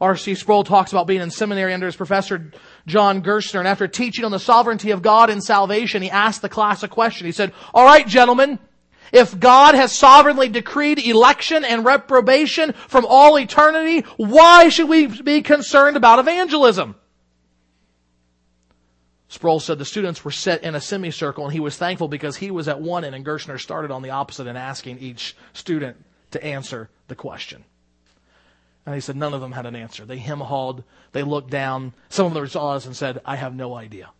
R.C. 0.00 0.34
Sproul 0.36 0.64
talks 0.64 0.92
about 0.92 1.06
being 1.06 1.20
in 1.20 1.30
seminary 1.30 1.74
under 1.74 1.84
his 1.84 1.96
professor 1.96 2.52
John 2.86 3.22
Gerstner, 3.22 3.58
and 3.58 3.68
after 3.68 3.86
teaching 3.86 4.24
on 4.24 4.30
the 4.30 4.38
sovereignty 4.38 4.92
of 4.92 5.02
God 5.02 5.28
and 5.28 5.44
salvation, 5.44 6.00
he 6.00 6.10
asked 6.10 6.40
the 6.40 6.48
class 6.48 6.82
a 6.82 6.88
question. 6.88 7.26
He 7.26 7.32
said, 7.32 7.52
All 7.74 7.84
right, 7.84 8.06
gentlemen, 8.06 8.58
if 9.12 9.38
God 9.38 9.74
has 9.74 9.92
sovereignly 9.92 10.48
decreed 10.48 10.98
election 10.98 11.64
and 11.64 11.84
reprobation 11.84 12.72
from 12.88 13.06
all 13.08 13.38
eternity, 13.38 14.06
why 14.16 14.68
should 14.68 14.88
we 14.88 15.06
be 15.06 15.42
concerned 15.42 15.96
about 15.96 16.18
evangelism? 16.18 16.94
Sproul 19.28 19.60
said 19.60 19.78
the 19.78 19.84
students 19.84 20.24
were 20.24 20.32
set 20.32 20.64
in 20.64 20.74
a 20.74 20.80
semicircle 20.80 21.44
and 21.44 21.52
he 21.52 21.60
was 21.60 21.76
thankful 21.76 22.08
because 22.08 22.36
he 22.36 22.50
was 22.50 22.66
at 22.66 22.80
one 22.80 23.04
end 23.04 23.14
and 23.14 23.24
Gerstner 23.24 23.60
started 23.60 23.92
on 23.92 24.02
the 24.02 24.10
opposite 24.10 24.48
and 24.48 24.58
asking 24.58 24.98
each 24.98 25.36
student 25.52 26.04
to 26.32 26.44
answer 26.44 26.90
the 27.06 27.14
question. 27.14 27.64
And 28.84 28.94
he 28.96 29.00
said 29.00 29.14
none 29.14 29.32
of 29.32 29.40
them 29.40 29.52
had 29.52 29.66
an 29.66 29.76
answer. 29.76 30.04
They 30.04 30.18
hem 30.18 30.40
hawed, 30.40 30.82
they 31.12 31.22
looked 31.22 31.50
down, 31.50 31.92
some 32.08 32.26
of 32.26 32.34
them 32.34 32.48
saw 32.48 32.72
us 32.72 32.86
and 32.86 32.96
said, 32.96 33.20
I 33.24 33.36
have 33.36 33.54
no 33.54 33.74
idea. 33.74 34.10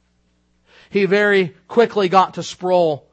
He 0.90 1.07
very 1.07 1.57
quickly 1.66 2.09
got 2.09 2.35
to 2.35 2.44
Sproul 2.44 3.10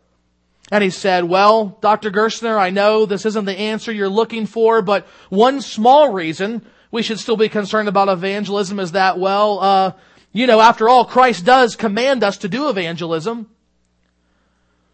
and 0.72 0.84
he 0.84 0.90
said, 0.90 1.24
well, 1.24 1.78
Dr. 1.82 2.12
Gerstner, 2.12 2.58
I 2.58 2.70
know 2.70 3.06
this 3.06 3.26
isn't 3.26 3.46
the 3.46 3.58
answer 3.58 3.92
you're 3.92 4.10
looking 4.10 4.46
for, 4.46 4.82
but 4.82 5.08
one 5.30 5.62
small 5.62 6.12
reason 6.12 6.66
we 6.92 7.04
should 7.04 7.20
still 7.20 7.38
be 7.38 7.50
concerned 7.50 7.88
about 7.88 8.10
evangelism 8.10 8.80
is 8.80 8.92
that, 8.92 9.18
well, 9.18 9.60
uh, 9.60 9.92
you 10.32 10.46
know, 10.46 10.60
after 10.60 10.90
all, 10.90 11.06
Christ 11.06 11.46
does 11.46 11.76
command 11.76 12.24
us 12.24 12.38
to 12.40 12.50
do 12.50 12.70
evangelism. 12.70 13.50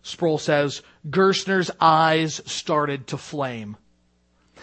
Sproul 0.04 0.38
says, 0.38 0.82
Gerstner's 1.10 1.72
eyes 1.80 2.42
started 2.46 3.08
to 3.08 3.18
flame. 3.18 3.78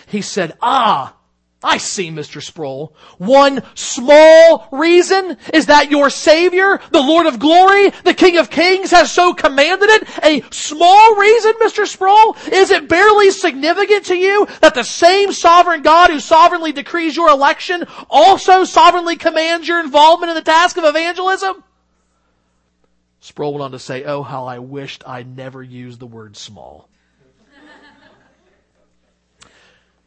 He 0.06 0.22
said, 0.22 0.56
ah, 0.60 1.16
I 1.62 1.76
see, 1.76 2.10
Mr. 2.10 2.42
Sproul. 2.42 2.94
One 3.18 3.62
small 3.74 4.66
reason 4.72 5.36
is 5.52 5.66
that 5.66 5.90
your 5.90 6.08
Savior, 6.08 6.80
the 6.90 7.02
Lord 7.02 7.26
of 7.26 7.38
glory, 7.38 7.90
the 8.02 8.14
King 8.14 8.38
of 8.38 8.48
kings 8.48 8.90
has 8.92 9.12
so 9.12 9.34
commanded 9.34 9.90
it. 9.90 10.08
A 10.24 10.42
small 10.50 11.16
reason, 11.16 11.52
Mr. 11.60 11.86
Sproul? 11.86 12.34
Is 12.50 12.70
it 12.70 12.88
barely 12.88 13.30
significant 13.30 14.06
to 14.06 14.16
you 14.16 14.46
that 14.62 14.74
the 14.74 14.82
same 14.82 15.32
sovereign 15.32 15.82
God 15.82 16.08
who 16.08 16.18
sovereignly 16.18 16.72
decrees 16.72 17.14
your 17.14 17.28
election 17.28 17.84
also 18.08 18.64
sovereignly 18.64 19.16
commands 19.16 19.68
your 19.68 19.80
involvement 19.80 20.30
in 20.30 20.36
the 20.36 20.42
task 20.42 20.78
of 20.78 20.84
evangelism? 20.84 21.62
Sproul 23.20 23.52
went 23.52 23.64
on 23.64 23.72
to 23.72 23.78
say, 23.78 24.04
oh, 24.04 24.22
how 24.22 24.46
I 24.46 24.60
wished 24.60 25.04
I'd 25.06 25.36
never 25.36 25.62
used 25.62 26.00
the 26.00 26.06
word 26.06 26.38
small. 26.38 26.88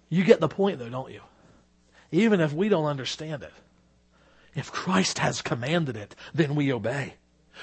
you 0.09 0.23
get 0.23 0.39
the 0.39 0.49
point 0.49 0.79
though, 0.79 0.89
don't 0.89 1.11
you? 1.11 1.21
Even 2.13 2.39
if 2.39 2.54
we 2.54 2.69
don't 2.69 2.86
understand 2.86 3.43
it. 3.43 3.52
If 4.56 4.71
Christ 4.71 5.19
has 5.19 5.41
commanded 5.41 5.97
it, 5.97 6.15
then 6.34 6.56
we 6.56 6.71
obey. 6.71 7.15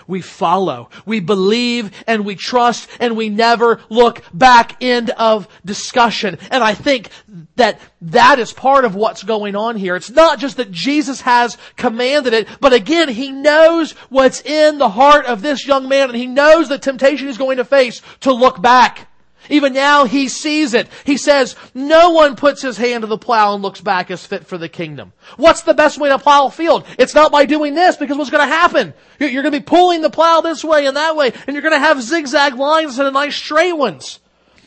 We 0.06 0.22
follow. 0.22 0.88
We 1.04 1.20
believe 1.20 1.92
and 2.06 2.24
we 2.24 2.34
trust 2.34 2.88
and 3.00 3.16
we 3.16 3.28
never 3.28 3.80
look 3.88 4.22
back. 4.32 4.82
End 4.82 5.10
of 5.10 5.46
discussion. 5.64 6.38
And 6.50 6.64
I 6.64 6.74
think 6.74 7.10
that 7.56 7.80
that 8.02 8.38
is 8.38 8.52
part 8.52 8.84
of 8.84 8.94
what's 8.94 9.22
going 9.22 9.56
on 9.56 9.76
here. 9.76 9.96
It's 9.96 10.10
not 10.10 10.38
just 10.38 10.56
that 10.56 10.70
Jesus 10.70 11.20
has 11.22 11.56
commanded 11.76 12.32
it, 12.32 12.48
but 12.60 12.72
again, 12.72 13.08
He 13.08 13.30
knows 13.30 13.92
what's 14.08 14.40
in 14.40 14.78
the 14.78 14.88
heart 14.88 15.26
of 15.26 15.42
this 15.42 15.66
young 15.66 15.88
man 15.88 16.08
and 16.08 16.18
He 16.18 16.26
knows 16.26 16.68
the 16.68 16.78
temptation 16.78 17.26
he's 17.26 17.38
going 17.38 17.58
to 17.58 17.64
face 17.64 18.00
to 18.20 18.32
look 18.32 18.60
back. 18.60 19.09
Even 19.50 19.72
now 19.72 20.04
he 20.04 20.28
sees 20.28 20.74
it. 20.74 20.88
He 21.04 21.16
says, 21.16 21.56
no 21.74 22.10
one 22.10 22.36
puts 22.36 22.62
his 22.62 22.76
hand 22.76 23.02
to 23.02 23.08
the 23.08 23.18
plow 23.18 23.52
and 23.52 23.62
looks 23.62 23.80
back 23.80 24.10
as 24.10 24.24
fit 24.24 24.46
for 24.46 24.56
the 24.56 24.68
kingdom. 24.68 25.12
What's 25.36 25.62
the 25.62 25.74
best 25.74 25.98
way 25.98 26.08
to 26.08 26.18
plow 26.18 26.46
a 26.46 26.50
field? 26.50 26.86
It's 26.98 27.14
not 27.14 27.32
by 27.32 27.44
doing 27.44 27.74
this 27.74 27.96
because 27.96 28.16
what's 28.16 28.30
going 28.30 28.48
to 28.48 28.54
happen? 28.54 28.94
You're 29.18 29.42
going 29.42 29.52
to 29.52 29.60
be 29.60 29.64
pulling 29.64 30.02
the 30.02 30.08
plow 30.08 30.40
this 30.40 30.64
way 30.64 30.86
and 30.86 30.96
that 30.96 31.16
way 31.16 31.32
and 31.46 31.54
you're 31.54 31.62
going 31.62 31.74
to 31.74 31.80
have 31.80 32.00
zigzag 32.00 32.54
lines 32.54 32.98
and 32.98 33.12
nice 33.12 33.36
straight 33.36 33.72
ones. 33.72 34.20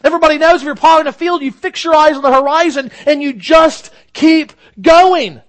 Everybody 0.04 0.38
knows 0.38 0.60
if 0.60 0.65
you're 0.65 0.76
plowing 0.76 1.08
a 1.08 1.13
field, 1.13 1.41
you 1.41 1.52
fix 1.52 1.84
your 1.84 1.96
eyes 1.96 2.17
on 2.17 2.22
the 2.22 2.34
horizon 2.34 2.91
and 3.06 3.24
you 3.24 3.32
just 3.34 3.89
keep 4.12 4.52
going. 4.82 5.41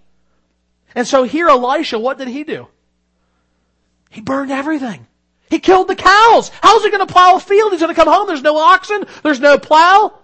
And 0.95 1.09
so 1.09 1.25
here 1.25 1.49
Elisha, 1.49 1.99
what 1.99 2.19
did 2.19 2.29
he 2.29 2.45
do? 2.45 2.69
He 4.11 4.21
burned 4.21 4.53
everything. 4.53 5.09
He 5.55 5.61
killed 5.61 5.87
the 5.87 5.95
cows. 5.95 6.51
How's 6.63 6.83
he 6.83 6.91
going 6.91 7.07
to 7.07 7.13
plow 7.13 7.37
a 7.37 7.39
field? 7.39 7.71
He's 7.71 7.81
going 7.81 7.95
to 7.95 8.01
come 8.03 8.13
home. 8.13 8.27
There's 8.27 8.43
no 8.43 8.57
oxen. 8.57 9.05
There's 9.23 9.39
no 9.39 9.57
plow. 9.57 10.19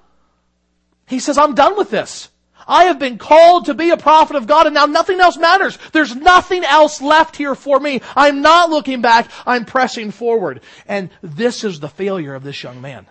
He 1.06 1.20
says, 1.20 1.38
I'm 1.38 1.54
done 1.54 1.76
with 1.76 1.88
this. 1.88 2.30
I 2.66 2.86
have 2.86 2.98
been 2.98 3.16
called 3.16 3.66
to 3.66 3.74
be 3.74 3.90
a 3.90 3.96
prophet 3.96 4.34
of 4.34 4.48
God 4.48 4.66
and 4.66 4.74
now 4.74 4.86
nothing 4.86 5.20
else 5.20 5.36
matters. 5.36 5.78
There's 5.92 6.16
nothing 6.16 6.64
else 6.64 7.00
left 7.00 7.36
here 7.36 7.54
for 7.54 7.78
me. 7.78 8.02
I'm 8.16 8.42
not 8.42 8.70
looking 8.70 9.02
back. 9.02 9.30
I'm 9.46 9.64
pressing 9.64 10.10
forward. 10.10 10.62
And 10.88 11.10
this 11.22 11.62
is 11.62 11.78
the 11.78 11.88
failure 11.88 12.34
of 12.34 12.42
this 12.42 12.64
young 12.64 12.80
man. 12.80 13.06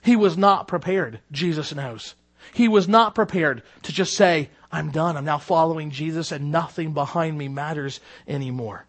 He 0.00 0.16
was 0.16 0.38
not 0.38 0.68
prepared. 0.68 1.20
Jesus 1.30 1.74
knows. 1.74 2.14
He 2.54 2.66
was 2.66 2.88
not 2.88 3.14
prepared 3.14 3.62
to 3.82 3.92
just 3.92 4.14
say, 4.14 4.48
I'm 4.72 4.90
done. 4.90 5.18
I'm 5.18 5.26
now 5.26 5.36
following 5.36 5.90
Jesus 5.90 6.32
and 6.32 6.50
nothing 6.50 6.94
behind 6.94 7.36
me 7.36 7.48
matters 7.48 8.00
anymore. 8.26 8.86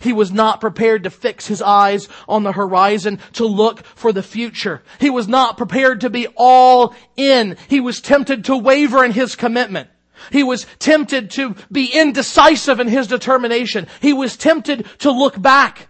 He 0.00 0.12
was 0.12 0.30
not 0.32 0.60
prepared 0.60 1.04
to 1.04 1.10
fix 1.10 1.46
his 1.46 1.62
eyes 1.62 2.08
on 2.28 2.42
the 2.42 2.52
horizon 2.52 3.18
to 3.34 3.46
look 3.46 3.84
for 3.84 4.12
the 4.12 4.22
future. 4.22 4.82
He 5.00 5.10
was 5.10 5.28
not 5.28 5.56
prepared 5.56 6.00
to 6.02 6.10
be 6.10 6.26
all 6.36 6.94
in. 7.16 7.56
He 7.68 7.80
was 7.80 8.00
tempted 8.00 8.44
to 8.46 8.56
waver 8.56 9.04
in 9.04 9.12
his 9.12 9.36
commitment. 9.36 9.88
He 10.32 10.42
was 10.42 10.66
tempted 10.78 11.30
to 11.32 11.54
be 11.70 11.86
indecisive 11.86 12.80
in 12.80 12.88
his 12.88 13.06
determination. 13.06 13.86
He 14.00 14.12
was 14.12 14.36
tempted 14.36 14.86
to 14.98 15.10
look 15.10 15.40
back. 15.40 15.88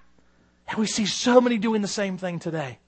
And 0.68 0.78
we 0.78 0.86
see 0.86 1.06
so 1.06 1.40
many 1.40 1.56
doing 1.58 1.82
the 1.82 1.88
same 1.88 2.18
thing 2.18 2.38
today. 2.38 2.78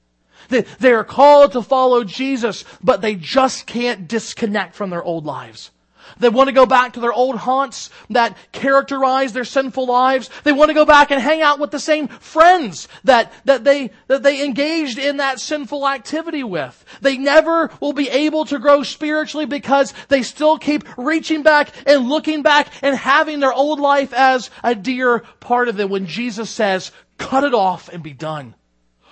They 0.48 0.92
are 0.92 1.04
called 1.04 1.52
to 1.52 1.62
follow 1.62 2.04
Jesus, 2.04 2.64
but 2.82 3.00
they 3.02 3.14
just 3.14 3.66
can't 3.66 4.08
disconnect 4.08 4.74
from 4.74 4.90
their 4.90 5.02
old 5.02 5.24
lives. 5.24 5.70
They 6.18 6.28
want 6.28 6.48
to 6.48 6.52
go 6.52 6.66
back 6.66 6.94
to 6.94 7.00
their 7.00 7.12
old 7.12 7.36
haunts 7.36 7.90
that 8.10 8.36
characterize 8.52 9.32
their 9.32 9.44
sinful 9.44 9.86
lives. 9.86 10.30
They 10.44 10.52
want 10.52 10.70
to 10.70 10.74
go 10.74 10.84
back 10.84 11.10
and 11.10 11.20
hang 11.20 11.42
out 11.42 11.58
with 11.58 11.70
the 11.70 11.78
same 11.78 12.08
friends 12.08 12.88
that, 13.04 13.32
that 13.44 13.64
they, 13.64 13.90
that 14.08 14.22
they 14.22 14.44
engaged 14.44 14.98
in 14.98 15.18
that 15.18 15.40
sinful 15.40 15.88
activity 15.88 16.44
with. 16.44 16.84
They 17.00 17.18
never 17.18 17.70
will 17.80 17.92
be 17.92 18.08
able 18.08 18.44
to 18.46 18.58
grow 18.58 18.82
spiritually 18.82 19.46
because 19.46 19.94
they 20.08 20.22
still 20.22 20.58
keep 20.58 20.84
reaching 20.96 21.42
back 21.42 21.70
and 21.86 22.08
looking 22.08 22.42
back 22.42 22.68
and 22.82 22.96
having 22.96 23.40
their 23.40 23.52
old 23.52 23.80
life 23.80 24.12
as 24.12 24.50
a 24.62 24.74
dear 24.74 25.20
part 25.40 25.68
of 25.68 25.76
them 25.76 25.90
when 25.90 26.06
Jesus 26.06 26.50
says, 26.50 26.92
cut 27.18 27.44
it 27.44 27.54
off 27.54 27.88
and 27.88 28.02
be 28.02 28.12
done. 28.12 28.54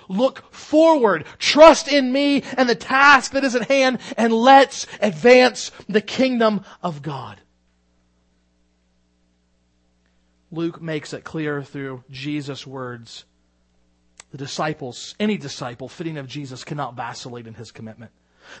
Look 0.09 0.51
forward. 0.51 1.25
Trust 1.37 1.87
in 1.87 2.11
me 2.11 2.43
and 2.57 2.67
the 2.67 2.75
task 2.75 3.31
that 3.33 3.43
is 3.43 3.55
at 3.55 3.69
hand 3.69 3.99
and 4.17 4.33
let's 4.33 4.87
advance 4.99 5.71
the 5.87 6.01
kingdom 6.01 6.65
of 6.83 7.01
God. 7.01 7.39
Luke 10.51 10.81
makes 10.81 11.13
it 11.13 11.23
clear 11.23 11.61
through 11.61 12.03
Jesus' 12.09 12.65
words. 12.65 13.23
The 14.31 14.37
disciples, 14.37 15.15
any 15.19 15.37
disciple 15.37 15.87
fitting 15.87 16.17
of 16.17 16.27
Jesus 16.27 16.63
cannot 16.63 16.95
vacillate 16.95 17.45
in 17.45 17.53
his 17.53 17.71
commitment. 17.71 18.11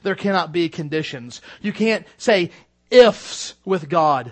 There 0.03 0.15
cannot 0.15 0.51
be 0.51 0.69
conditions. 0.69 1.41
You 1.61 1.73
can't 1.73 2.05
say 2.17 2.51
ifs 2.91 3.55
with 3.65 3.89
God. 3.89 4.31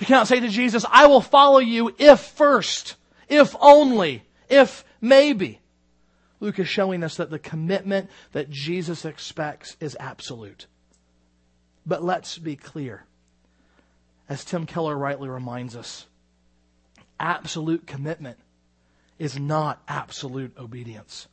You 0.00 0.06
cannot 0.06 0.28
say 0.28 0.40
to 0.40 0.48
Jesus, 0.48 0.86
I 0.90 1.06
will 1.06 1.20
follow 1.20 1.58
you 1.58 1.94
if 1.98 2.20
first, 2.20 2.96
if 3.28 3.54
only, 3.60 4.22
if 4.48 4.82
maybe. 5.02 5.60
Luke 6.44 6.58
is 6.58 6.68
showing 6.68 7.02
us 7.02 7.16
that 7.16 7.30
the 7.30 7.38
commitment 7.38 8.10
that 8.32 8.50
Jesus 8.50 9.06
expects 9.06 9.78
is 9.80 9.96
absolute. 9.98 10.66
But 11.86 12.04
let's 12.04 12.36
be 12.36 12.54
clear. 12.54 13.06
As 14.28 14.44
Tim 14.44 14.66
Keller 14.66 14.94
rightly 14.94 15.30
reminds 15.30 15.74
us, 15.74 16.06
absolute 17.18 17.86
commitment 17.86 18.36
is 19.18 19.38
not 19.38 19.82
absolute 19.88 20.54
obedience. 20.58 21.28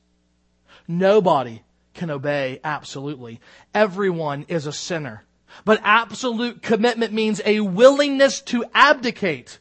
Nobody 0.88 1.62
can 1.94 2.10
obey 2.10 2.62
absolutely. 2.64 3.42
Everyone 3.74 4.46
is 4.48 4.66
a 4.66 4.72
sinner. 4.72 5.26
But 5.66 5.82
absolute 5.84 6.62
commitment 6.62 7.12
means 7.12 7.42
a 7.44 7.60
willingness 7.60 8.40
to 8.44 8.64
abdicate 8.74 9.60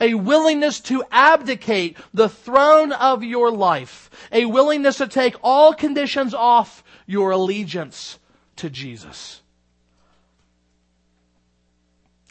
a 0.00 0.14
willingness 0.14 0.80
to 0.80 1.04
abdicate 1.10 1.96
the 2.14 2.28
throne 2.28 2.92
of 2.92 3.24
your 3.24 3.50
life, 3.50 4.10
a 4.30 4.44
willingness 4.44 4.98
to 4.98 5.08
take 5.08 5.36
all 5.42 5.72
conditions 5.74 6.34
off 6.34 6.84
your 7.06 7.32
allegiance 7.32 8.18
to 8.56 8.70
Jesus. 8.70 9.42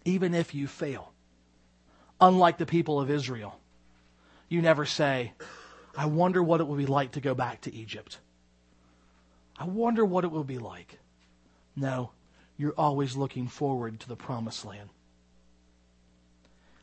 Even 0.05 0.33
if 0.33 0.55
you 0.55 0.67
fail, 0.67 1.11
unlike 2.21 2.57
the 2.57 2.65
people 2.65 2.99
of 2.99 3.11
Israel, 3.11 3.59
you 4.47 4.61
never 4.61 4.85
say, 4.85 5.33
I 5.97 6.05
wonder 6.05 6.41
what 6.41 6.61
it 6.61 6.67
would 6.67 6.77
be 6.77 6.85
like 6.85 7.13
to 7.13 7.21
go 7.21 7.33
back 7.33 7.61
to 7.61 7.73
Egypt. 7.73 8.19
I 9.59 9.65
wonder 9.65 10.05
what 10.05 10.23
it 10.23 10.31
will 10.31 10.43
be 10.43 10.59
like. 10.59 10.99
No, 11.75 12.11
you're 12.57 12.73
always 12.77 13.15
looking 13.15 13.47
forward 13.47 13.99
to 13.99 14.07
the 14.07 14.15
promised 14.15 14.63
land. 14.63 14.89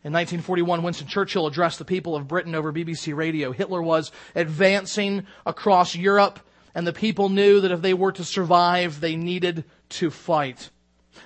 In 0.04 0.12
1941, 0.12 0.82
Winston 0.82 1.06
Churchill 1.06 1.46
addressed 1.46 1.78
the 1.78 1.84
people 1.86 2.14
of 2.14 2.28
Britain 2.28 2.54
over 2.54 2.74
BBC 2.74 3.16
radio. 3.16 3.52
Hitler 3.52 3.82
was 3.82 4.12
advancing 4.34 5.26
across 5.46 5.94
Europe, 5.94 6.40
and 6.74 6.86
the 6.86 6.92
people 6.92 7.30
knew 7.30 7.62
that 7.62 7.70
if 7.70 7.80
they 7.80 7.94
were 7.94 8.12
to 8.12 8.22
survive, 8.22 9.00
they 9.00 9.16
needed 9.16 9.64
to 9.88 10.10
fight. 10.10 10.68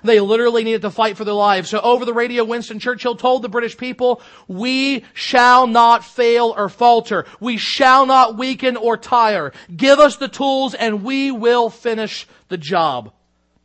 They 0.01 0.21
literally 0.21 0.63
needed 0.63 0.83
to 0.83 0.91
fight 0.91 1.17
for 1.17 1.25
their 1.25 1.33
lives. 1.33 1.69
So 1.69 1.81
over 1.81 2.05
the 2.05 2.13
radio, 2.13 2.45
Winston 2.45 2.79
Churchill 2.79 3.17
told 3.17 3.41
the 3.41 3.49
British 3.49 3.75
people, 3.75 4.21
we 4.47 5.03
shall 5.13 5.67
not 5.67 6.05
fail 6.05 6.53
or 6.55 6.69
falter. 6.69 7.25
We 7.41 7.57
shall 7.57 8.05
not 8.05 8.37
weaken 8.37 8.77
or 8.77 8.95
tire. 8.95 9.51
Give 9.75 9.99
us 9.99 10.15
the 10.15 10.29
tools 10.29 10.73
and 10.73 11.03
we 11.03 11.31
will 11.31 11.69
finish 11.69 12.27
the 12.47 12.57
job. 12.57 13.11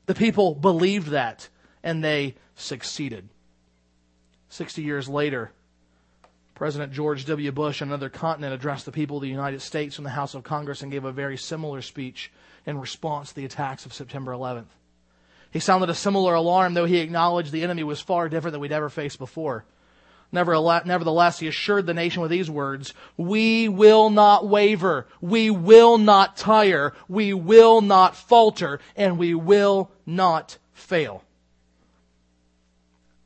The 0.06 0.14
people 0.14 0.54
believed 0.54 1.08
that 1.08 1.48
and 1.84 2.02
they 2.02 2.34
succeeded. 2.56 3.28
60 4.54 4.82
years 4.82 5.08
later, 5.08 5.50
President 6.54 6.92
George 6.92 7.24
W. 7.26 7.50
Bush 7.50 7.82
on 7.82 7.88
another 7.88 8.08
continent 8.08 8.54
addressed 8.54 8.86
the 8.86 8.92
people 8.92 9.16
of 9.16 9.22
the 9.22 9.28
United 9.28 9.60
States 9.60 9.98
in 9.98 10.04
the 10.04 10.10
House 10.10 10.34
of 10.34 10.44
Congress 10.44 10.80
and 10.80 10.92
gave 10.92 11.04
a 11.04 11.10
very 11.10 11.36
similar 11.36 11.82
speech 11.82 12.30
in 12.64 12.78
response 12.78 13.30
to 13.30 13.34
the 13.34 13.44
attacks 13.44 13.84
of 13.84 13.92
September 13.92 14.30
11th. 14.30 14.68
He 15.50 15.58
sounded 15.58 15.90
a 15.90 15.94
similar 15.94 16.34
alarm, 16.34 16.74
though 16.74 16.84
he 16.84 16.98
acknowledged 16.98 17.50
the 17.50 17.64
enemy 17.64 17.82
was 17.82 18.00
far 18.00 18.28
different 18.28 18.52
than 18.52 18.60
we'd 18.60 18.70
ever 18.70 18.88
faced 18.88 19.18
before. 19.18 19.64
Nevertheless, 20.30 21.40
he 21.40 21.48
assured 21.48 21.86
the 21.86 21.92
nation 21.92 22.22
with 22.22 22.30
these 22.30 22.48
words, 22.48 22.94
We 23.16 23.68
will 23.68 24.08
not 24.08 24.46
waver, 24.46 25.08
we 25.20 25.50
will 25.50 25.98
not 25.98 26.36
tire, 26.36 26.92
we 27.08 27.34
will 27.34 27.80
not 27.80 28.14
falter, 28.14 28.78
and 28.94 29.18
we 29.18 29.34
will 29.34 29.90
not 30.06 30.58
fail. 30.72 31.24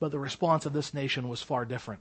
But 0.01 0.11
the 0.11 0.19
response 0.19 0.67
of 0.67 0.73
this 0.73 0.95
nation 0.95 1.29
was 1.29 1.43
far 1.43 1.65
different. 1.65 2.01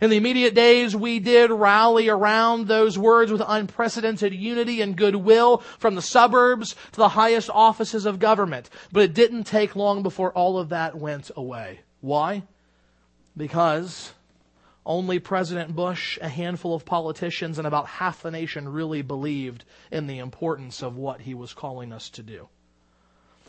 In 0.00 0.10
the 0.10 0.16
immediate 0.16 0.54
days, 0.54 0.94
we 0.94 1.20
did 1.20 1.50
rally 1.50 2.08
around 2.08 2.66
those 2.66 2.98
words 2.98 3.32
with 3.32 3.42
unprecedented 3.46 4.34
unity 4.34 4.82
and 4.82 4.96
goodwill 4.96 5.58
from 5.78 5.94
the 5.94 6.02
suburbs 6.02 6.74
to 6.92 6.98
the 6.98 7.08
highest 7.10 7.48
offices 7.48 8.04
of 8.04 8.18
government. 8.18 8.68
But 8.92 9.04
it 9.04 9.14
didn't 9.14 9.44
take 9.44 9.74
long 9.74 10.02
before 10.02 10.32
all 10.32 10.58
of 10.58 10.68
that 10.68 10.96
went 10.96 11.30
away. 11.34 11.80
Why? 12.00 12.42
Because 13.36 14.12
only 14.84 15.18
President 15.18 15.74
Bush, 15.74 16.18
a 16.20 16.28
handful 16.28 16.74
of 16.74 16.84
politicians, 16.84 17.58
and 17.58 17.66
about 17.66 17.86
half 17.86 18.22
the 18.22 18.30
nation 18.30 18.68
really 18.68 19.02
believed 19.02 19.64
in 19.90 20.06
the 20.06 20.18
importance 20.18 20.82
of 20.82 20.96
what 20.96 21.22
he 21.22 21.34
was 21.34 21.54
calling 21.54 21.92
us 21.92 22.10
to 22.10 22.22
do. 22.22 22.48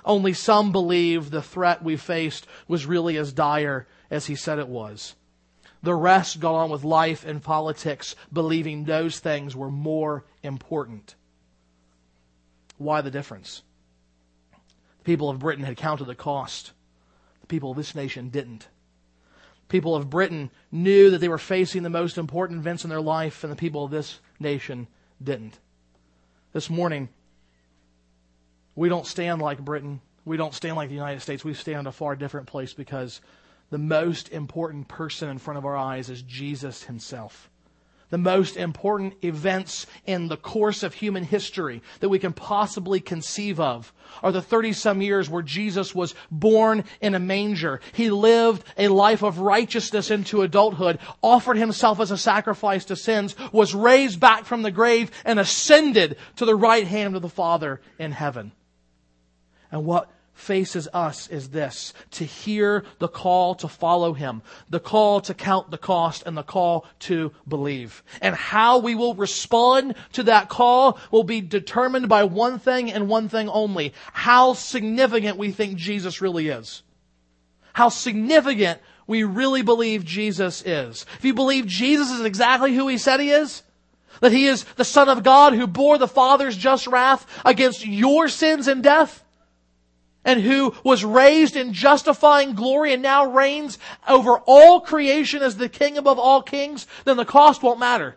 Only 0.08 0.32
some 0.32 0.72
believed 0.72 1.32
the 1.32 1.41
threat 1.41 1.84
we 1.84 1.97
faced 1.97 2.47
was 2.66 2.86
really 2.86 3.18
as 3.18 3.34
dire 3.34 3.86
as 4.10 4.26
he 4.28 4.36
said 4.36 4.58
it 4.58 4.70
was. 4.70 5.16
The 5.84 5.93
rest 5.93 6.39
got 6.39 6.55
on 6.55 6.70
with 6.70 6.86
life 6.86 7.26
and 7.26 7.43
politics, 7.43 8.16
believing 8.32 8.86
those 8.86 9.20
things 9.20 9.53
were 9.53 9.70
more 9.70 10.24
important. 10.41 11.16
Why 12.78 13.01
the 13.01 13.12
difference? 13.12 13.64
The 14.99 15.03
people 15.03 15.30
of 15.30 15.39
Britain 15.39 15.66
had 15.66 15.76
counted 15.76 16.05
the 16.05 16.16
cost. 16.16 16.72
The 17.41 17.47
people 17.47 17.72
of 17.72 17.78
this 17.78 17.93
nation 17.93 18.30
didn't. 18.30 18.62
The 18.62 19.68
People 19.68 19.93
of 19.93 20.10
Britain 20.10 20.51
knew 20.72 21.10
that 21.10 21.18
they 21.18 21.28
were 21.28 21.38
facing 21.38 21.84
the 21.84 21.89
most 21.89 22.18
important 22.18 22.60
events 22.60 22.86
in 22.86 22.89
their 22.89 23.01
life, 23.01 23.43
and 23.43 23.51
the 23.51 23.58
people 23.58 23.84
of 23.84 23.91
this 23.91 24.22
nation 24.39 24.88
didn't. 25.22 25.60
This 26.53 26.70
morning, 26.70 27.10
we 28.78 28.90
don't 28.90 29.08
stand 29.08 29.42
like 29.42 29.60
Britain. 29.60 30.00
We 30.24 30.38
don't 30.38 30.54
stand 30.54 30.76
like 30.76 30.90
the 30.90 30.96
United 30.96 31.22
States. 31.22 31.44
We 31.44 31.56
stand 31.56 31.88
a 31.88 31.92
far 31.92 32.16
different 32.16 32.46
place 32.46 32.74
because 32.74 33.22
the 33.72 33.80
most 33.80 34.30
important 34.30 34.88
person 34.88 35.30
in 35.30 35.40
front 35.40 35.58
of 35.58 35.66
our 35.66 35.76
eyes 35.76 36.10
is 36.10 36.22
Jesus 36.22 36.84
himself. 36.84 37.50
The 38.10 38.18
most 38.20 38.56
important 38.56 39.16
events 39.22 39.86
in 40.06 40.28
the 40.28 40.38
course 40.38 40.84
of 40.84 40.94
human 40.94 41.24
history 41.24 41.82
that 42.00 42.08
we 42.08 42.20
can 42.20 42.32
possibly 42.32 43.02
conceive 43.02 43.60
of 43.60 43.92
are 44.24 44.32
the 44.32 44.42
30 44.42 44.74
some 44.74 45.02
years 45.02 45.30
where 45.30 45.42
Jesus 45.42 45.94
was 45.94 46.14
born 46.32 46.86
in 47.02 47.16
a 47.16 47.20
manger. 47.20 47.82
He 47.94 48.10
lived 48.10 48.64
a 48.78 48.88
life 48.90 49.24
of 49.24 49.40
righteousness 49.40 50.10
into 50.12 50.44
adulthood, 50.44 51.00
offered 51.22 51.58
himself 51.58 52.00
as 52.00 52.12
a 52.12 52.18
sacrifice 52.18 52.86
to 52.86 52.96
sins, 52.96 53.36
was 53.52 53.76
raised 53.76 54.20
back 54.20 54.46
from 54.46 54.62
the 54.62 54.72
grave, 54.72 55.12
and 55.26 55.40
ascended 55.40 56.18
to 56.38 56.46
the 56.46 56.56
right 56.56 56.88
hand 56.88 57.16
of 57.16 57.22
the 57.24 57.28
Father 57.28 57.82
in 58.00 58.12
heaven. 58.12 58.54
And 59.72 59.86
what 59.86 60.09
faces 60.38 60.88
us 60.93 61.28
is 61.30 61.49
this 61.49 61.93
to 62.11 62.24
hear 62.24 62.86
the 62.99 63.07
call 63.07 63.55
to 63.55 63.68
follow 63.68 64.13
him, 64.13 64.41
the 64.70 64.80
call 64.80 65.20
to 65.22 65.34
count 65.34 65.72
the 65.72 65.78
cost, 65.78 66.24
and 66.26 66.38
the 66.38 66.43
call 66.43 66.86
to 66.99 67.32
believe. 67.47 68.03
And 68.22 68.36
how 68.36 68.78
we 68.78 68.95
will 68.95 69.15
respond 69.15 69.95
to 70.13 70.24
that 70.24 70.47
call 70.47 70.99
will 71.11 71.24
be 71.24 71.41
determined 71.41 72.07
by 72.07 72.24
one 72.24 72.59
thing 72.59 72.91
and 72.91 73.09
one 73.09 73.30
thing 73.30 73.49
only 73.49 73.93
how 74.13 74.53
significant 74.53 75.38
we 75.38 75.51
think 75.51 75.78
Jesus 75.78 76.22
really 76.22 76.49
is. 76.49 76.84
How 77.74 77.89
significant 77.89 78.80
we 79.07 79.24
really 79.24 79.61
believe 79.61 80.03
Jesus 80.03 80.61
is, 80.65 81.05
if 81.18 81.26
you 81.26 81.34
believe 81.34 81.65
Jesus 81.65 82.11
is 82.11 82.26
exactly 82.26 82.76
who 82.76 82.88
he 82.88 82.97
said 82.97 83.22
he 83.22 83.32
is, 83.32 83.63
that 84.20 84.34
he 84.34 84.47
is 84.47 84.65
the 84.76 84.84
Son 84.84 85.09
of 85.09 85.24
God 85.24 85.53
who 85.53 85.65
bore 85.65 85.97
the 85.97 86.07
Father's 86.07 86.57
just 86.57 86.88
wrath 86.88 87.26
against 87.45 87.86
your 87.86 88.28
sins 88.28 88.68
and 88.68 88.84
death, 88.84 89.24
and 90.26 90.41
who 90.41 90.74
was 90.84 91.03
raised 91.03 91.55
in 91.55 91.74
justifying 91.74 92.53
glory 92.53 92.93
and 92.93 93.01
now 93.01 93.26
reigns 93.26 93.80
over 94.07 94.39
all 94.45 94.82
creation 94.82 95.41
as 95.41 95.57
the 95.57 95.70
King 95.70 95.97
above 95.97 96.20
all 96.20 96.41
kings, 96.41 96.86
then 97.05 97.18
the 97.18 97.26
cost 97.26 97.63
won't 97.63 97.80
matter. 97.80 98.15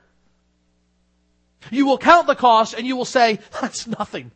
You 1.71 1.87
will 1.87 1.99
count 1.99 2.27
the 2.27 2.35
cost 2.35 2.75
and 2.75 2.87
you 2.87 2.97
will 2.97 3.05
say, 3.05 3.39
that's 3.61 3.87
nothing. 3.87 4.33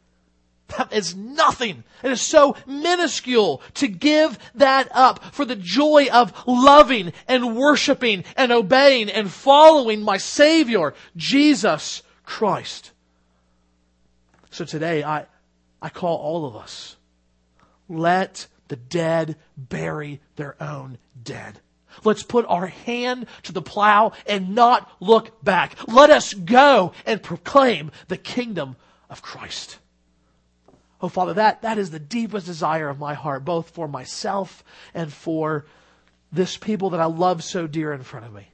That 0.76 0.92
is 0.92 1.14
nothing. 1.14 1.84
It 2.02 2.10
is 2.10 2.20
so 2.20 2.56
minuscule 2.66 3.62
to 3.74 3.88
give 3.88 4.38
that 4.54 4.88
up 4.92 5.22
for 5.32 5.44
the 5.44 5.56
joy 5.56 6.08
of 6.12 6.32
loving 6.46 7.12
and 7.28 7.56
worshiping 7.56 8.24
and 8.36 8.50
obeying 8.50 9.10
and 9.10 9.30
following 9.30 10.02
my 10.02 10.16
Savior, 10.16 10.94
Jesus 11.16 12.02
Christ. 12.24 12.92
So 14.50 14.64
today 14.64 15.04
I, 15.04 15.26
I 15.82 15.90
call 15.90 16.16
all 16.16 16.46
of 16.46 16.56
us, 16.56 16.96
let 17.89 18.47
the 18.68 18.76
dead 18.76 19.37
bury 19.57 20.20
their 20.37 20.61
own 20.62 20.99
dead. 21.22 21.61
Let's 22.03 22.22
put 22.22 22.47
our 22.47 22.66
hand 22.66 23.26
to 23.45 23.53
the 23.53 23.62
plow 23.62 24.12
and 24.26 24.55
not 24.55 24.91
look 25.01 25.43
back. 25.45 25.76
Let 25.87 26.11
us 26.11 26.35
go 26.35 26.93
and 27.07 27.22
proclaim 27.22 27.93
the 28.09 28.16
kingdom 28.16 28.76
of 29.09 29.22
Christ. 29.22 29.78
Oh, 31.01 31.09
Father, 31.09 31.35
that, 31.35 31.62
that 31.62 31.78
is 31.78 31.91
the 31.91 32.01
deepest 32.01 32.47
desire 32.47 32.89
of 32.89 32.99
my 32.99 33.14
heart, 33.14 33.45
both 33.45 33.70
for 33.70 33.87
myself 33.87 34.64
and 34.95 35.12
for 35.12 35.66
this 36.32 36.57
people 36.57 36.91
that 36.91 37.01
I 37.01 37.05
love 37.05 37.45
so 37.45 37.66
dear 37.66 37.93
in 37.93 38.03
front 38.03 38.26
of 38.26 38.32
me. 38.32 38.49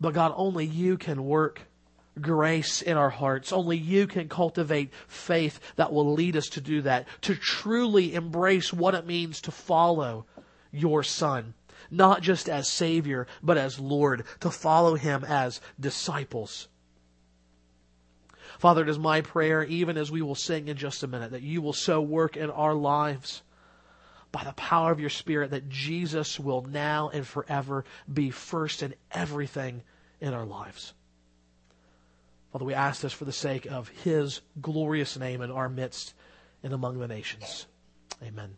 But 0.00 0.14
God, 0.14 0.32
only 0.36 0.64
you 0.64 0.96
can 0.96 1.24
work 1.24 1.62
grace 2.18 2.82
in 2.82 2.96
our 2.96 3.10
hearts. 3.10 3.52
Only 3.52 3.76
you 3.76 4.06
can 4.06 4.28
cultivate 4.28 4.92
faith 5.06 5.60
that 5.76 5.92
will 5.92 6.12
lead 6.12 6.36
us 6.36 6.48
to 6.50 6.60
do 6.60 6.82
that, 6.82 7.06
to 7.22 7.34
truly 7.34 8.14
embrace 8.14 8.72
what 8.72 8.94
it 8.94 9.06
means 9.06 9.40
to 9.42 9.50
follow 9.50 10.26
your 10.70 11.02
Son, 11.02 11.54
not 11.90 12.22
just 12.22 12.48
as 12.48 12.68
Savior, 12.68 13.26
but 13.42 13.56
as 13.56 13.78
Lord, 13.78 14.24
to 14.40 14.50
follow 14.50 14.94
Him 14.94 15.24
as 15.24 15.60
disciples. 15.78 16.68
Father, 18.58 18.82
it 18.82 18.88
is 18.88 18.98
my 18.98 19.20
prayer, 19.20 19.62
even 19.64 19.96
as 19.96 20.10
we 20.10 20.20
will 20.20 20.34
sing 20.34 20.68
in 20.68 20.76
just 20.76 21.02
a 21.02 21.06
minute, 21.06 21.30
that 21.30 21.42
you 21.42 21.62
will 21.62 21.72
so 21.72 22.00
work 22.00 22.36
in 22.36 22.50
our 22.50 22.74
lives 22.74 23.42
by 24.32 24.44
the 24.44 24.52
power 24.52 24.90
of 24.90 25.00
your 25.00 25.10
Spirit 25.10 25.52
that 25.52 25.68
Jesus 25.68 26.38
will 26.38 26.62
now 26.62 27.08
and 27.08 27.26
forever 27.26 27.84
be 28.12 28.30
first 28.30 28.82
in 28.82 28.94
everything 29.10 29.82
in 30.20 30.34
our 30.34 30.44
lives. 30.44 30.92
Father, 32.52 32.64
we 32.64 32.74
ask 32.74 33.02
this 33.02 33.12
for 33.12 33.24
the 33.24 33.32
sake 33.32 33.66
of 33.66 33.88
his 33.88 34.40
glorious 34.60 35.18
name 35.18 35.42
in 35.42 35.50
our 35.50 35.68
midst 35.68 36.14
and 36.62 36.72
among 36.72 36.98
the 36.98 37.08
nations. 37.08 37.66
Amen. 38.22 38.56